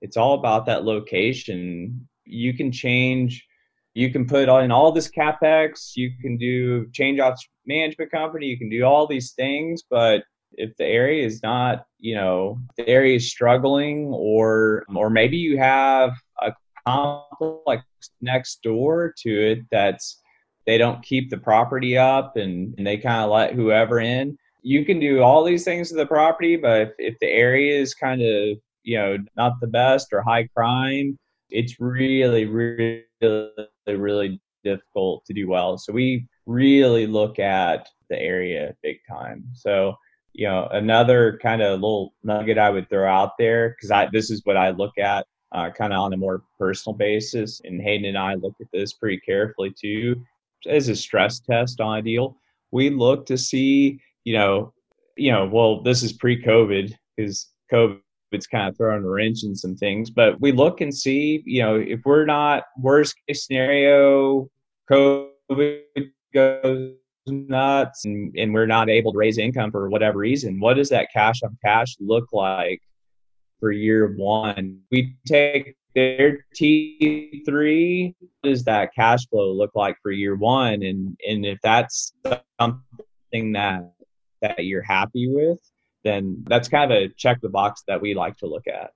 it's 0.00 0.16
all 0.16 0.34
about 0.34 0.66
that 0.66 0.84
location. 0.84 2.08
You 2.24 2.54
can 2.54 2.72
change 2.72 3.46
you 3.94 4.10
can 4.10 4.26
put 4.26 4.48
in 4.48 4.70
all 4.72 4.92
this 4.92 5.10
capex 5.10 5.92
you 5.96 6.10
can 6.20 6.36
do 6.36 6.88
change 6.92 7.20
off 7.20 7.38
management 7.66 8.10
company 8.10 8.46
you 8.46 8.58
can 8.58 8.68
do 8.68 8.82
all 8.84 9.06
these 9.06 9.32
things 9.32 9.82
but 9.88 10.22
if 10.52 10.74
the 10.76 10.84
area 10.84 11.24
is 11.24 11.42
not 11.42 11.86
you 11.98 12.14
know 12.14 12.58
the 12.76 12.88
area 12.88 13.16
is 13.16 13.30
struggling 13.30 14.06
or 14.12 14.84
or 14.94 15.10
maybe 15.10 15.36
you 15.36 15.58
have 15.58 16.12
a 16.42 16.52
complex 16.86 17.84
next 18.20 18.62
door 18.62 19.14
to 19.16 19.30
it 19.30 19.58
that's 19.70 20.21
they 20.66 20.78
don't 20.78 21.02
keep 21.02 21.30
the 21.30 21.38
property 21.38 21.96
up 21.96 22.36
and, 22.36 22.74
and 22.78 22.86
they 22.86 22.96
kind 22.96 23.24
of 23.24 23.30
let 23.30 23.54
whoever 23.54 24.00
in 24.00 24.36
you 24.62 24.84
can 24.84 25.00
do 25.00 25.22
all 25.22 25.42
these 25.44 25.64
things 25.64 25.88
to 25.88 25.96
the 25.96 26.06
property 26.06 26.56
but 26.56 26.80
if, 26.80 26.90
if 26.98 27.18
the 27.20 27.26
area 27.26 27.78
is 27.78 27.94
kind 27.94 28.22
of 28.22 28.58
you 28.82 28.96
know 28.96 29.16
not 29.36 29.54
the 29.60 29.66
best 29.66 30.08
or 30.12 30.22
high 30.22 30.46
crime 30.54 31.18
it's 31.50 31.80
really 31.80 32.46
really 32.46 33.04
really 33.86 34.40
difficult 34.62 35.24
to 35.26 35.34
do 35.34 35.48
well. 35.48 35.78
So 35.78 35.92
we 35.92 36.26
really 36.46 37.06
look 37.06 37.38
at 37.38 37.88
the 38.08 38.18
area 38.18 38.74
big 38.82 38.98
time. 39.08 39.44
So 39.52 39.96
you 40.32 40.48
know 40.48 40.68
another 40.72 41.38
kind 41.42 41.62
of 41.62 41.80
little 41.80 42.14
nugget 42.22 42.58
I 42.58 42.70
would 42.70 42.88
throw 42.88 43.08
out 43.08 43.36
there 43.38 43.70
because 43.70 43.90
I 43.90 44.08
this 44.12 44.30
is 44.30 44.40
what 44.44 44.56
I 44.56 44.70
look 44.70 44.96
at 44.98 45.26
uh, 45.52 45.70
kind 45.70 45.92
of 45.92 46.00
on 46.00 46.14
a 46.14 46.16
more 46.16 46.42
personal 46.58 46.96
basis, 46.96 47.60
and 47.64 47.80
Hayden 47.80 48.06
and 48.06 48.18
I 48.18 48.34
look 48.34 48.54
at 48.60 48.68
this 48.72 48.94
pretty 48.94 49.18
carefully 49.18 49.74
too 49.78 50.22
as 50.68 50.88
a 50.88 50.96
stress 50.96 51.40
test 51.40 51.80
on. 51.80 52.04
We 52.70 52.90
look 52.90 53.26
to 53.26 53.36
see 53.36 54.00
you 54.24 54.34
know 54.34 54.72
you 55.16 55.32
know 55.32 55.46
well 55.46 55.82
this 55.82 56.02
is 56.02 56.12
pre-COVID 56.12 56.92
because 57.16 57.48
COVID 57.72 58.00
it's 58.32 58.46
kind 58.46 58.68
of 58.68 58.76
throwing 58.76 59.04
a 59.04 59.08
wrench 59.08 59.44
in 59.44 59.54
some 59.54 59.76
things. 59.76 60.10
But 60.10 60.40
we 60.40 60.52
look 60.52 60.80
and 60.80 60.94
see, 60.94 61.42
you 61.44 61.62
know, 61.62 61.76
if 61.76 62.00
we're 62.04 62.24
not 62.24 62.64
worst 62.78 63.14
case 63.26 63.46
scenario, 63.46 64.48
COVID 64.90 65.82
goes 66.34 66.94
nuts 67.26 68.04
and, 68.04 68.34
and 68.36 68.52
we're 68.52 68.66
not 68.66 68.88
able 68.88 69.12
to 69.12 69.18
raise 69.18 69.38
income 69.38 69.70
for 69.70 69.88
whatever 69.88 70.18
reason, 70.18 70.60
what 70.60 70.74
does 70.74 70.88
that 70.88 71.08
cash 71.12 71.42
on 71.42 71.56
cash 71.64 71.96
look 72.00 72.32
like 72.32 72.80
for 73.60 73.70
year 73.70 74.14
one? 74.16 74.80
We 74.90 75.16
take 75.26 75.76
their 75.94 76.44
T3, 76.54 78.14
what 78.18 78.50
does 78.50 78.64
that 78.64 78.94
cash 78.94 79.26
flow 79.28 79.52
look 79.52 79.72
like 79.74 79.96
for 80.02 80.10
year 80.10 80.34
one? 80.34 80.82
And 80.82 81.16
and 81.26 81.44
if 81.44 81.58
that's 81.62 82.12
something 82.60 83.52
that 83.52 83.92
that 84.40 84.64
you're 84.64 84.82
happy 84.82 85.28
with, 85.28 85.60
then 86.04 86.44
that's 86.46 86.68
kind 86.68 86.90
of 86.90 86.96
a 86.96 87.08
check 87.08 87.40
the 87.40 87.48
box 87.48 87.82
that 87.88 88.00
we 88.00 88.14
like 88.14 88.36
to 88.38 88.46
look 88.46 88.66
at. 88.66 88.90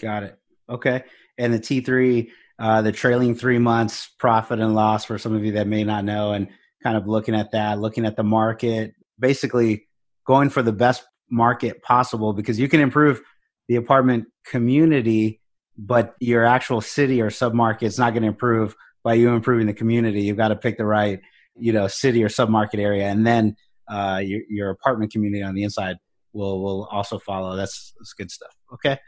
Got 0.00 0.22
it. 0.24 0.38
Okay. 0.68 1.04
And 1.38 1.52
the 1.52 1.58
T3, 1.58 2.30
uh, 2.58 2.82
the 2.82 2.92
trailing 2.92 3.34
three 3.34 3.58
months 3.58 4.08
profit 4.18 4.60
and 4.60 4.74
loss 4.74 5.04
for 5.04 5.18
some 5.18 5.34
of 5.34 5.44
you 5.44 5.52
that 5.52 5.66
may 5.66 5.84
not 5.84 6.04
know, 6.04 6.32
and 6.32 6.48
kind 6.82 6.96
of 6.96 7.06
looking 7.06 7.34
at 7.34 7.52
that, 7.52 7.78
looking 7.78 8.04
at 8.04 8.16
the 8.16 8.22
market, 8.22 8.94
basically 9.18 9.86
going 10.26 10.50
for 10.50 10.62
the 10.62 10.72
best 10.72 11.04
market 11.30 11.82
possible 11.82 12.32
because 12.32 12.58
you 12.58 12.68
can 12.68 12.80
improve 12.80 13.20
the 13.68 13.76
apartment 13.76 14.26
community, 14.46 15.40
but 15.76 16.14
your 16.20 16.44
actual 16.44 16.80
city 16.80 17.20
or 17.20 17.30
submarket 17.30 17.84
is 17.84 17.98
not 17.98 18.12
going 18.12 18.22
to 18.22 18.28
improve 18.28 18.76
by 19.02 19.14
you 19.14 19.30
improving 19.30 19.66
the 19.66 19.74
community. 19.74 20.22
You've 20.22 20.36
got 20.36 20.48
to 20.48 20.56
pick 20.56 20.78
the 20.78 20.84
right, 20.84 21.20
you 21.56 21.72
know, 21.72 21.88
city 21.88 22.22
or 22.22 22.28
submarket 22.28 22.78
area, 22.78 23.08
and 23.08 23.26
then 23.26 23.56
uh, 23.88 24.20
your, 24.24 24.40
your 24.48 24.70
apartment 24.70 25.12
community 25.12 25.42
on 25.42 25.54
the 25.54 25.64
inside 25.64 25.96
will 26.32 26.62
will 26.62 26.88
also 26.90 27.18
follow. 27.18 27.56
That's 27.56 27.94
that's 27.98 28.12
good 28.12 28.30
stuff. 28.30 28.54
Okay. 28.74 28.98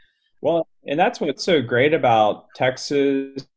Well, 0.41 0.67
and 0.85 0.99
that's 0.99 1.19
what's 1.19 1.43
so 1.43 1.61
great 1.61 1.93
about 1.93 2.45
Texas 2.55 3.47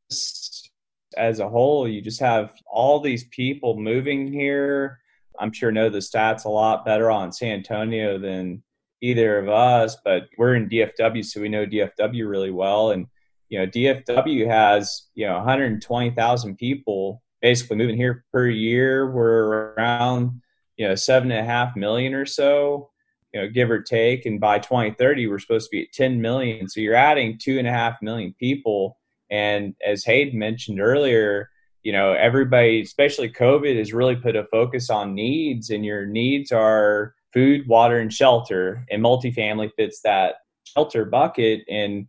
as 1.16 1.40
a 1.40 1.48
whole. 1.48 1.88
You 1.88 2.00
just 2.00 2.20
have 2.20 2.52
all 2.66 3.00
these 3.00 3.24
people 3.24 3.78
moving 3.78 4.32
here. 4.32 5.00
I'm 5.38 5.52
sure 5.52 5.70
know 5.70 5.90
the 5.90 5.98
stats 5.98 6.44
a 6.44 6.48
lot 6.48 6.84
better 6.84 7.10
on 7.10 7.32
San 7.32 7.52
Antonio 7.52 8.18
than 8.18 8.62
either 9.00 9.38
of 9.38 9.48
us, 9.48 9.96
but 10.04 10.24
we're 10.36 10.54
in 10.54 10.68
DFW, 10.68 11.24
so 11.24 11.40
we 11.40 11.48
know 11.48 11.66
DFW 11.66 12.28
really 12.28 12.50
well. 12.50 12.90
And 12.90 13.06
you 13.48 13.58
know, 13.58 13.66
DFW 13.66 14.46
has 14.46 15.08
you 15.14 15.26
know 15.26 15.36
120,000 15.36 16.56
people 16.56 17.22
basically 17.40 17.76
moving 17.76 17.96
here 17.96 18.24
per 18.32 18.46
year. 18.48 19.10
We're 19.10 19.74
around 19.74 20.42
you 20.76 20.86
know 20.88 20.94
seven 20.94 21.30
and 21.30 21.40
a 21.40 21.50
half 21.50 21.76
million 21.76 22.14
or 22.14 22.26
so 22.26 22.90
you 23.32 23.40
know, 23.40 23.48
give 23.48 23.70
or 23.70 23.80
take. 23.80 24.26
And 24.26 24.40
by 24.40 24.58
2030, 24.58 25.26
we're 25.26 25.38
supposed 25.38 25.66
to 25.66 25.76
be 25.76 25.82
at 25.82 25.92
10 25.92 26.20
million. 26.20 26.68
So 26.68 26.80
you're 26.80 26.94
adding 26.94 27.38
two 27.38 27.58
and 27.58 27.68
a 27.68 27.72
half 27.72 28.00
million 28.00 28.34
people. 28.38 28.98
And 29.30 29.74
as 29.86 30.04
Hayden 30.04 30.38
mentioned 30.38 30.80
earlier, 30.80 31.50
you 31.82 31.92
know, 31.92 32.12
everybody, 32.12 32.80
especially 32.80 33.30
COVID, 33.30 33.76
has 33.78 33.92
really 33.92 34.16
put 34.16 34.36
a 34.36 34.46
focus 34.50 34.90
on 34.90 35.14
needs, 35.14 35.70
and 35.70 35.84
your 35.84 36.06
needs 36.06 36.50
are 36.52 37.14
food, 37.32 37.66
water, 37.68 37.98
and 37.98 38.12
shelter. 38.12 38.84
And 38.90 39.02
multifamily 39.02 39.70
fits 39.76 40.00
that 40.02 40.36
shelter 40.64 41.04
bucket. 41.04 41.62
And 41.68 42.06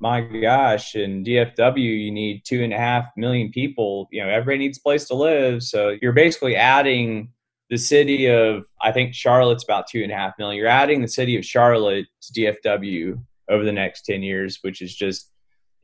my 0.00 0.20
gosh, 0.20 0.94
in 0.94 1.24
DFW, 1.24 1.78
you 1.78 2.10
need 2.10 2.42
two 2.44 2.62
and 2.62 2.72
a 2.72 2.78
half 2.78 3.06
million 3.16 3.50
people. 3.50 4.08
You 4.12 4.22
know, 4.22 4.28
everybody 4.28 4.58
needs 4.58 4.78
a 4.78 4.82
place 4.82 5.06
to 5.08 5.14
live. 5.14 5.62
So 5.62 5.96
you're 6.00 6.12
basically 6.12 6.56
adding 6.56 7.30
the 7.70 7.76
city 7.76 8.30
of, 8.30 8.64
I 8.80 8.92
think 8.92 9.14
Charlotte's 9.14 9.64
about 9.64 9.88
two 9.88 10.02
and 10.02 10.12
a 10.12 10.16
half 10.16 10.34
million. 10.38 10.58
You're 10.58 10.68
adding 10.68 11.02
the 11.02 11.08
city 11.08 11.36
of 11.36 11.44
Charlotte 11.44 12.06
to 12.22 12.32
DFW 12.40 13.22
over 13.50 13.64
the 13.64 13.72
next 13.72 14.02
10 14.02 14.22
years, 14.22 14.58
which 14.62 14.80
is 14.80 14.94
just 14.94 15.30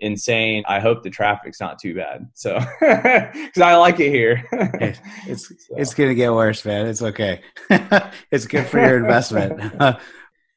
insane. 0.05 0.65
I 0.69 0.81
hope 0.81 1.03
the 1.03 1.11
traffic's 1.11 1.61
not 1.61 1.79
too 1.79 1.95
bad. 1.95 2.29
So, 2.35 2.59
because 2.81 3.63
I 3.63 3.77
like 3.77 4.01
it 4.01 4.11
here. 4.11 4.45
it's 4.53 5.49
so. 5.49 5.75
it's 5.77 5.95
gonna 5.95 6.15
get 6.15 6.33
worse, 6.33 6.65
man. 6.65 6.87
It's 6.87 7.03
okay. 7.03 7.43
it's 8.31 8.47
good 8.47 8.67
for 8.67 8.79
your 8.79 8.99
investment. 8.99 9.61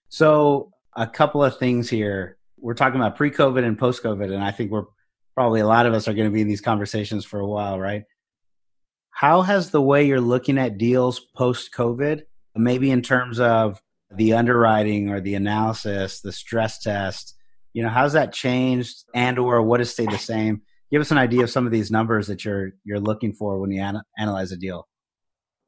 so, 0.09 0.71
a 0.95 1.07
couple 1.07 1.43
of 1.43 1.57
things 1.57 1.89
here 1.89 2.37
we're 2.59 2.73
talking 2.73 2.99
about 2.99 3.15
pre-COVID 3.15 3.63
and 3.63 3.77
post-COVID, 3.77 4.33
and 4.33 4.43
I 4.43 4.51
think 4.51 4.71
we're 4.71 4.85
probably 5.35 5.61
a 5.61 5.67
lot 5.67 5.85
of 5.85 5.93
us 5.93 6.07
are 6.07 6.13
going 6.13 6.27
to 6.27 6.33
be 6.33 6.41
in 6.41 6.47
these 6.47 6.61
conversations 6.61 7.23
for 7.23 7.39
a 7.39 7.47
while, 7.47 7.79
right? 7.79 8.03
How 9.11 9.41
has 9.41 9.69
the 9.69 9.81
way 9.81 10.05
you're 10.05 10.21
looking 10.21 10.57
at 10.57 10.77
deals 10.77 11.19
post-COVID, 11.19 12.23
maybe 12.55 12.91
in 12.91 13.01
terms 13.01 13.39
of 13.39 13.81
the 14.11 14.33
underwriting 14.33 15.09
or 15.09 15.21
the 15.21 15.35
analysis, 15.35 16.21
the 16.21 16.31
stress 16.31 16.79
test, 16.79 17.35
you 17.73 17.83
know, 17.83 17.89
how's 17.89 18.13
that 18.13 18.33
changed, 18.33 19.03
and 19.13 19.37
or 19.39 19.61
what 19.61 19.79
has 19.79 19.91
stayed 19.91 20.11
the 20.11 20.17
same? 20.17 20.61
Give 20.91 21.01
us 21.01 21.11
an 21.11 21.17
idea 21.17 21.43
of 21.43 21.49
some 21.49 21.65
of 21.65 21.71
these 21.71 21.91
numbers 21.91 22.27
that 22.27 22.45
you're 22.45 22.71
you're 22.83 22.99
looking 22.99 23.33
for 23.33 23.59
when 23.59 23.71
you 23.71 23.81
an- 23.81 24.01
analyze 24.17 24.51
a 24.51 24.57
deal. 24.57 24.87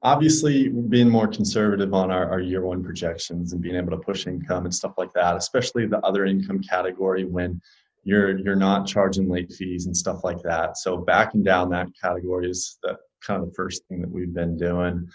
Obviously 0.01 0.69
being 0.69 1.09
more 1.09 1.27
conservative 1.27 1.93
on 1.93 2.09
our, 2.09 2.29
our 2.31 2.39
year 2.39 2.61
one 2.65 2.81
projections 2.81 3.51
and 3.51 3.61
being 3.61 3.75
able 3.75 3.91
to 3.91 3.97
push 3.97 4.27
income 4.27 4.63
and 4.63 4.73
stuff 4.73 4.93
like 4.97 5.11
that 5.11 5.35
especially 5.35 5.87
the 5.87 5.99
other 6.05 6.25
income 6.25 6.63
category 6.63 7.25
when 7.25 7.59
you're 8.03 8.37
you're 8.39 8.55
not 8.55 8.87
charging 8.87 9.29
late 9.29 9.51
fees 9.51 9.85
and 9.85 9.95
stuff 9.95 10.23
like 10.23 10.41
that. 10.43 10.77
So 10.77 10.97
backing 10.97 11.43
down 11.43 11.69
that 11.71 11.87
category 12.01 12.49
is 12.49 12.77
the 12.83 12.97
kind 13.25 13.41
of 13.41 13.49
the 13.49 13.55
first 13.55 13.83
thing 13.87 14.01
that 14.01 14.09
we've 14.09 14.33
been 14.33 14.57
doing. 14.57 15.07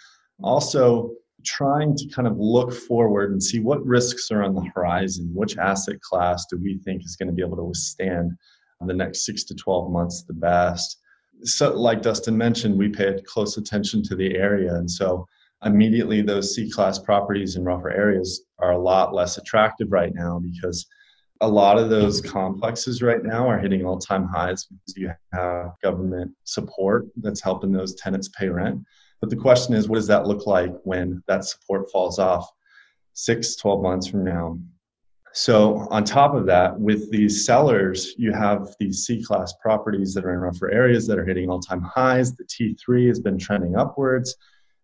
Also 0.43 1.13
trying 1.45 1.97
to 1.97 2.09
kind 2.09 2.27
of 2.27 2.37
look 2.39 2.73
forward 2.73 3.33
and 3.33 3.43
see 3.43 3.61
what 3.61 3.85
risks 3.85 4.31
are 4.31 4.43
on 4.43 4.55
the 4.55 4.71
horizon 4.75 5.31
which 5.35 5.57
asset 5.59 6.01
class 6.01 6.47
do 6.51 6.59
we 6.59 6.79
think 6.79 7.05
is 7.05 7.17
going 7.17 7.29
to 7.29 7.35
be 7.35 7.43
able 7.43 7.57
to 7.57 7.65
withstand 7.65 8.33
the 8.87 8.93
next 8.93 9.25
six 9.25 9.45
to 9.45 9.55
12 9.55 9.91
months 9.91 10.25
the 10.25 10.35
best 10.35 10.99
so 11.43 11.73
like 11.73 12.03
Dustin 12.03 12.37
mentioned, 12.37 12.79
we 12.79 12.89
paid 12.89 13.27
close 13.27 13.57
attention 13.57 14.03
to 14.05 14.17
the 14.17 14.37
area. 14.37 14.75
And 14.75 14.91
so 14.91 15.27
immediately 15.65 16.23
those 16.23 16.55
C 16.55 16.71
class 16.71 16.99
properties 16.99 17.57
in 17.57 17.65
rougher 17.65 17.91
areas 17.91 18.45
are 18.59 18.73
a 18.73 18.79
lot 18.79 19.15
less 19.15 19.39
attractive 19.39 19.91
right 19.91 20.15
now 20.15 20.39
because 20.39 20.87
a 21.41 21.49
lot 21.49 21.79
of 21.79 21.91
those 21.91 22.21
complexes 22.21 23.03
right 23.03 23.23
now 23.23 23.49
are 23.49 23.59
hitting 23.59 23.85
all 23.85 23.99
time 23.99 24.27
highs 24.27 24.67
because 24.67 24.97
you 24.97 25.11
have 25.33 25.73
government 25.83 26.31
support 26.45 27.07
that's 27.17 27.43
helping 27.43 27.73
those 27.73 27.95
tenants 27.97 28.29
pay 28.39 28.49
rent. 28.49 28.81
But 29.25 29.31
the 29.31 29.37
question 29.37 29.73
is, 29.73 29.89
what 29.89 29.97
does 29.97 30.07
that 30.09 30.27
look 30.27 30.47
like 30.47 30.75
when 30.83 31.23
that 31.29 31.47
support 31.47 31.91
falls 31.91 32.19
off 32.19 32.47
six, 33.15 33.57
12 33.57 33.83
months 33.83 34.07
from 34.07 34.23
now? 34.23 34.59
So, 35.33 35.89
on 35.91 36.05
top 36.05 36.35
of 36.35 36.45
that, 36.45 36.79
with 36.79 37.11
these 37.11 37.47
sellers, 37.47 38.13
you 38.19 38.33
have 38.35 38.69
these 38.79 39.07
C 39.07 39.25
class 39.25 39.55
properties 39.63 40.13
that 40.13 40.27
are 40.27 40.35
in 40.35 40.41
rougher 40.41 40.71
areas 40.71 41.07
that 41.07 41.19
are 41.19 41.25
hitting 41.25 41.49
all 41.49 41.59
time 41.59 41.81
highs. 41.81 42.37
The 42.37 42.45
T3 42.45 43.09
has 43.09 43.19
been 43.19 43.39
trending 43.39 43.77
upwards. 43.77 44.37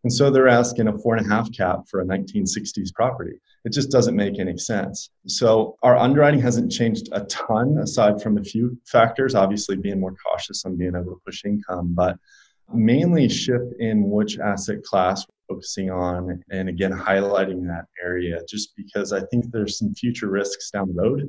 And 0.05 0.11
so 0.11 0.31
they're 0.31 0.49
asking 0.49 0.89
a 0.89 0.97
four 0.97 1.17
and 1.17 1.27
a 1.27 1.29
half 1.29 1.53
cap 1.53 1.81
for 1.87 2.01
a 2.01 2.07
1960s 2.07 2.95
property. 2.95 3.39
It 3.67 3.75
just 3.75 3.91
doesn't 3.91 4.17
make 4.17 4.39
any 4.39 4.57
sense. 4.57 5.11
So 5.27 5.77
our 5.83 5.99
underwriting 5.99 6.41
hasn't 6.41 6.73
changed 6.73 7.11
a 7.13 7.25
ton 7.25 7.77
aside 7.77 8.23
from 8.23 8.39
a 8.39 8.43
few 8.43 8.79
factors, 8.87 9.35
obviously 9.35 9.77
being 9.77 10.01
more 10.01 10.15
cautious 10.15 10.65
on 10.65 10.77
being 10.77 10.95
able 10.97 11.13
to 11.13 11.21
push 11.27 11.45
income, 11.45 11.93
but 11.95 12.17
mainly 12.73 13.29
shift 13.29 13.73
in 13.79 14.09
which 14.11 14.39
asset 14.39 14.83
class 14.83 15.27
we're 15.27 15.57
focusing 15.57 15.91
on 15.91 16.43
and 16.51 16.69
again 16.69 16.93
highlighting 16.93 17.67
that 17.67 17.87
area 18.03 18.41
just 18.49 18.77
because 18.77 19.13
I 19.13 19.21
think 19.27 19.51
there's 19.51 19.79
some 19.79 19.95
future 19.95 20.29
risks 20.29 20.71
down 20.71 20.95
the 20.95 21.03
road 21.03 21.29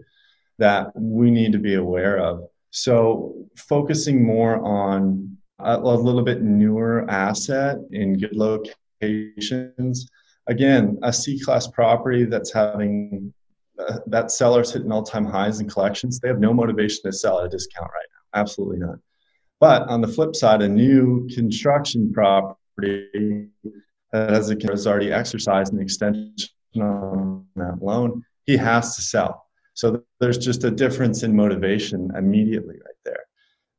that 0.59 0.91
we 0.95 1.31
need 1.31 1.51
to 1.53 1.57
be 1.57 1.75
aware 1.75 2.19
of. 2.19 2.43
So 2.69 3.35
focusing 3.57 4.23
more 4.23 4.63
on 4.63 5.37
a, 5.59 5.77
a 5.77 5.95
little 5.95 6.23
bit 6.23 6.41
newer 6.41 7.09
asset 7.09 7.77
in 7.91 8.17
good 8.17 8.35
locations. 8.35 10.09
Again, 10.47 10.97
a 11.03 11.11
C 11.11 11.39
class 11.39 11.67
property 11.67 12.25
that's 12.25 12.51
having 12.51 13.33
uh, 13.79 13.99
that 14.07 14.31
seller's 14.31 14.71
hitting 14.71 14.91
all 14.91 15.03
time 15.03 15.25
highs 15.25 15.59
in 15.59 15.69
collections. 15.69 16.19
They 16.19 16.27
have 16.27 16.39
no 16.39 16.53
motivation 16.53 17.03
to 17.05 17.11
sell 17.11 17.39
at 17.39 17.45
a 17.45 17.49
discount 17.49 17.87
right 17.87 18.07
now. 18.13 18.41
Absolutely 18.41 18.79
not. 18.79 18.95
But 19.61 19.87
on 19.87 20.01
the 20.01 20.07
flip 20.07 20.35
side, 20.35 20.63
a 20.63 20.67
new 20.67 21.29
construction 21.29 22.11
property 22.11 23.47
as 24.11 24.49
a 24.49 24.57
has 24.67 24.87
already 24.87 25.13
exercised 25.13 25.71
an 25.71 25.79
extension 25.79 26.49
on 26.75 27.45
that 27.55 27.77
loan, 27.81 28.25
he 28.45 28.57
has 28.57 28.95
to 28.95 29.03
sell. 29.03 29.45
So 29.75 30.03
there's 30.19 30.39
just 30.39 30.63
a 30.63 30.71
difference 30.71 31.21
in 31.21 31.35
motivation 31.35 32.09
immediately 32.17 32.75
right 32.75 33.01
there. 33.05 33.23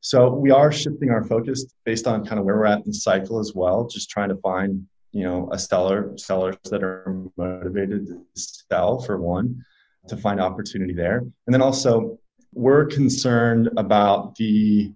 So 0.01 0.33
we 0.33 0.53
are 0.53 0.71
shifting 0.71 1.11
our 1.11 1.25
focus 1.25 1.67
based 1.85 2.07
on 2.07 2.25
kind 2.25 2.39
of 2.39 2.45
where 2.47 2.57
we're 2.57 2.67
at 2.67 2.79
in 2.79 2.85
the 2.87 2.95
cycle 2.95 3.41
as 3.41 3.53
well, 3.55 3.87
just 3.87 4.09
trying 4.09 4.29
to 4.29 4.37
find, 4.37 4.87
you 5.11 5.25
know, 5.25 5.49
a 5.53 5.59
seller, 5.59 6.13
sellers 6.17 6.57
that 6.71 6.85
are 6.85 7.25
motivated 7.37 8.07
to 8.07 8.25
sell 8.35 9.01
for 9.01 9.21
one, 9.21 9.65
to 10.09 10.17
find 10.17 10.41
opportunity 10.41 10.95
there. 10.95 11.19
And 11.47 11.53
then 11.53 11.61
also 11.61 12.19
we're 12.55 12.87
concerned 12.87 13.69
about 13.77 14.37
the 14.37 14.93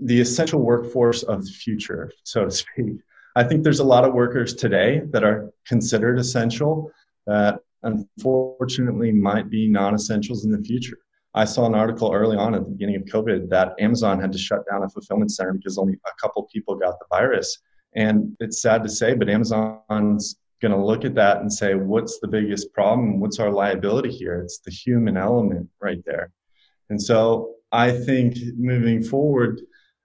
the 0.00 0.20
essential 0.20 0.60
workforce 0.60 1.22
of 1.22 1.44
the 1.44 1.50
future, 1.50 2.10
so 2.24 2.44
to 2.44 2.50
speak. 2.50 2.96
I 3.36 3.44
think 3.44 3.62
there's 3.62 3.80
a 3.80 3.84
lot 3.84 4.04
of 4.04 4.14
workers 4.14 4.54
today 4.54 5.02
that 5.10 5.22
are 5.22 5.52
considered 5.66 6.18
essential 6.18 6.90
that 7.26 7.60
unfortunately 7.82 9.12
might 9.12 9.50
be 9.50 9.68
non 9.68 9.94
essentials 9.94 10.44
in 10.44 10.50
the 10.50 10.62
future. 10.62 10.98
I 11.34 11.44
saw 11.44 11.66
an 11.66 11.74
article 11.74 12.12
early 12.12 12.36
on 12.36 12.54
at 12.54 12.64
the 12.64 12.70
beginning 12.70 12.96
of 12.96 13.02
COVID 13.02 13.48
that 13.50 13.74
Amazon 13.78 14.20
had 14.20 14.32
to 14.32 14.38
shut 14.38 14.64
down 14.68 14.82
a 14.82 14.88
fulfillment 14.88 15.30
center 15.30 15.52
because 15.52 15.78
only 15.78 15.94
a 15.94 16.20
couple 16.20 16.42
people 16.52 16.74
got 16.74 16.98
the 16.98 17.06
virus. 17.08 17.58
And 17.94 18.36
it's 18.40 18.62
sad 18.62 18.82
to 18.82 18.88
say, 18.88 19.14
but 19.14 19.28
Amazon's 19.28 20.36
going 20.60 20.72
to 20.72 20.84
look 20.84 21.04
at 21.04 21.14
that 21.14 21.38
and 21.38 21.52
say, 21.52 21.74
what's 21.74 22.18
the 22.18 22.28
biggest 22.28 22.72
problem? 22.72 23.20
What's 23.20 23.38
our 23.38 23.50
liability 23.50 24.10
here? 24.10 24.40
It's 24.40 24.58
the 24.58 24.72
human 24.72 25.16
element 25.16 25.68
right 25.80 26.02
there. 26.04 26.32
And 26.90 27.00
so 27.00 27.54
I 27.70 27.92
think 27.92 28.36
moving 28.56 29.02
forward, 29.02 29.60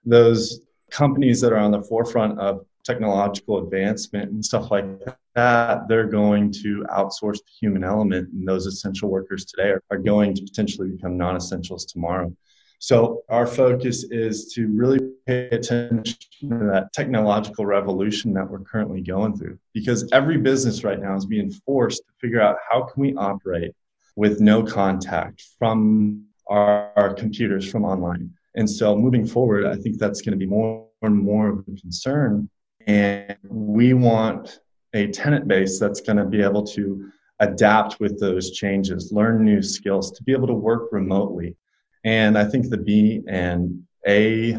those 0.06 0.60
companies 0.90 1.40
that 1.40 1.52
are 1.52 1.58
on 1.58 1.72
the 1.72 1.82
forefront 1.82 2.38
of 2.38 2.64
technological 2.84 3.58
advancement 3.58 4.30
and 4.30 4.44
stuff 4.44 4.70
like 4.70 4.86
that, 5.34 5.88
they're 5.88 6.06
going 6.06 6.52
to 6.52 6.86
outsource 6.90 7.38
the 7.38 7.50
human 7.60 7.84
element, 7.84 8.32
and 8.32 8.46
those 8.46 8.66
essential 8.66 9.10
workers 9.10 9.44
today 9.44 9.70
are, 9.70 9.82
are 9.90 9.98
going 9.98 10.34
to 10.34 10.42
potentially 10.42 10.88
become 10.88 11.18
non 11.18 11.36
essentials 11.36 11.84
tomorrow. 11.84 12.32
So, 12.78 13.22
our 13.28 13.46
focus 13.46 14.04
is 14.04 14.52
to 14.52 14.68
really 14.68 15.00
pay 15.26 15.48
attention 15.48 16.16
to 16.40 16.48
that 16.70 16.92
technological 16.92 17.66
revolution 17.66 18.32
that 18.34 18.48
we're 18.48 18.60
currently 18.60 19.00
going 19.00 19.36
through 19.36 19.58
because 19.72 20.08
every 20.12 20.36
business 20.36 20.84
right 20.84 21.00
now 21.00 21.16
is 21.16 21.26
being 21.26 21.50
forced 21.50 22.02
to 22.06 22.12
figure 22.20 22.40
out 22.40 22.56
how 22.70 22.82
can 22.82 23.00
we 23.00 23.14
operate 23.14 23.72
with 24.14 24.40
no 24.40 24.62
contact 24.62 25.42
from 25.58 26.26
our, 26.48 26.92
our 26.96 27.14
computers 27.14 27.68
from 27.70 27.84
online. 27.84 28.30
And 28.56 28.68
so, 28.68 28.96
moving 28.96 29.26
forward, 29.26 29.66
I 29.66 29.76
think 29.76 29.98
that's 29.98 30.22
going 30.22 30.32
to 30.32 30.38
be 30.38 30.46
more 30.46 30.86
and 31.02 31.16
more 31.16 31.48
of 31.50 31.58
a 31.58 31.80
concern 31.80 32.48
and 32.86 33.36
we 33.48 33.94
want 33.94 34.60
a 34.94 35.08
tenant 35.08 35.48
base 35.48 35.78
that's 35.78 36.00
going 36.00 36.16
to 36.16 36.24
be 36.24 36.42
able 36.42 36.64
to 36.64 37.10
adapt 37.40 38.00
with 38.00 38.18
those 38.18 38.52
changes, 38.52 39.12
learn 39.12 39.44
new 39.44 39.60
skills, 39.60 40.10
to 40.12 40.22
be 40.22 40.32
able 40.32 40.46
to 40.46 40.54
work 40.54 40.88
remotely. 40.92 41.56
And 42.04 42.38
I 42.38 42.44
think 42.44 42.70
the 42.70 42.78
B 42.78 43.22
and 43.28 43.82
A 44.06 44.58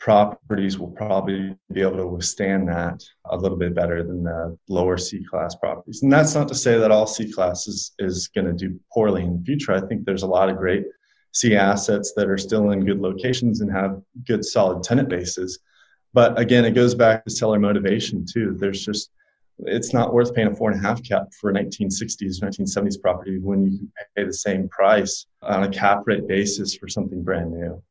properties 0.00 0.78
will 0.78 0.90
probably 0.90 1.54
be 1.72 1.82
able 1.82 1.98
to 1.98 2.06
withstand 2.06 2.68
that 2.68 3.02
a 3.30 3.36
little 3.36 3.56
bit 3.56 3.74
better 3.74 4.02
than 4.02 4.24
the 4.24 4.58
lower 4.68 4.98
C 4.98 5.24
class 5.24 5.54
properties. 5.54 6.02
And 6.02 6.12
that's 6.12 6.34
not 6.34 6.48
to 6.48 6.54
say 6.54 6.78
that 6.78 6.90
all 6.90 7.06
C 7.06 7.30
classes 7.30 7.92
is, 7.98 8.16
is 8.16 8.28
going 8.28 8.46
to 8.46 8.52
do 8.52 8.78
poorly 8.92 9.22
in 9.22 9.38
the 9.38 9.44
future. 9.44 9.72
I 9.72 9.80
think 9.80 10.04
there's 10.04 10.22
a 10.22 10.26
lot 10.26 10.48
of 10.48 10.56
great 10.56 10.84
C 11.32 11.56
assets 11.56 12.12
that 12.16 12.28
are 12.28 12.38
still 12.38 12.70
in 12.70 12.84
good 12.84 13.00
locations 13.00 13.60
and 13.60 13.70
have 13.70 14.00
good 14.26 14.44
solid 14.44 14.82
tenant 14.82 15.08
bases. 15.08 15.60
But 16.12 16.38
again, 16.38 16.64
it 16.64 16.72
goes 16.72 16.94
back 16.94 17.24
to 17.24 17.30
seller 17.30 17.58
motivation 17.58 18.26
too. 18.26 18.56
There's 18.58 18.84
just 18.84 19.10
it's 19.66 19.92
not 19.92 20.14
worth 20.14 20.34
paying 20.34 20.48
a 20.48 20.54
four 20.54 20.70
and 20.70 20.80
a 20.80 20.82
half 20.82 21.02
cap 21.02 21.24
for 21.38 21.50
a 21.50 21.52
1960s, 21.52 22.40
1970s 22.40 23.00
property 23.00 23.38
when 23.38 23.64
you 23.64 23.78
can 23.78 23.90
pay 24.16 24.24
the 24.24 24.32
same 24.32 24.68
price 24.68 25.26
on 25.42 25.64
a 25.64 25.68
cap 25.68 26.02
rate 26.06 26.26
basis 26.26 26.74
for 26.74 26.88
something 26.88 27.22
brand 27.22 27.52
new. 27.52 27.82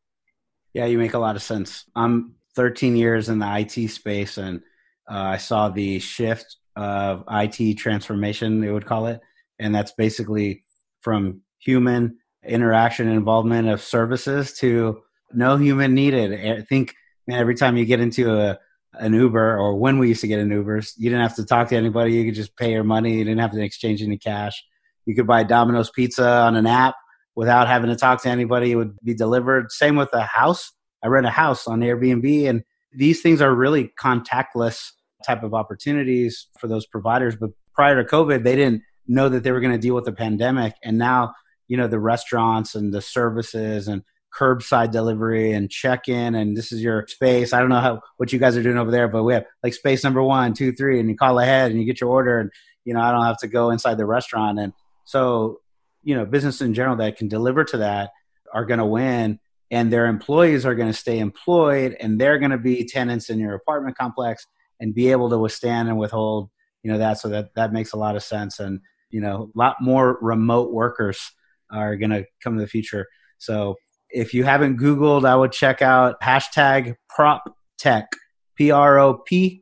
Yeah, 0.74 0.86
you 0.86 0.98
make 0.98 1.14
a 1.14 1.20
lot 1.20 1.36
of 1.36 1.44
sense. 1.44 1.86
I'm 1.96 2.34
13 2.56 2.96
years 2.96 3.30
in 3.30 3.40
the 3.40 3.58
IT 3.60 3.90
space, 3.90 4.38
and 4.38 4.62
uh, 5.10 5.18
I 5.18 5.38
saw 5.38 5.70
the 5.70 6.00
shift 6.00 6.58
of 6.76 7.24
IT 7.30 7.76
transformation, 7.76 8.62
they 8.62 8.72
would 8.72 8.86
call 8.86 9.08
it. 9.08 9.22
And 9.60 9.74
that's 9.74 9.92
basically 9.92 10.64
from 11.02 11.42
human 11.60 12.18
interaction 12.50 13.08
and 13.08 13.16
involvement 13.16 13.70
of 13.70 13.82
services 13.82 14.54
to 14.60 15.02
no 15.34 15.58
human 15.58 15.94
needed. 15.94 16.34
I 16.34 16.62
think 16.62 16.96
man, 17.28 17.40
every 17.40 17.56
time 17.56 17.78
you 17.78 17.86
get 17.86 18.00
into 18.00 18.36
a 18.36 18.60
an 18.96 19.14
Uber 19.14 19.58
or 19.58 19.76
when 19.76 20.00
we 20.00 20.08
used 20.08 20.22
to 20.22 20.28
get 20.28 20.40
an 20.40 20.52
Uber, 20.52 20.82
you 20.98 21.10
didn't 21.10 21.22
have 21.22 21.36
to 21.36 21.46
talk 21.46 21.70
to 21.70 21.76
anybody. 21.76 22.14
You 22.14 22.26
could 22.26 22.34
just 22.34 22.58
pay 22.58 22.72
your 22.72 22.84
money. 22.84 23.18
You 23.18 23.24
didn't 23.24 23.40
have 23.40 23.52
to 23.52 23.62
exchange 23.62 24.02
any 24.02 24.18
cash. 24.18 24.64
You 25.06 25.16
could 25.16 25.28
buy 25.28 25.44
Domino's 25.44 25.92
pizza 25.92 26.28
on 26.28 26.56
an 26.56 26.66
app 26.66 26.96
without 27.36 27.68
having 27.68 27.92
to 27.92 27.96
talk 27.96 28.22
to 28.24 28.30
anybody. 28.30 28.72
It 28.72 28.76
would 28.76 28.98
be 29.04 29.14
delivered. 29.14 29.72
Same 29.72 29.96
with 29.96 30.10
a 30.14 30.24
house. 30.24 30.72
I 31.04 31.08
rent 31.08 31.28
a 31.28 31.32
house 31.32 31.68
on 31.68 31.82
Airbnb 31.82 32.50
and 32.50 32.64
these 32.92 33.22
things 33.22 33.42
are 33.42 33.54
really 33.54 33.94
contactless 34.02 34.92
type 35.26 35.44
of 35.44 35.54
opportunities 35.54 36.48
for 36.60 36.68
those 36.68 36.86
providers. 36.88 37.36
But 37.36 37.52
prior 37.74 38.02
to 38.02 38.10
COVID, 38.10 38.44
they 38.44 38.56
didn't 38.56 38.82
know 39.08 39.30
that 39.30 39.44
they 39.44 39.52
were 39.52 39.60
going 39.60 39.74
to 39.74 39.80
deal 39.80 39.96
with 39.96 40.06
the 40.06 40.12
pandemic. 40.12 40.74
And 40.84 40.98
now, 40.98 41.34
you 41.70 41.78
know, 41.78 41.88
the 41.88 42.00
restaurants 42.00 42.76
and 42.76 42.94
the 42.94 43.02
services 43.02 43.88
and 43.88 44.04
curbside 44.38 44.92
delivery 44.92 45.54
and 45.54 45.72
check-in 45.72 46.36
and 46.36 46.56
this 46.56 46.72
is 46.72 46.84
your 46.84 47.08
space. 47.08 47.54
I 47.54 47.60
don't 47.60 47.70
know 47.70 47.80
how 47.80 48.02
what 48.18 48.34
you 48.34 48.40
guys 48.40 48.58
are 48.58 48.64
doing 48.64 48.78
over 48.78 48.92
there, 48.92 49.08
but 49.08 49.24
we 49.24 49.34
have 49.34 49.46
like 49.64 49.74
space 49.74 50.04
number 50.04 50.22
one, 50.22 50.54
two, 50.54 50.74
three, 50.74 51.00
and 51.00 51.10
you 51.10 51.16
call 51.16 51.40
ahead 51.40 51.72
and 51.72 51.80
you 51.80 51.86
get 51.86 52.02
your 52.02 52.12
order 52.12 52.40
and 52.40 52.52
you 52.84 52.94
know, 52.94 53.00
I 53.00 53.12
don't 53.12 53.26
have 53.26 53.38
to 53.40 53.48
go 53.48 53.72
inside 53.72 53.98
the 53.98 54.06
restaurant. 54.06 54.60
And 54.60 54.74
so, 55.06 55.62
you 56.04 56.16
know, 56.16 56.26
business 56.26 56.62
in 56.62 56.74
general 56.74 56.98
that 56.98 57.18
can 57.18 57.28
deliver 57.28 57.64
to 57.64 57.78
that 57.78 58.12
are 58.54 58.66
gonna 58.66 58.86
win 58.86 59.40
and 59.72 59.94
their 59.94 60.08
employees 60.08 60.66
are 60.66 60.76
going 60.76 60.92
to 60.92 60.98
stay 60.98 61.20
employed 61.20 61.96
and 62.00 62.20
they're 62.20 62.40
going 62.40 62.52
to 62.52 62.58
be 62.58 62.86
tenants 62.86 63.30
in 63.30 63.40
your 63.40 63.54
apartment 63.54 63.98
complex 63.98 64.48
and 64.80 64.96
be 64.96 65.12
able 65.12 65.30
to 65.30 65.38
withstand 65.38 65.88
and 65.88 65.98
withhold 65.98 66.50
you 66.84 66.92
know 66.92 66.98
that 66.98 67.20
so 67.20 67.28
that 67.30 67.54
that 67.56 67.74
makes 67.74 67.94
a 67.94 67.98
lot 67.98 68.16
of 68.16 68.24
sense 68.24 68.60
and 68.60 68.80
you 69.10 69.20
know 69.20 69.52
a 69.54 69.58
lot 69.58 69.76
more 69.82 70.18
remote 70.22 70.72
workers 70.72 71.32
are 71.72 71.96
going 71.96 72.12
to 72.12 72.26
come 72.44 72.54
in 72.54 72.60
the 72.60 72.68
future. 72.68 73.08
So 73.38 73.76
if 74.10 74.34
you 74.34 74.44
haven't 74.44 74.80
googled 74.80 75.26
i 75.28 75.36
would 75.36 75.52
check 75.52 75.82
out 75.82 76.20
hashtag 76.22 76.96
prop 77.08 77.56
tech 77.78 78.08
p-r-o-p-t-e-c-h 78.56 79.60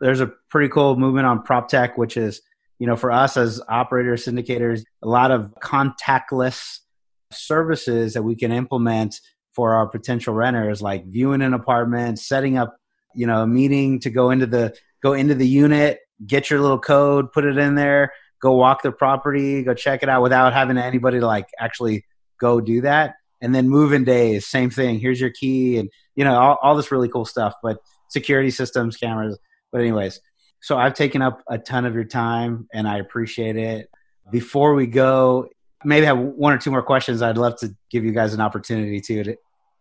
there's 0.00 0.20
a 0.20 0.32
pretty 0.48 0.68
cool 0.68 0.96
movement 0.96 1.26
on 1.26 1.42
prop 1.42 1.68
tech 1.68 1.98
which 1.98 2.16
is 2.16 2.40
you 2.78 2.86
know 2.86 2.96
for 2.96 3.10
us 3.10 3.36
as 3.36 3.60
operators 3.68 4.24
syndicators 4.24 4.82
a 5.02 5.08
lot 5.08 5.30
of 5.30 5.52
contactless 5.62 6.78
services 7.32 8.14
that 8.14 8.22
we 8.22 8.34
can 8.34 8.50
implement 8.52 9.20
for 9.54 9.74
our 9.74 9.86
potential 9.86 10.32
renters 10.34 10.80
like 10.80 11.04
viewing 11.06 11.42
an 11.42 11.52
apartment 11.54 12.18
setting 12.18 12.56
up 12.56 12.76
you 13.14 13.26
know 13.26 13.42
a 13.42 13.46
meeting 13.46 14.00
to 14.00 14.08
go 14.10 14.30
into 14.30 14.46
the 14.46 14.74
go 15.02 15.12
into 15.12 15.34
the 15.34 15.46
unit 15.46 15.98
get 16.26 16.48
your 16.50 16.60
little 16.60 16.78
code 16.78 17.32
put 17.32 17.44
it 17.44 17.58
in 17.58 17.74
there 17.74 18.12
go 18.40 18.54
walk 18.54 18.82
the 18.82 18.92
property 18.92 19.62
go 19.62 19.74
check 19.74 20.02
it 20.02 20.08
out 20.08 20.22
without 20.22 20.52
having 20.52 20.78
anybody 20.78 21.20
like 21.20 21.46
actually 21.58 22.04
go 22.38 22.60
do 22.60 22.80
that 22.80 23.14
and 23.40 23.54
then 23.54 23.68
move 23.68 23.92
in 23.92 24.04
days 24.04 24.46
same 24.46 24.70
thing 24.70 24.98
here's 24.98 25.20
your 25.20 25.30
key 25.30 25.78
and 25.78 25.90
you 26.16 26.24
know 26.24 26.36
all, 26.36 26.58
all 26.62 26.76
this 26.76 26.90
really 26.90 27.08
cool 27.08 27.24
stuff 27.24 27.54
but 27.62 27.78
security 28.08 28.50
systems 28.50 28.96
cameras 28.96 29.38
but 29.72 29.80
anyways 29.80 30.20
so 30.60 30.76
i've 30.76 30.94
taken 30.94 31.22
up 31.22 31.42
a 31.48 31.58
ton 31.58 31.84
of 31.84 31.94
your 31.94 32.04
time 32.04 32.68
and 32.72 32.88
i 32.88 32.98
appreciate 32.98 33.56
it 33.56 33.88
before 34.30 34.74
we 34.74 34.86
go 34.86 35.48
maybe 35.84 36.06
have 36.06 36.18
one 36.18 36.52
or 36.52 36.58
two 36.58 36.70
more 36.70 36.82
questions. 36.82 37.22
I'd 37.22 37.38
love 37.38 37.58
to 37.60 37.74
give 37.90 38.04
you 38.04 38.12
guys 38.12 38.34
an 38.34 38.40
opportunity 38.40 39.00
to, 39.00 39.24
to 39.24 39.36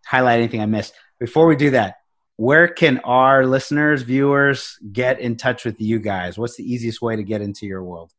highlight 0.05 0.39
anything 0.39 0.61
I 0.61 0.65
missed. 0.65 0.93
Before 1.19 1.47
we 1.47 1.55
do 1.55 1.71
that, 1.71 1.95
where 2.37 2.67
can 2.67 2.99
our 2.99 3.45
listeners, 3.45 4.03
viewers 4.03 4.77
get 4.93 5.19
in 5.19 5.35
touch 5.35 5.65
with 5.65 5.81
you 5.81 5.99
guys? 5.99 6.37
What's 6.37 6.55
the 6.55 6.63
easiest 6.63 7.01
way 7.01 7.17
to 7.17 7.23
get 7.23 7.41
into 7.41 7.65
your 7.65 7.83
world? 7.83 8.13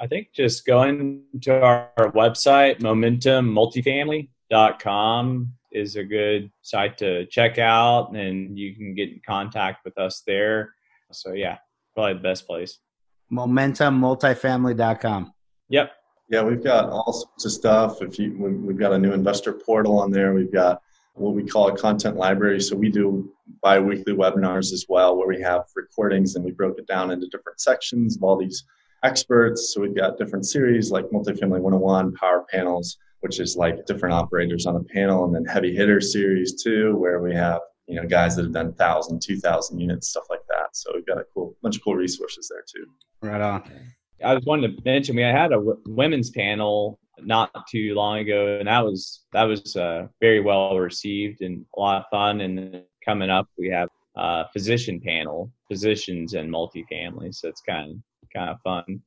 I 0.00 0.06
think 0.06 0.28
just 0.32 0.64
going 0.64 1.24
to 1.42 1.60
our, 1.60 1.90
our 1.96 2.12
website, 2.12 2.78
momentummultifamily.com 2.80 5.52
is 5.72 5.96
a 5.96 6.04
good 6.04 6.52
site 6.62 6.96
to 6.98 7.26
check 7.26 7.58
out 7.58 8.14
and 8.14 8.56
you 8.56 8.76
can 8.76 8.94
get 8.94 9.08
in 9.08 9.20
contact 9.26 9.84
with 9.84 9.98
us 9.98 10.22
there. 10.26 10.72
So 11.10 11.32
yeah, 11.32 11.58
probably 11.94 12.12
the 12.14 12.20
best 12.20 12.46
place. 12.46 12.78
Momentummultifamily.com. 13.32 15.34
Yep. 15.68 15.90
Yeah, 16.30 16.42
we've 16.42 16.62
got 16.62 16.90
all 16.90 17.12
sorts 17.12 17.46
of 17.46 17.52
stuff. 17.52 18.00
If 18.00 18.16
you, 18.18 18.34
we've 18.38 18.78
got 18.78 18.92
a 18.92 18.98
new 18.98 19.12
investor 19.12 19.52
portal 19.52 19.98
on 19.98 20.12
there. 20.12 20.32
We've 20.32 20.52
got 20.52 20.80
what 21.14 21.34
we 21.34 21.44
call 21.44 21.66
a 21.68 21.76
content 21.76 22.16
library. 22.16 22.60
So 22.60 22.76
we 22.76 22.90
do 22.90 23.32
bi-weekly 23.62 24.14
webinars 24.14 24.72
as 24.72 24.86
well, 24.88 25.16
where 25.16 25.26
we 25.26 25.40
have 25.40 25.64
recordings 25.74 26.36
and 26.36 26.44
we 26.44 26.52
broke 26.52 26.78
it 26.78 26.86
down 26.86 27.10
into 27.10 27.26
different 27.26 27.58
sections 27.60 28.16
of 28.16 28.22
all 28.22 28.36
these 28.36 28.62
experts. 29.04 29.72
So 29.72 29.80
we've 29.80 29.96
got 29.96 30.18
different 30.18 30.46
series 30.46 30.90
like 30.90 31.06
Multifamily 31.06 31.60
101, 31.60 32.14
Power 32.14 32.44
Panels, 32.50 32.96
which 33.20 33.40
is 33.40 33.56
like 33.56 33.86
different 33.86 34.14
operators 34.14 34.66
on 34.66 34.76
a 34.76 34.84
panel, 34.84 35.24
and 35.24 35.34
then 35.34 35.44
Heavy 35.44 35.74
Hitter 35.74 36.00
series 36.00 36.62
too, 36.62 36.96
where 36.96 37.20
we 37.20 37.34
have 37.34 37.60
you 37.86 37.96
know 37.96 38.06
guys 38.06 38.36
that 38.36 38.42
have 38.44 38.52
done 38.52 38.66
1,000, 38.66 39.20
2,000 39.20 39.78
units, 39.78 40.08
stuff 40.08 40.24
like 40.30 40.46
that. 40.48 40.68
So 40.76 40.90
we've 40.94 41.06
got 41.06 41.18
a 41.18 41.24
cool 41.34 41.56
bunch 41.62 41.76
of 41.76 41.84
cool 41.84 41.94
resources 41.94 42.50
there 42.50 42.64
too. 42.66 42.86
Right 43.22 43.40
on. 43.40 43.70
I 44.24 44.34
was 44.34 44.44
wanting 44.44 44.76
to 44.76 44.82
mention 44.84 45.16
we 45.16 45.22
had 45.22 45.52
a 45.52 45.56
w- 45.56 45.80
women's 45.86 46.30
panel 46.30 46.98
not 47.20 47.50
too 47.68 47.94
long 47.94 48.18
ago, 48.18 48.58
and 48.58 48.68
that 48.68 48.84
was 48.84 49.24
that 49.32 49.44
was 49.44 49.76
uh, 49.76 50.06
very 50.20 50.40
well 50.40 50.78
received 50.78 51.40
and 51.42 51.64
a 51.76 51.80
lot 51.80 52.02
of 52.02 52.04
fun. 52.10 52.40
And 52.40 52.82
coming 53.04 53.30
up, 53.30 53.48
we 53.56 53.68
have 53.68 53.88
a 54.16 54.46
physician 54.52 55.00
panel, 55.00 55.52
physicians 55.68 56.34
and 56.34 56.52
multifamily, 56.52 57.34
so 57.34 57.48
it's 57.48 57.60
kind 57.60 57.90
of 57.92 57.96
kind 58.34 58.50
of 58.50 58.60
fun. 58.62 59.02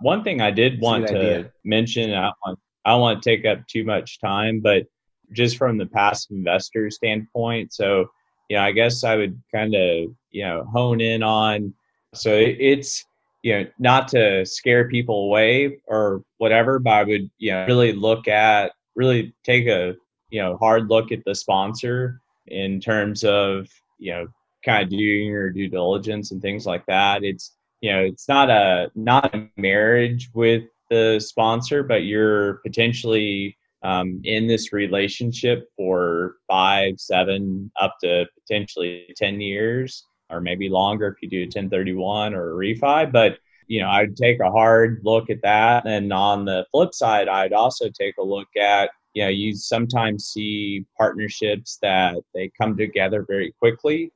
One 0.00 0.24
thing 0.24 0.40
I 0.40 0.50
did 0.50 0.80
want 0.80 1.06
to 1.08 1.16
idea. 1.18 1.52
mention, 1.64 2.12
I 2.14 2.30
want 2.44 2.58
I 2.84 2.90
don't 2.90 3.00
want 3.00 3.22
to 3.22 3.30
take 3.30 3.44
up 3.44 3.66
too 3.66 3.84
much 3.84 4.20
time, 4.20 4.60
but 4.60 4.84
just 5.32 5.56
from 5.56 5.76
the 5.76 5.86
passive 5.86 6.30
investor 6.30 6.90
standpoint, 6.90 7.72
so 7.72 8.08
you 8.48 8.56
know, 8.56 8.62
I 8.62 8.72
guess 8.72 9.04
I 9.04 9.16
would 9.16 9.40
kind 9.54 9.74
of 9.74 10.10
you 10.30 10.44
know 10.44 10.64
hone 10.72 11.00
in 11.00 11.22
on. 11.22 11.74
So 12.14 12.32
it's 12.34 13.04
you 13.42 13.52
know, 13.52 13.66
not 13.78 14.08
to 14.08 14.44
scare 14.44 14.88
people 14.88 15.24
away 15.24 15.80
or 15.86 16.22
whatever, 16.38 16.78
but 16.78 16.92
I 16.92 17.04
would, 17.04 17.30
you 17.38 17.52
know, 17.52 17.66
really 17.66 17.92
look 17.92 18.28
at, 18.28 18.72
really 18.96 19.34
take 19.44 19.66
a, 19.66 19.94
you 20.30 20.42
know, 20.42 20.56
hard 20.56 20.88
look 20.88 21.12
at 21.12 21.24
the 21.24 21.34
sponsor 21.34 22.20
in 22.48 22.80
terms 22.80 23.24
of, 23.24 23.68
you 23.98 24.12
know, 24.12 24.26
kind 24.64 24.82
of 24.82 24.90
doing 24.90 25.26
your 25.26 25.50
due 25.50 25.68
diligence 25.68 26.32
and 26.32 26.42
things 26.42 26.66
like 26.66 26.84
that. 26.86 27.22
It's, 27.22 27.52
you 27.80 27.92
know, 27.92 28.00
it's 28.00 28.28
not 28.28 28.50
a, 28.50 28.90
not 28.94 29.34
a 29.34 29.48
marriage 29.56 30.30
with 30.34 30.64
the 30.90 31.20
sponsor, 31.20 31.82
but 31.82 32.04
you're 32.04 32.54
potentially 32.66 33.56
um, 33.82 34.20
in 34.24 34.46
this 34.46 34.72
relationship 34.72 35.68
for 35.76 36.36
five, 36.48 36.94
seven, 36.98 37.70
up 37.80 37.96
to 38.02 38.26
potentially 38.40 39.14
10 39.16 39.40
years 39.40 40.04
or 40.30 40.40
maybe 40.40 40.68
longer 40.68 41.08
if 41.08 41.22
you 41.22 41.28
do 41.28 41.42
a 41.42 41.44
1031 41.44 42.34
or 42.34 42.50
a 42.50 42.54
refi. 42.54 43.10
But 43.10 43.38
you 43.68 43.80
know, 43.80 43.88
I'd 43.88 44.16
take 44.16 44.40
a 44.40 44.50
hard 44.50 45.00
look 45.04 45.30
at 45.30 45.42
that. 45.42 45.86
And 45.86 46.12
on 46.12 46.46
the 46.46 46.66
flip 46.72 46.94
side, 46.94 47.28
I'd 47.28 47.52
also 47.52 47.90
take 47.90 48.16
a 48.18 48.22
look 48.22 48.48
at, 48.60 48.90
you 49.12 49.22
know, 49.22 49.28
you 49.28 49.54
sometimes 49.54 50.28
see 50.28 50.86
partnerships 50.96 51.78
that 51.82 52.16
they 52.34 52.50
come 52.60 52.76
together 52.76 53.24
very 53.28 53.52
quickly. 53.58 54.10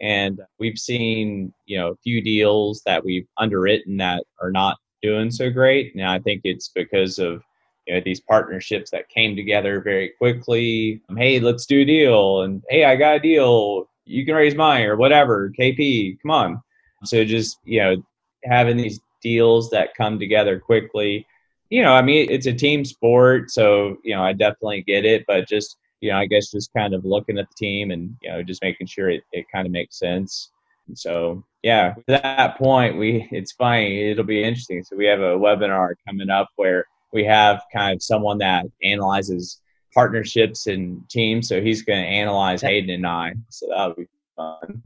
And 0.00 0.40
we've 0.58 0.78
seen, 0.78 1.52
you 1.66 1.78
know, 1.78 1.88
a 1.88 1.96
few 1.96 2.20
deals 2.22 2.82
that 2.86 3.04
we've 3.04 3.26
underwritten 3.38 3.96
that 3.98 4.24
are 4.40 4.50
not 4.50 4.76
doing 5.02 5.30
so 5.30 5.50
great. 5.50 5.94
And 5.94 6.04
I 6.04 6.18
think 6.18 6.42
it's 6.44 6.68
because 6.68 7.18
of, 7.18 7.42
you 7.86 7.94
know, 7.94 8.00
these 8.04 8.20
partnerships 8.20 8.90
that 8.90 9.08
came 9.08 9.36
together 9.36 9.80
very 9.80 10.10
quickly. 10.18 11.00
Um, 11.08 11.16
hey, 11.16 11.38
let's 11.40 11.66
do 11.66 11.82
a 11.82 11.84
deal. 11.84 12.42
And 12.42 12.62
hey, 12.68 12.84
I 12.84 12.96
got 12.96 13.16
a 13.16 13.20
deal 13.20 13.88
you 14.06 14.24
can 14.24 14.34
raise 14.34 14.54
money 14.54 14.84
or 14.84 14.96
whatever. 14.96 15.50
KP, 15.58 16.18
come 16.20 16.30
on. 16.30 16.62
So 17.04 17.24
just, 17.24 17.58
you 17.64 17.80
know, 17.80 17.96
having 18.44 18.76
these 18.76 19.00
deals 19.22 19.70
that 19.70 19.94
come 19.94 20.18
together 20.18 20.58
quickly. 20.58 21.26
You 21.70 21.82
know, 21.82 21.94
I 21.94 22.02
mean, 22.02 22.30
it's 22.30 22.46
a 22.46 22.52
team 22.52 22.84
sport, 22.84 23.50
so, 23.50 23.96
you 24.04 24.14
know, 24.14 24.22
I 24.22 24.32
definitely 24.32 24.82
get 24.82 25.04
it, 25.04 25.24
but 25.26 25.48
just, 25.48 25.76
you 26.04 26.10
know, 26.10 26.18
I 26.18 26.26
guess 26.26 26.50
just 26.50 26.70
kind 26.74 26.92
of 26.92 27.06
looking 27.06 27.38
at 27.38 27.48
the 27.48 27.54
team 27.56 27.90
and, 27.90 28.14
you 28.20 28.30
know, 28.30 28.42
just 28.42 28.62
making 28.62 28.88
sure 28.88 29.08
it, 29.08 29.22
it 29.32 29.46
kind 29.50 29.66
of 29.66 29.72
makes 29.72 29.98
sense. 29.98 30.50
And 30.86 30.98
so, 30.98 31.42
yeah, 31.62 31.94
at 31.96 32.22
that 32.22 32.58
point, 32.58 32.98
we, 32.98 33.26
it's 33.30 33.52
funny, 33.52 34.10
it'll 34.10 34.22
be 34.22 34.44
interesting. 34.44 34.84
So 34.84 34.96
we 34.96 35.06
have 35.06 35.20
a 35.20 35.38
webinar 35.38 35.94
coming 36.06 36.28
up 36.28 36.50
where 36.56 36.84
we 37.14 37.24
have 37.24 37.62
kind 37.72 37.96
of 37.96 38.02
someone 38.02 38.36
that 38.38 38.66
analyzes 38.82 39.62
partnerships 39.94 40.66
and 40.66 41.08
teams. 41.08 41.48
So 41.48 41.62
he's 41.62 41.80
going 41.80 42.02
to 42.02 42.08
analyze 42.08 42.60
Hayden 42.60 42.90
and 42.90 43.06
I. 43.06 43.32
So 43.48 43.68
that'll 43.70 43.94
be 43.94 44.06
fun. 44.36 44.82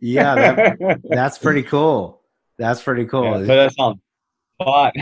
Yeah, 0.00 0.34
that, 0.34 1.00
that's 1.08 1.38
pretty 1.38 1.62
cool. 1.62 2.22
That's 2.58 2.82
pretty 2.82 3.04
cool. 3.04 3.40
Yeah, 3.40 3.46
but 3.46 3.54
that's 3.54 3.76
on 3.78 4.00
spot. 4.60 4.94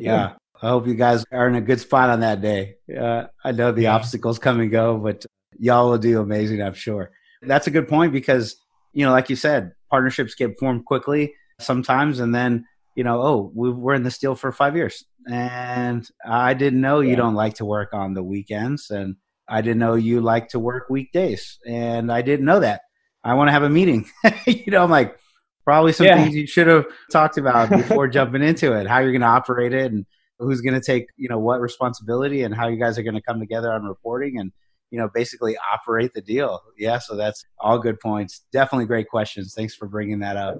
yeah. 0.00 0.32
I 0.60 0.68
hope 0.68 0.86
you 0.86 0.94
guys 0.94 1.24
are 1.30 1.48
in 1.48 1.54
a 1.54 1.60
good 1.60 1.80
spot 1.80 2.10
on 2.10 2.20
that 2.20 2.40
day. 2.40 2.76
Uh, 2.96 3.24
I 3.44 3.52
know 3.52 3.72
the 3.72 3.82
yeah. 3.82 3.94
obstacles 3.94 4.38
come 4.38 4.60
and 4.60 4.70
go, 4.70 4.98
but 4.98 5.24
y'all 5.58 5.90
will 5.90 5.98
do 5.98 6.20
amazing, 6.20 6.62
I'm 6.62 6.74
sure. 6.74 7.10
That's 7.42 7.68
a 7.68 7.70
good 7.70 7.88
point 7.88 8.12
because, 8.12 8.56
you 8.92 9.04
know, 9.04 9.12
like 9.12 9.30
you 9.30 9.36
said, 9.36 9.72
partnerships 9.90 10.34
get 10.34 10.58
formed 10.58 10.84
quickly 10.84 11.34
sometimes, 11.60 12.18
and 12.20 12.34
then 12.34 12.64
you 12.98 13.04
know, 13.04 13.22
oh, 13.22 13.52
we're 13.54 13.94
in 13.94 14.02
this 14.02 14.18
deal 14.18 14.34
for 14.34 14.50
five 14.50 14.74
years, 14.74 15.04
and 15.30 16.08
I 16.26 16.54
didn't 16.54 16.80
know 16.80 16.98
you 16.98 17.14
don't 17.14 17.36
like 17.36 17.54
to 17.54 17.64
work 17.64 17.94
on 17.94 18.14
the 18.14 18.24
weekends, 18.24 18.90
and 18.90 19.14
I 19.48 19.60
didn't 19.60 19.78
know 19.78 19.94
you 19.94 20.20
like 20.20 20.48
to 20.48 20.58
work 20.58 20.90
weekdays, 20.90 21.60
and 21.64 22.10
I 22.10 22.22
didn't 22.22 22.44
know 22.44 22.58
that. 22.58 22.80
I 23.22 23.34
want 23.34 23.48
to 23.48 23.52
have 23.52 23.62
a 23.62 23.70
meeting. 23.70 24.10
you 24.48 24.72
know, 24.72 24.82
I'm 24.82 24.90
like, 24.90 25.16
probably 25.64 25.92
some 25.92 26.06
yeah. 26.06 26.16
things 26.16 26.34
you 26.34 26.48
should 26.48 26.66
have 26.66 26.86
talked 27.12 27.38
about 27.38 27.70
before 27.70 28.08
jumping 28.08 28.42
into 28.42 28.72
it. 28.72 28.88
How 28.88 28.98
you're 28.98 29.12
going 29.12 29.20
to 29.20 29.28
operate 29.28 29.72
it, 29.72 29.92
and 29.92 30.04
who's 30.38 30.60
going 30.60 30.74
to 30.74 30.80
take 30.80 31.06
you 31.16 31.28
know 31.28 31.38
what 31.38 31.60
responsibility, 31.60 32.42
and 32.42 32.54
how 32.54 32.68
you 32.68 32.78
guys 32.78 32.98
are 32.98 33.02
going 33.02 33.14
to 33.14 33.22
come 33.22 33.40
together 33.40 33.72
on 33.72 33.84
reporting, 33.84 34.38
and 34.38 34.52
you 34.90 34.98
know 34.98 35.08
basically 35.14 35.56
operate 35.72 36.12
the 36.14 36.22
deal. 36.22 36.60
Yeah, 36.76 36.98
so 36.98 37.16
that's 37.16 37.44
all 37.58 37.78
good 37.78 38.00
points. 38.00 38.44
Definitely 38.52 38.86
great 38.86 39.08
questions. 39.08 39.54
Thanks 39.54 39.74
for 39.74 39.86
bringing 39.86 40.18
that 40.20 40.36
up. 40.36 40.58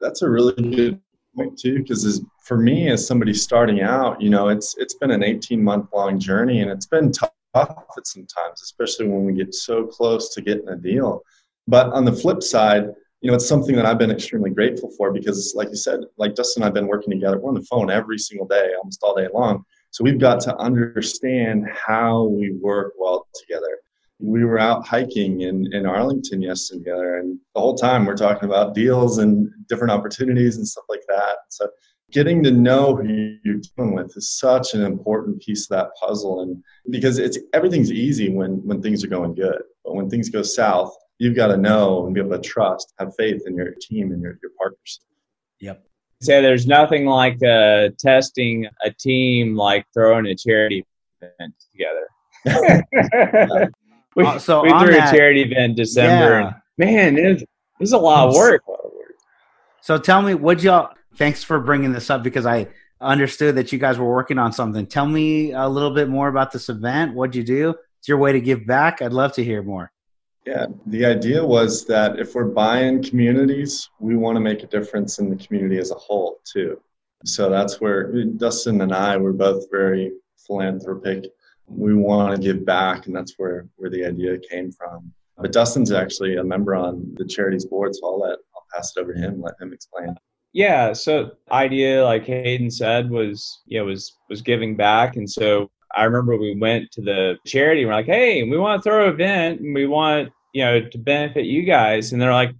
That's 0.00 0.22
a 0.22 0.30
really 0.30 0.54
good 0.74 1.00
point 1.36 1.58
too 1.58 1.78
because 1.78 2.22
for 2.42 2.56
me 2.56 2.88
as 2.88 3.06
somebody 3.06 3.32
starting 3.32 3.80
out 3.80 4.20
you 4.20 4.30
know 4.30 4.48
it's 4.48 4.76
it's 4.78 4.94
been 4.94 5.10
an 5.10 5.22
18 5.22 5.62
month 5.62 5.88
long 5.92 6.18
journey 6.18 6.60
and 6.60 6.70
it's 6.70 6.86
been 6.86 7.12
tough 7.12 7.30
at 7.54 8.06
some 8.06 8.26
times 8.26 8.62
especially 8.62 9.06
when 9.06 9.24
we 9.24 9.32
get 9.32 9.54
so 9.54 9.86
close 9.86 10.34
to 10.34 10.40
getting 10.40 10.68
a 10.68 10.76
deal 10.76 11.22
but 11.68 11.86
on 11.92 12.04
the 12.04 12.12
flip 12.12 12.42
side 12.42 12.88
you 13.20 13.30
know 13.30 13.34
it's 13.34 13.48
something 13.48 13.76
that 13.76 13.86
i've 13.86 13.98
been 13.98 14.10
extremely 14.10 14.50
grateful 14.50 14.90
for 14.96 15.12
because 15.12 15.52
like 15.56 15.68
you 15.68 15.76
said 15.76 16.00
like 16.18 16.34
dustin 16.34 16.62
and 16.62 16.68
i've 16.68 16.74
been 16.74 16.86
working 16.86 17.10
together 17.10 17.38
we're 17.38 17.48
on 17.48 17.54
the 17.54 17.62
phone 17.62 17.90
every 17.90 18.18
single 18.18 18.46
day 18.46 18.70
almost 18.78 19.02
all 19.02 19.14
day 19.14 19.28
long 19.34 19.62
so 19.90 20.04
we've 20.04 20.20
got 20.20 20.40
to 20.40 20.56
understand 20.56 21.66
how 21.74 22.24
we 22.24 22.52
work 22.60 22.92
well 22.98 23.26
together 23.34 23.78
we 24.22 24.44
were 24.44 24.58
out 24.58 24.86
hiking 24.86 25.42
in, 25.42 25.72
in 25.72 25.86
Arlington 25.86 26.42
yesterday 26.42 26.80
together, 26.80 27.18
and 27.18 27.38
the 27.54 27.60
whole 27.60 27.74
time 27.74 28.04
we're 28.04 28.16
talking 28.16 28.48
about 28.48 28.74
deals 28.74 29.18
and 29.18 29.50
different 29.68 29.92
opportunities 29.92 30.56
and 30.56 30.66
stuff 30.66 30.84
like 30.88 31.02
that. 31.08 31.36
So, 31.48 31.68
getting 32.12 32.42
to 32.42 32.50
know 32.50 32.96
who 32.96 33.36
you're 33.44 33.60
dealing 33.76 33.94
with 33.94 34.16
is 34.16 34.38
such 34.38 34.74
an 34.74 34.82
important 34.82 35.40
piece 35.40 35.64
of 35.64 35.76
that 35.76 35.90
puzzle, 36.00 36.42
and 36.42 36.62
because 36.90 37.18
it's 37.18 37.38
everything's 37.54 37.90
easy 37.90 38.28
when 38.28 38.64
when 38.66 38.82
things 38.82 39.02
are 39.02 39.08
going 39.08 39.34
good, 39.34 39.62
but 39.84 39.94
when 39.94 40.10
things 40.10 40.28
go 40.28 40.42
south, 40.42 40.94
you've 41.20 41.36
got 41.36 41.48
to 41.48 41.56
know 41.56 42.06
and 42.06 42.14
be 42.14 42.20
able 42.20 42.30
to 42.30 42.40
trust, 42.40 42.94
have 42.98 43.14
faith 43.16 43.42
in 43.46 43.54
your 43.54 43.72
team 43.80 44.10
and 44.10 44.20
your 44.20 44.38
your 44.42 44.50
partners. 44.58 45.00
Yep. 45.60 45.84
Say 46.22 46.42
there's 46.42 46.66
nothing 46.66 47.06
like 47.06 47.42
uh, 47.42 47.90
testing 47.98 48.66
a 48.84 48.90
team 48.90 49.54
like 49.54 49.86
throwing 49.94 50.26
a 50.26 50.34
charity 50.34 50.84
event 51.22 51.54
together. 51.72 52.08
we, 54.16 54.24
uh, 54.24 54.38
so 54.38 54.62
we 54.62 54.70
threw 54.70 54.92
that, 54.92 55.12
a 55.12 55.16
charity 55.16 55.42
event 55.42 55.70
in 55.70 55.74
December, 55.74 56.40
yeah. 56.40 56.52
and 56.86 57.16
man, 57.16 57.18
it 57.18 57.48
was, 57.78 57.92
a 57.92 57.98
lot 57.98 58.28
of 58.28 58.34
work. 58.34 58.62
So 59.82 59.98
tell 59.98 60.22
me, 60.22 60.34
what 60.34 60.62
y'all? 60.62 60.94
Thanks 61.16 61.44
for 61.44 61.60
bringing 61.60 61.92
this 61.92 62.08
up 62.08 62.22
because 62.22 62.46
I 62.46 62.68
understood 63.00 63.56
that 63.56 63.72
you 63.72 63.78
guys 63.78 63.98
were 63.98 64.10
working 64.10 64.38
on 64.38 64.52
something. 64.52 64.86
Tell 64.86 65.06
me 65.06 65.52
a 65.52 65.68
little 65.68 65.90
bit 65.90 66.08
more 66.08 66.28
about 66.28 66.52
this 66.52 66.68
event. 66.68 67.14
What'd 67.14 67.34
you 67.34 67.42
do? 67.42 67.74
It's 67.98 68.08
your 68.08 68.18
way 68.18 68.32
to 68.32 68.40
give 68.40 68.66
back. 68.66 69.02
I'd 69.02 69.12
love 69.12 69.32
to 69.34 69.44
hear 69.44 69.62
more. 69.62 69.92
Yeah, 70.46 70.66
the 70.86 71.04
idea 71.04 71.44
was 71.44 71.84
that 71.86 72.18
if 72.18 72.34
we're 72.34 72.44
buying 72.44 73.02
communities, 73.02 73.90
we 73.98 74.16
want 74.16 74.36
to 74.36 74.40
make 74.40 74.62
a 74.62 74.66
difference 74.66 75.18
in 75.18 75.28
the 75.28 75.36
community 75.36 75.78
as 75.78 75.90
a 75.90 75.96
whole 75.96 76.40
too. 76.44 76.80
So 77.24 77.50
that's 77.50 77.80
where 77.80 78.10
Dustin 78.24 78.80
and 78.80 78.94
I 78.94 79.16
were 79.18 79.34
both 79.34 79.70
very 79.70 80.12
philanthropic 80.46 81.26
we 81.70 81.94
want 81.94 82.34
to 82.34 82.42
give 82.42 82.64
back, 82.64 83.06
and 83.06 83.14
that's 83.14 83.34
where 83.36 83.66
where 83.76 83.90
the 83.90 84.04
idea 84.04 84.38
came 84.38 84.72
from. 84.72 85.12
But 85.36 85.52
Dustin's 85.52 85.92
actually 85.92 86.36
a 86.36 86.44
member 86.44 86.74
on 86.74 87.14
the 87.16 87.24
charities 87.24 87.64
board, 87.64 87.94
so 87.94 88.06
I'll 88.06 88.20
let 88.20 88.38
I'll 88.54 88.66
pass 88.74 88.92
it 88.96 89.00
over 89.00 89.14
to 89.14 89.18
him, 89.18 89.40
let 89.40 89.54
him 89.60 89.72
explain. 89.72 90.14
Yeah, 90.52 90.92
so 90.92 91.30
idea, 91.52 92.04
like 92.04 92.26
Hayden 92.26 92.70
said, 92.70 93.08
was 93.08 93.62
yeah 93.66 93.82
was 93.82 94.16
was 94.28 94.42
giving 94.42 94.76
back, 94.76 95.16
and 95.16 95.30
so 95.30 95.70
I 95.96 96.04
remember 96.04 96.36
we 96.36 96.56
went 96.56 96.90
to 96.92 97.02
the 97.02 97.36
charity. 97.46 97.82
And 97.82 97.88
we're 97.88 97.94
like, 97.94 98.06
hey, 98.06 98.42
we 98.42 98.58
want 98.58 98.82
to 98.82 98.88
throw 98.88 99.08
an 99.08 99.14
event, 99.14 99.60
and 99.60 99.74
we 99.74 99.86
want 99.86 100.30
you 100.52 100.64
know 100.64 100.80
to 100.88 100.98
benefit 100.98 101.46
you 101.46 101.62
guys, 101.62 102.12
and 102.12 102.20
they're 102.20 102.32
like, 102.32 102.54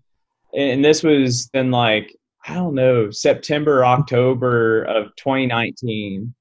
and 0.54 0.84
this 0.84 1.02
was 1.02 1.48
in 1.54 1.70
like 1.70 2.16
I 2.46 2.54
don't 2.54 2.74
know 2.74 3.10
September 3.10 3.84
October 3.84 4.82
of 4.84 5.14
2019 5.16 6.34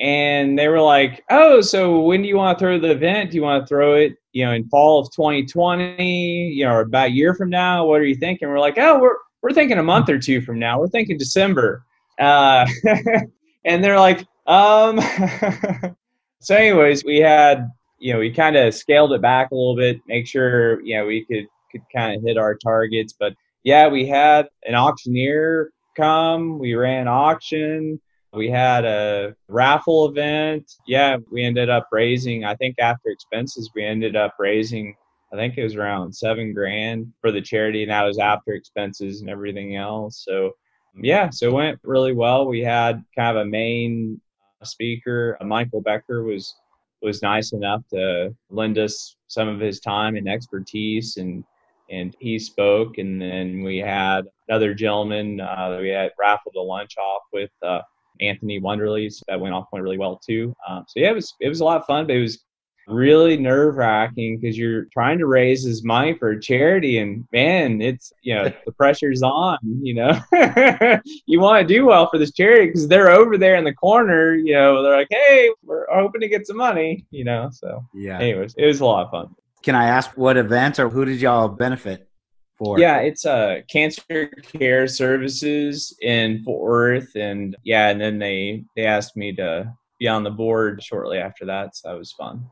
and 0.00 0.58
they 0.58 0.68
were 0.68 0.80
like, 0.80 1.22
"Oh, 1.30 1.60
so 1.60 2.00
when 2.00 2.22
do 2.22 2.28
you 2.28 2.36
want 2.36 2.58
to 2.58 2.62
throw 2.62 2.78
the 2.78 2.90
event? 2.90 3.30
Do 3.30 3.36
you 3.36 3.42
want 3.42 3.62
to 3.62 3.68
throw 3.68 3.94
it, 3.94 4.14
you 4.32 4.44
know, 4.44 4.52
in 4.52 4.68
fall 4.68 5.00
of 5.00 5.12
2020, 5.14 6.48
you 6.48 6.64
know, 6.64 6.72
or 6.72 6.80
about 6.80 7.08
a 7.08 7.12
year 7.12 7.34
from 7.34 7.50
now? 7.50 7.86
What 7.86 8.00
are 8.00 8.04
you 8.04 8.16
thinking?" 8.16 8.48
We're 8.48 8.58
like, 8.58 8.78
"Oh, 8.78 8.98
we're 8.98 9.16
we're 9.42 9.52
thinking 9.52 9.78
a 9.78 9.82
month 9.82 10.08
or 10.08 10.18
two 10.18 10.40
from 10.40 10.58
now. 10.58 10.80
We're 10.80 10.88
thinking 10.88 11.18
December." 11.18 11.84
Uh, 12.18 12.66
and 13.64 13.84
they're 13.84 13.98
like, 13.98 14.26
"Um." 14.46 15.00
so, 16.44 16.54
anyways, 16.54 17.04
we 17.04 17.18
had, 17.18 17.70
you 17.98 18.12
know, 18.12 18.18
we 18.18 18.30
kind 18.30 18.56
of 18.56 18.74
scaled 18.74 19.12
it 19.12 19.22
back 19.22 19.50
a 19.50 19.54
little 19.54 19.76
bit, 19.76 20.00
make 20.06 20.26
sure, 20.26 20.80
you 20.82 20.96
know, 20.96 21.06
we 21.06 21.24
could 21.24 21.46
could 21.72 21.82
kind 21.92 22.16
of 22.16 22.22
hit 22.22 22.38
our 22.38 22.54
targets. 22.54 23.14
But 23.18 23.34
yeah, 23.64 23.88
we 23.88 24.06
had 24.06 24.48
an 24.64 24.74
auctioneer 24.74 25.70
come. 25.96 26.58
We 26.58 26.74
ran 26.74 27.08
auction 27.08 28.00
we 28.34 28.50
had 28.50 28.84
a 28.84 29.34
raffle 29.48 30.08
event. 30.08 30.70
Yeah, 30.86 31.18
we 31.30 31.44
ended 31.44 31.70
up 31.70 31.88
raising, 31.92 32.44
I 32.44 32.54
think 32.56 32.78
after 32.78 33.08
expenses, 33.08 33.70
we 33.74 33.84
ended 33.84 34.16
up 34.16 34.34
raising, 34.38 34.94
I 35.32 35.36
think 35.36 35.56
it 35.56 35.62
was 35.62 35.76
around 35.76 36.14
seven 36.14 36.52
grand 36.52 37.12
for 37.20 37.30
the 37.30 37.40
charity, 37.40 37.82
and 37.82 37.90
that 37.90 38.02
was 38.02 38.18
after 38.18 38.52
expenses 38.52 39.20
and 39.20 39.30
everything 39.30 39.76
else. 39.76 40.24
So, 40.24 40.52
yeah, 41.00 41.30
so 41.30 41.48
it 41.48 41.52
went 41.52 41.80
really 41.82 42.12
well. 42.12 42.46
We 42.46 42.60
had 42.60 43.04
kind 43.16 43.36
of 43.36 43.46
a 43.46 43.48
main 43.48 44.20
speaker. 44.66 45.36
Michael 45.44 45.80
Becker 45.80 46.22
was 46.22 46.54
was 47.02 47.22
nice 47.22 47.52
enough 47.52 47.82
to 47.92 48.34
lend 48.50 48.78
us 48.78 49.16
some 49.28 49.46
of 49.46 49.60
his 49.60 49.78
time 49.80 50.16
and 50.16 50.28
expertise 50.28 51.18
and 51.18 51.44
and 51.90 52.16
he 52.18 52.38
spoke 52.38 52.96
and 52.96 53.20
then 53.20 53.62
we 53.62 53.76
had 53.76 54.22
another 54.48 54.72
gentleman 54.72 55.38
uh, 55.38 55.76
we 55.80 55.90
had 55.90 56.12
raffled 56.18 56.54
a 56.56 56.60
lunch 56.60 56.96
off 56.96 57.22
with 57.30 57.50
uh, 57.62 57.80
Anthony 58.20 58.58
Wonderly's 58.58 59.22
that 59.28 59.40
went 59.40 59.54
off 59.54 59.66
went 59.72 59.82
really 59.82 59.98
well 59.98 60.18
too. 60.24 60.54
Um, 60.68 60.84
so 60.88 61.00
yeah, 61.00 61.10
it 61.10 61.14
was 61.14 61.34
it 61.40 61.48
was 61.48 61.60
a 61.60 61.64
lot 61.64 61.80
of 61.80 61.86
fun, 61.86 62.06
but 62.06 62.16
it 62.16 62.20
was 62.20 62.44
really 62.86 63.36
nerve 63.36 63.76
wracking 63.76 64.38
because 64.38 64.56
you're 64.56 64.84
trying 64.86 65.18
to 65.18 65.26
raise 65.26 65.64
his 65.64 65.84
money 65.84 66.14
for 66.14 66.38
charity 66.38 66.98
and 66.98 67.26
man 67.32 67.80
it's 67.80 68.12
you 68.22 68.34
know 68.34 68.44
the 68.66 68.72
pressure's 68.72 69.22
on 69.22 69.58
you 69.82 69.94
know 69.94 70.18
you 71.26 71.40
want 71.40 71.66
to 71.66 71.74
do 71.74 71.86
well 71.86 72.08
for 72.10 72.18
this 72.18 72.32
charity 72.32 72.66
because 72.66 72.88
they're 72.88 73.10
over 73.10 73.38
there 73.38 73.56
in 73.56 73.64
the 73.64 73.74
corner 73.74 74.34
you 74.34 74.52
know 74.52 74.82
they're 74.82 74.96
like 74.96 75.08
hey 75.10 75.50
we're 75.62 75.86
hoping 75.92 76.20
to 76.20 76.28
get 76.28 76.46
some 76.46 76.56
money 76.56 77.04
you 77.10 77.24
know 77.24 77.48
so 77.52 77.84
yeah 77.94 78.18
anyways 78.18 78.54
it 78.56 78.66
was 78.66 78.80
a 78.80 78.84
lot 78.84 79.04
of 79.04 79.10
fun 79.10 79.34
can 79.62 79.74
i 79.74 79.86
ask 79.86 80.10
what 80.16 80.36
event 80.36 80.78
or 80.78 80.88
who 80.88 81.04
did 81.04 81.20
y'all 81.20 81.48
benefit 81.48 82.08
for? 82.56 82.78
Yeah, 82.78 82.98
it's 82.98 83.26
uh 83.26 83.60
cancer 83.68 84.26
care 84.26 84.86
services 84.86 85.96
in 86.00 86.42
Fort 86.44 86.62
Worth, 86.62 87.16
and 87.16 87.56
yeah, 87.64 87.88
and 87.88 88.00
then 88.00 88.18
they 88.18 88.64
they 88.76 88.84
asked 88.84 89.16
me 89.16 89.34
to 89.36 89.72
be 89.98 90.08
on 90.08 90.24
the 90.24 90.30
board 90.30 90.82
shortly 90.82 91.18
after 91.18 91.44
that, 91.46 91.76
so 91.76 91.88
that 91.88 91.98
was 91.98 92.12
fun. 92.12 92.46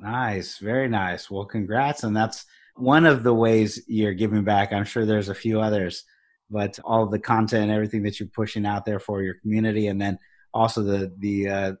Nice, 0.00 0.58
very 0.58 0.88
nice. 0.88 1.30
Well, 1.30 1.44
congrats, 1.44 2.02
and 2.04 2.16
that's 2.16 2.44
one 2.76 3.06
of 3.06 3.22
the 3.22 3.34
ways 3.34 3.82
you're 3.86 4.14
giving 4.14 4.44
back. 4.44 4.72
I'm 4.72 4.84
sure 4.84 5.06
there's 5.06 5.28
a 5.28 5.34
few 5.34 5.60
others, 5.60 6.04
but 6.50 6.78
all 6.84 7.06
the 7.06 7.18
content, 7.18 7.64
and 7.64 7.72
everything 7.72 8.02
that 8.02 8.18
you're 8.18 8.28
pushing 8.28 8.66
out 8.66 8.84
there 8.84 9.00
for 9.00 9.22
your 9.22 9.34
community, 9.34 9.86
and 9.88 10.00
then 10.00 10.18
also 10.52 10.82
the 10.82 11.12
the 11.18 11.48
uh, 11.48 11.72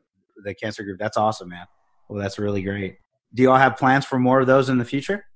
the 0.44 0.54
cancer 0.54 0.82
group. 0.82 0.98
That's 0.98 1.16
awesome, 1.16 1.48
man. 1.48 1.66
Well, 2.08 2.20
that's 2.20 2.38
really 2.38 2.62
great. 2.62 2.96
Do 3.34 3.42
you 3.42 3.50
all 3.50 3.58
have 3.58 3.76
plans 3.76 4.04
for 4.04 4.18
more 4.18 4.40
of 4.40 4.46
those 4.46 4.68
in 4.68 4.78
the 4.78 4.84
future? 4.84 5.26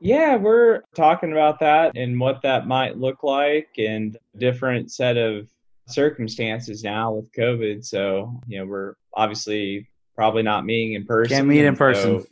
Yeah, 0.00 0.36
we're 0.36 0.82
talking 0.96 1.30
about 1.30 1.60
that 1.60 1.96
and 1.96 2.18
what 2.18 2.42
that 2.42 2.66
might 2.66 2.98
look 2.98 3.22
like 3.22 3.68
and 3.78 4.16
different 4.36 4.90
set 4.90 5.16
of 5.16 5.48
circumstances 5.86 6.82
now 6.82 7.12
with 7.12 7.32
COVID. 7.32 7.84
So, 7.84 8.40
you 8.48 8.58
know, 8.58 8.66
we're 8.66 8.94
obviously 9.14 9.88
probably 10.14 10.42
not 10.42 10.64
meeting 10.64 10.94
in 10.94 11.06
person. 11.06 11.36
Can't 11.36 11.48
meet 11.48 11.64
in 11.64 11.76
person. 11.76 12.20
So, 12.20 12.26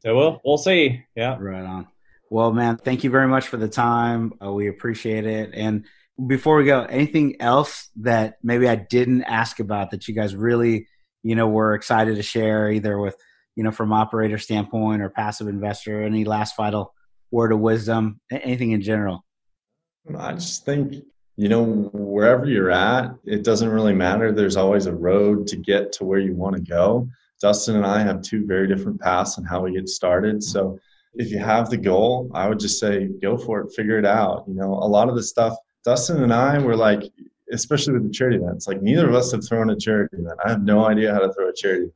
so 0.00 0.16
we'll 0.16 0.40
we'll 0.44 0.58
see. 0.58 1.04
Yeah. 1.14 1.36
Right 1.38 1.64
on. 1.64 1.86
Well, 2.30 2.52
man, 2.52 2.76
thank 2.76 3.04
you 3.04 3.10
very 3.10 3.28
much 3.28 3.48
for 3.48 3.56
the 3.56 3.68
time. 3.68 4.32
Uh, 4.44 4.52
we 4.52 4.68
appreciate 4.68 5.26
it. 5.26 5.50
And 5.54 5.84
before 6.26 6.56
we 6.56 6.64
go, 6.64 6.82
anything 6.82 7.36
else 7.40 7.88
that 7.96 8.38
maybe 8.42 8.68
I 8.68 8.74
didn't 8.74 9.24
ask 9.24 9.60
about 9.60 9.90
that 9.90 10.08
you 10.08 10.14
guys 10.14 10.34
really, 10.34 10.88
you 11.22 11.36
know, 11.36 11.46
were 11.46 11.74
excited 11.74 12.16
to 12.16 12.22
share, 12.22 12.70
either 12.70 12.98
with, 12.98 13.16
you 13.54 13.62
know, 13.62 13.70
from 13.70 13.92
operator 13.92 14.38
standpoint 14.38 15.02
or 15.02 15.10
passive 15.10 15.46
investor? 15.46 16.02
Any 16.02 16.24
last 16.24 16.56
vital 16.56 16.94
word 17.30 17.52
of 17.52 17.60
wisdom, 17.60 18.20
anything 18.30 18.72
in 18.72 18.82
general? 18.82 19.24
I 20.16 20.32
just 20.32 20.64
think, 20.64 20.94
you 21.36 21.48
know, 21.48 21.90
wherever 21.92 22.46
you're 22.46 22.70
at, 22.70 23.14
it 23.24 23.44
doesn't 23.44 23.68
really 23.68 23.94
matter. 23.94 24.32
There's 24.32 24.56
always 24.56 24.86
a 24.86 24.94
road 24.94 25.46
to 25.48 25.56
get 25.56 25.92
to 25.92 26.04
where 26.04 26.18
you 26.18 26.34
want 26.34 26.56
to 26.56 26.62
go. 26.62 27.08
Dustin 27.40 27.76
and 27.76 27.86
I 27.86 28.00
have 28.00 28.22
two 28.22 28.46
very 28.46 28.66
different 28.66 29.00
paths 29.00 29.38
on 29.38 29.44
how 29.44 29.62
we 29.62 29.72
get 29.72 29.88
started. 29.88 30.42
So 30.42 30.78
if 31.14 31.30
you 31.30 31.38
have 31.38 31.70
the 31.70 31.76
goal, 31.76 32.30
I 32.34 32.48
would 32.48 32.58
just 32.58 32.80
say 32.80 33.08
go 33.22 33.36
for 33.36 33.60
it, 33.60 33.72
figure 33.74 33.98
it 33.98 34.06
out. 34.06 34.44
You 34.48 34.54
know, 34.54 34.72
a 34.72 34.88
lot 34.88 35.08
of 35.08 35.14
the 35.14 35.22
stuff 35.22 35.56
Dustin 35.86 36.20
and 36.24 36.34
I 36.34 36.58
were 36.58 36.76
like, 36.76 37.04
especially 37.52 37.94
with 37.94 38.02
the 38.02 38.10
charity 38.10 38.38
events, 38.38 38.66
like 38.66 38.82
neither 38.82 39.08
of 39.08 39.14
us 39.14 39.30
have 39.30 39.46
thrown 39.46 39.70
a 39.70 39.76
charity 39.76 40.16
event. 40.16 40.36
I 40.44 40.50
have 40.50 40.64
no 40.64 40.84
idea 40.84 41.14
how 41.14 41.20
to 41.20 41.32
throw 41.32 41.48
a 41.48 41.54
charity 41.54 41.82
event, 41.82 41.94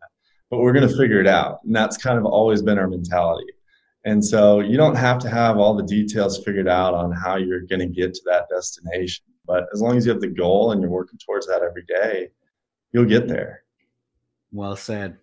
but 0.49 0.59
we're 0.59 0.73
going 0.73 0.89
to 0.89 0.97
figure 0.97 1.21
it 1.21 1.27
out. 1.27 1.59
And 1.65 1.75
that's 1.75 1.97
kind 1.97 2.17
of 2.17 2.25
always 2.25 2.63
been 2.63 2.79
our 2.79 2.87
mentality. 2.87 3.53
And 4.05 4.25
so 4.25 4.61
you 4.61 4.77
don't 4.77 4.95
have 4.95 5.19
to 5.19 5.29
have 5.29 5.59
all 5.59 5.75
the 5.75 5.83
details 5.83 6.43
figured 6.45 6.69
out 6.69 6.95
on 6.95 7.11
how 7.11 7.37
you're 7.37 7.63
going 7.63 7.81
to 7.81 7.87
get 7.87 8.15
to 8.15 8.21
that 8.27 8.49
destination. 8.49 9.25
But 9.45 9.65
as 9.75 9.83
long 9.83 9.97
as 9.97 10.07
you 10.07 10.13
have 10.13 10.21
the 10.21 10.29
goal 10.29 10.71
and 10.71 10.81
you're 10.81 10.89
working 10.89 11.19
towards 11.19 11.49
that 11.49 11.63
every 11.63 11.83
day, 11.83 12.29
you'll 12.93 13.07
get 13.07 13.27
there. 13.27 13.65
Well 14.53 14.77
said. 14.77 15.19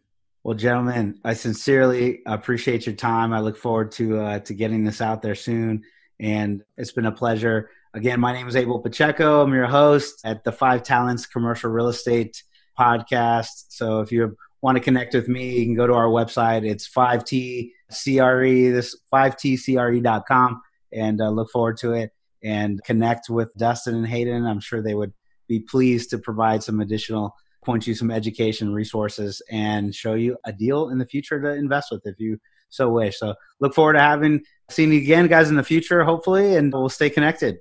Well, 0.48 0.56
gentlemen, 0.56 1.20
I 1.26 1.34
sincerely 1.34 2.22
appreciate 2.26 2.86
your 2.86 2.96
time. 2.96 3.34
I 3.34 3.42
look 3.42 3.58
forward 3.58 3.92
to 3.94 4.18
uh, 4.18 4.40
to 4.40 4.54
getting 4.54 4.86
this 4.86 5.02
out 5.02 5.22
there 5.22 5.36
soon, 5.36 5.84
and 6.22 6.64
it's 6.78 6.94
been 6.94 7.06
a 7.06 7.12
pleasure. 7.12 7.70
Again, 7.94 8.22
my 8.22 8.32
name 8.32 8.48
is 8.48 8.56
Abel 8.56 8.80
Pacheco. 8.80 9.42
I'm 9.42 9.54
your 9.54 9.66
host 9.66 10.22
at 10.24 10.46
the 10.46 10.54
Five 10.54 10.84
Talents 10.84 11.26
Commercial 11.26 11.70
Real 11.70 11.90
Estate 11.90 12.44
Podcast. 12.80 13.66
So 13.68 14.00
if 14.00 14.10
you 14.10 14.38
want 14.62 14.78
to 14.78 14.82
connect 14.82 15.14
with 15.16 15.28
me, 15.28 15.60
you 15.60 15.66
can 15.66 15.76
go 15.76 15.86
to 15.86 15.94
our 15.94 16.08
website. 16.08 16.66
It's 16.66 16.88
5tcre, 16.88 18.72
this 18.72 18.96
5tcre.com, 19.14 20.62
and 20.94 21.20
uh, 21.20 21.30
look 21.30 21.52
forward 21.52 21.76
to 21.80 21.92
it 21.92 22.14
and 22.42 22.82
connect 22.86 23.30
with 23.30 23.54
Dustin 23.58 23.96
and 23.96 24.08
Hayden. 24.08 24.46
I'm 24.46 24.62
sure 24.62 24.82
they 24.82 24.96
would 24.96 25.12
be 25.50 25.60
pleased 25.60 26.12
to 26.12 26.18
provide 26.18 26.64
some 26.64 26.80
additional, 26.80 27.36
point 27.64 27.88
you 27.88 27.94
some 27.94 28.12
education 28.12 28.74
resources 28.74 29.42
and 29.52 29.94
show 29.94 30.14
you 30.14 30.38
a 30.46 30.54
deal 30.54 30.90
in 30.90 30.98
the 30.98 31.06
future 31.06 31.42
to 31.42 31.54
invest 31.54 31.90
with 31.92 32.02
if 32.06 32.20
you 32.20 32.38
so 32.70 32.90
wish. 32.90 33.20
So 33.20 33.36
look 33.60 33.74
forward 33.74 33.94
to 33.94 34.02
having 34.02 34.44
seeing 34.70 34.92
you 34.92 35.00
again, 35.00 35.28
guys, 35.28 35.50
in 35.50 35.56
the 35.56 35.64
future, 35.64 36.04
hopefully, 36.04 36.56
and 36.56 36.72
we'll 36.72 36.90
stay 36.90 37.10
connected. 37.10 37.60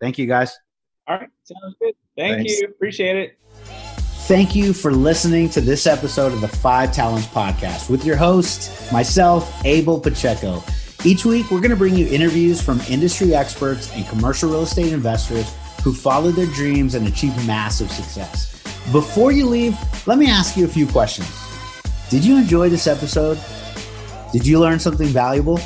Thank 0.00 0.18
you, 0.18 0.26
guys. 0.26 0.56
All 1.08 1.16
right. 1.16 1.28
Sounds 1.44 1.76
good. 1.80 1.94
Thank 2.16 2.36
Thanks. 2.38 2.60
you. 2.60 2.68
Appreciate 2.68 3.16
it. 3.16 3.38
Thank 4.26 4.56
you 4.56 4.72
for 4.72 4.90
listening 4.90 5.48
to 5.50 5.60
this 5.60 5.86
episode 5.86 6.32
of 6.32 6.40
the 6.40 6.48
Five 6.48 6.92
Talents 6.92 7.28
Podcast 7.28 7.88
with 7.88 8.04
your 8.04 8.16
host, 8.16 8.92
myself, 8.92 9.64
Abel 9.64 10.00
Pacheco. 10.00 10.64
Each 11.04 11.24
week, 11.24 11.50
we're 11.50 11.60
going 11.60 11.70
to 11.70 11.76
bring 11.76 11.94
you 11.94 12.08
interviews 12.08 12.60
from 12.60 12.80
industry 12.90 13.34
experts 13.34 13.94
and 13.94 14.04
commercial 14.08 14.50
real 14.50 14.62
estate 14.62 14.92
investors 14.92 15.54
who 15.84 15.94
follow 15.94 16.32
their 16.32 16.46
dreams 16.46 16.96
and 16.96 17.06
achieve 17.06 17.36
massive 17.46 17.92
success. 17.92 18.55
Before 18.92 19.32
you 19.32 19.46
leave, 19.46 19.76
let 20.06 20.16
me 20.16 20.28
ask 20.28 20.56
you 20.56 20.64
a 20.64 20.68
few 20.68 20.86
questions. 20.86 21.28
Did 22.08 22.24
you 22.24 22.36
enjoy 22.36 22.68
this 22.68 22.86
episode? 22.86 23.36
Did 24.32 24.46
you 24.46 24.60
learn 24.60 24.78
something 24.78 25.08
valuable? 25.08 25.58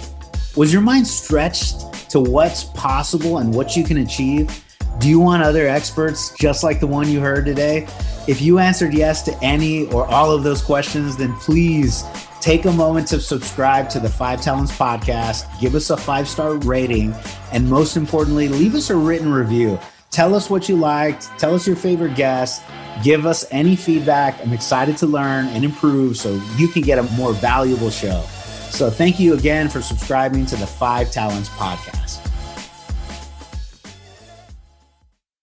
Was 0.56 0.72
your 0.72 0.80
mind 0.80 1.06
stretched 1.06 2.10
to 2.10 2.18
what's 2.18 2.64
possible 2.64 3.38
and 3.38 3.54
what 3.54 3.76
you 3.76 3.84
can 3.84 3.98
achieve? 3.98 4.64
Do 5.00 5.08
you 5.08 5.20
want 5.20 5.42
other 5.42 5.68
experts 5.68 6.34
just 6.38 6.64
like 6.64 6.80
the 6.80 6.86
one 6.86 7.10
you 7.10 7.20
heard 7.20 7.44
today? 7.44 7.86
If 8.26 8.40
you 8.40 8.58
answered 8.58 8.94
yes 8.94 9.22
to 9.24 9.44
any 9.44 9.86
or 9.88 10.06
all 10.06 10.30
of 10.30 10.42
those 10.42 10.62
questions, 10.62 11.18
then 11.18 11.34
please 11.34 12.04
take 12.40 12.64
a 12.64 12.72
moment 12.72 13.06
to 13.08 13.20
subscribe 13.20 13.90
to 13.90 14.00
the 14.00 14.08
Five 14.08 14.40
Talents 14.40 14.72
podcast, 14.72 15.44
give 15.60 15.74
us 15.74 15.90
a 15.90 15.96
five 15.96 16.26
star 16.26 16.54
rating, 16.54 17.14
and 17.52 17.68
most 17.68 17.98
importantly, 17.98 18.48
leave 18.48 18.74
us 18.74 18.88
a 18.88 18.96
written 18.96 19.30
review. 19.30 19.78
Tell 20.10 20.34
us 20.34 20.48
what 20.48 20.70
you 20.70 20.76
liked, 20.76 21.28
tell 21.38 21.54
us 21.54 21.66
your 21.66 21.76
favorite 21.76 22.16
guest, 22.16 22.62
give 23.03 23.26
us 23.26 23.45
any 23.51 23.76
feedback. 23.76 24.41
I'm 24.45 24.53
excited 24.53 24.97
to 24.99 25.07
learn 25.07 25.47
and 25.49 25.64
improve 25.64 26.16
so 26.16 26.41
you 26.57 26.68
can 26.68 26.82
get 26.82 26.99
a 26.99 27.03
more 27.14 27.32
valuable 27.32 27.91
show. 27.91 28.22
So, 28.70 28.88
thank 28.88 29.18
you 29.18 29.34
again 29.34 29.68
for 29.68 29.82
subscribing 29.82 30.47
to 30.47 30.57
the 30.57 30.66
Five 30.66 31.11
Talents 31.11 31.49
podcast. 31.51 32.29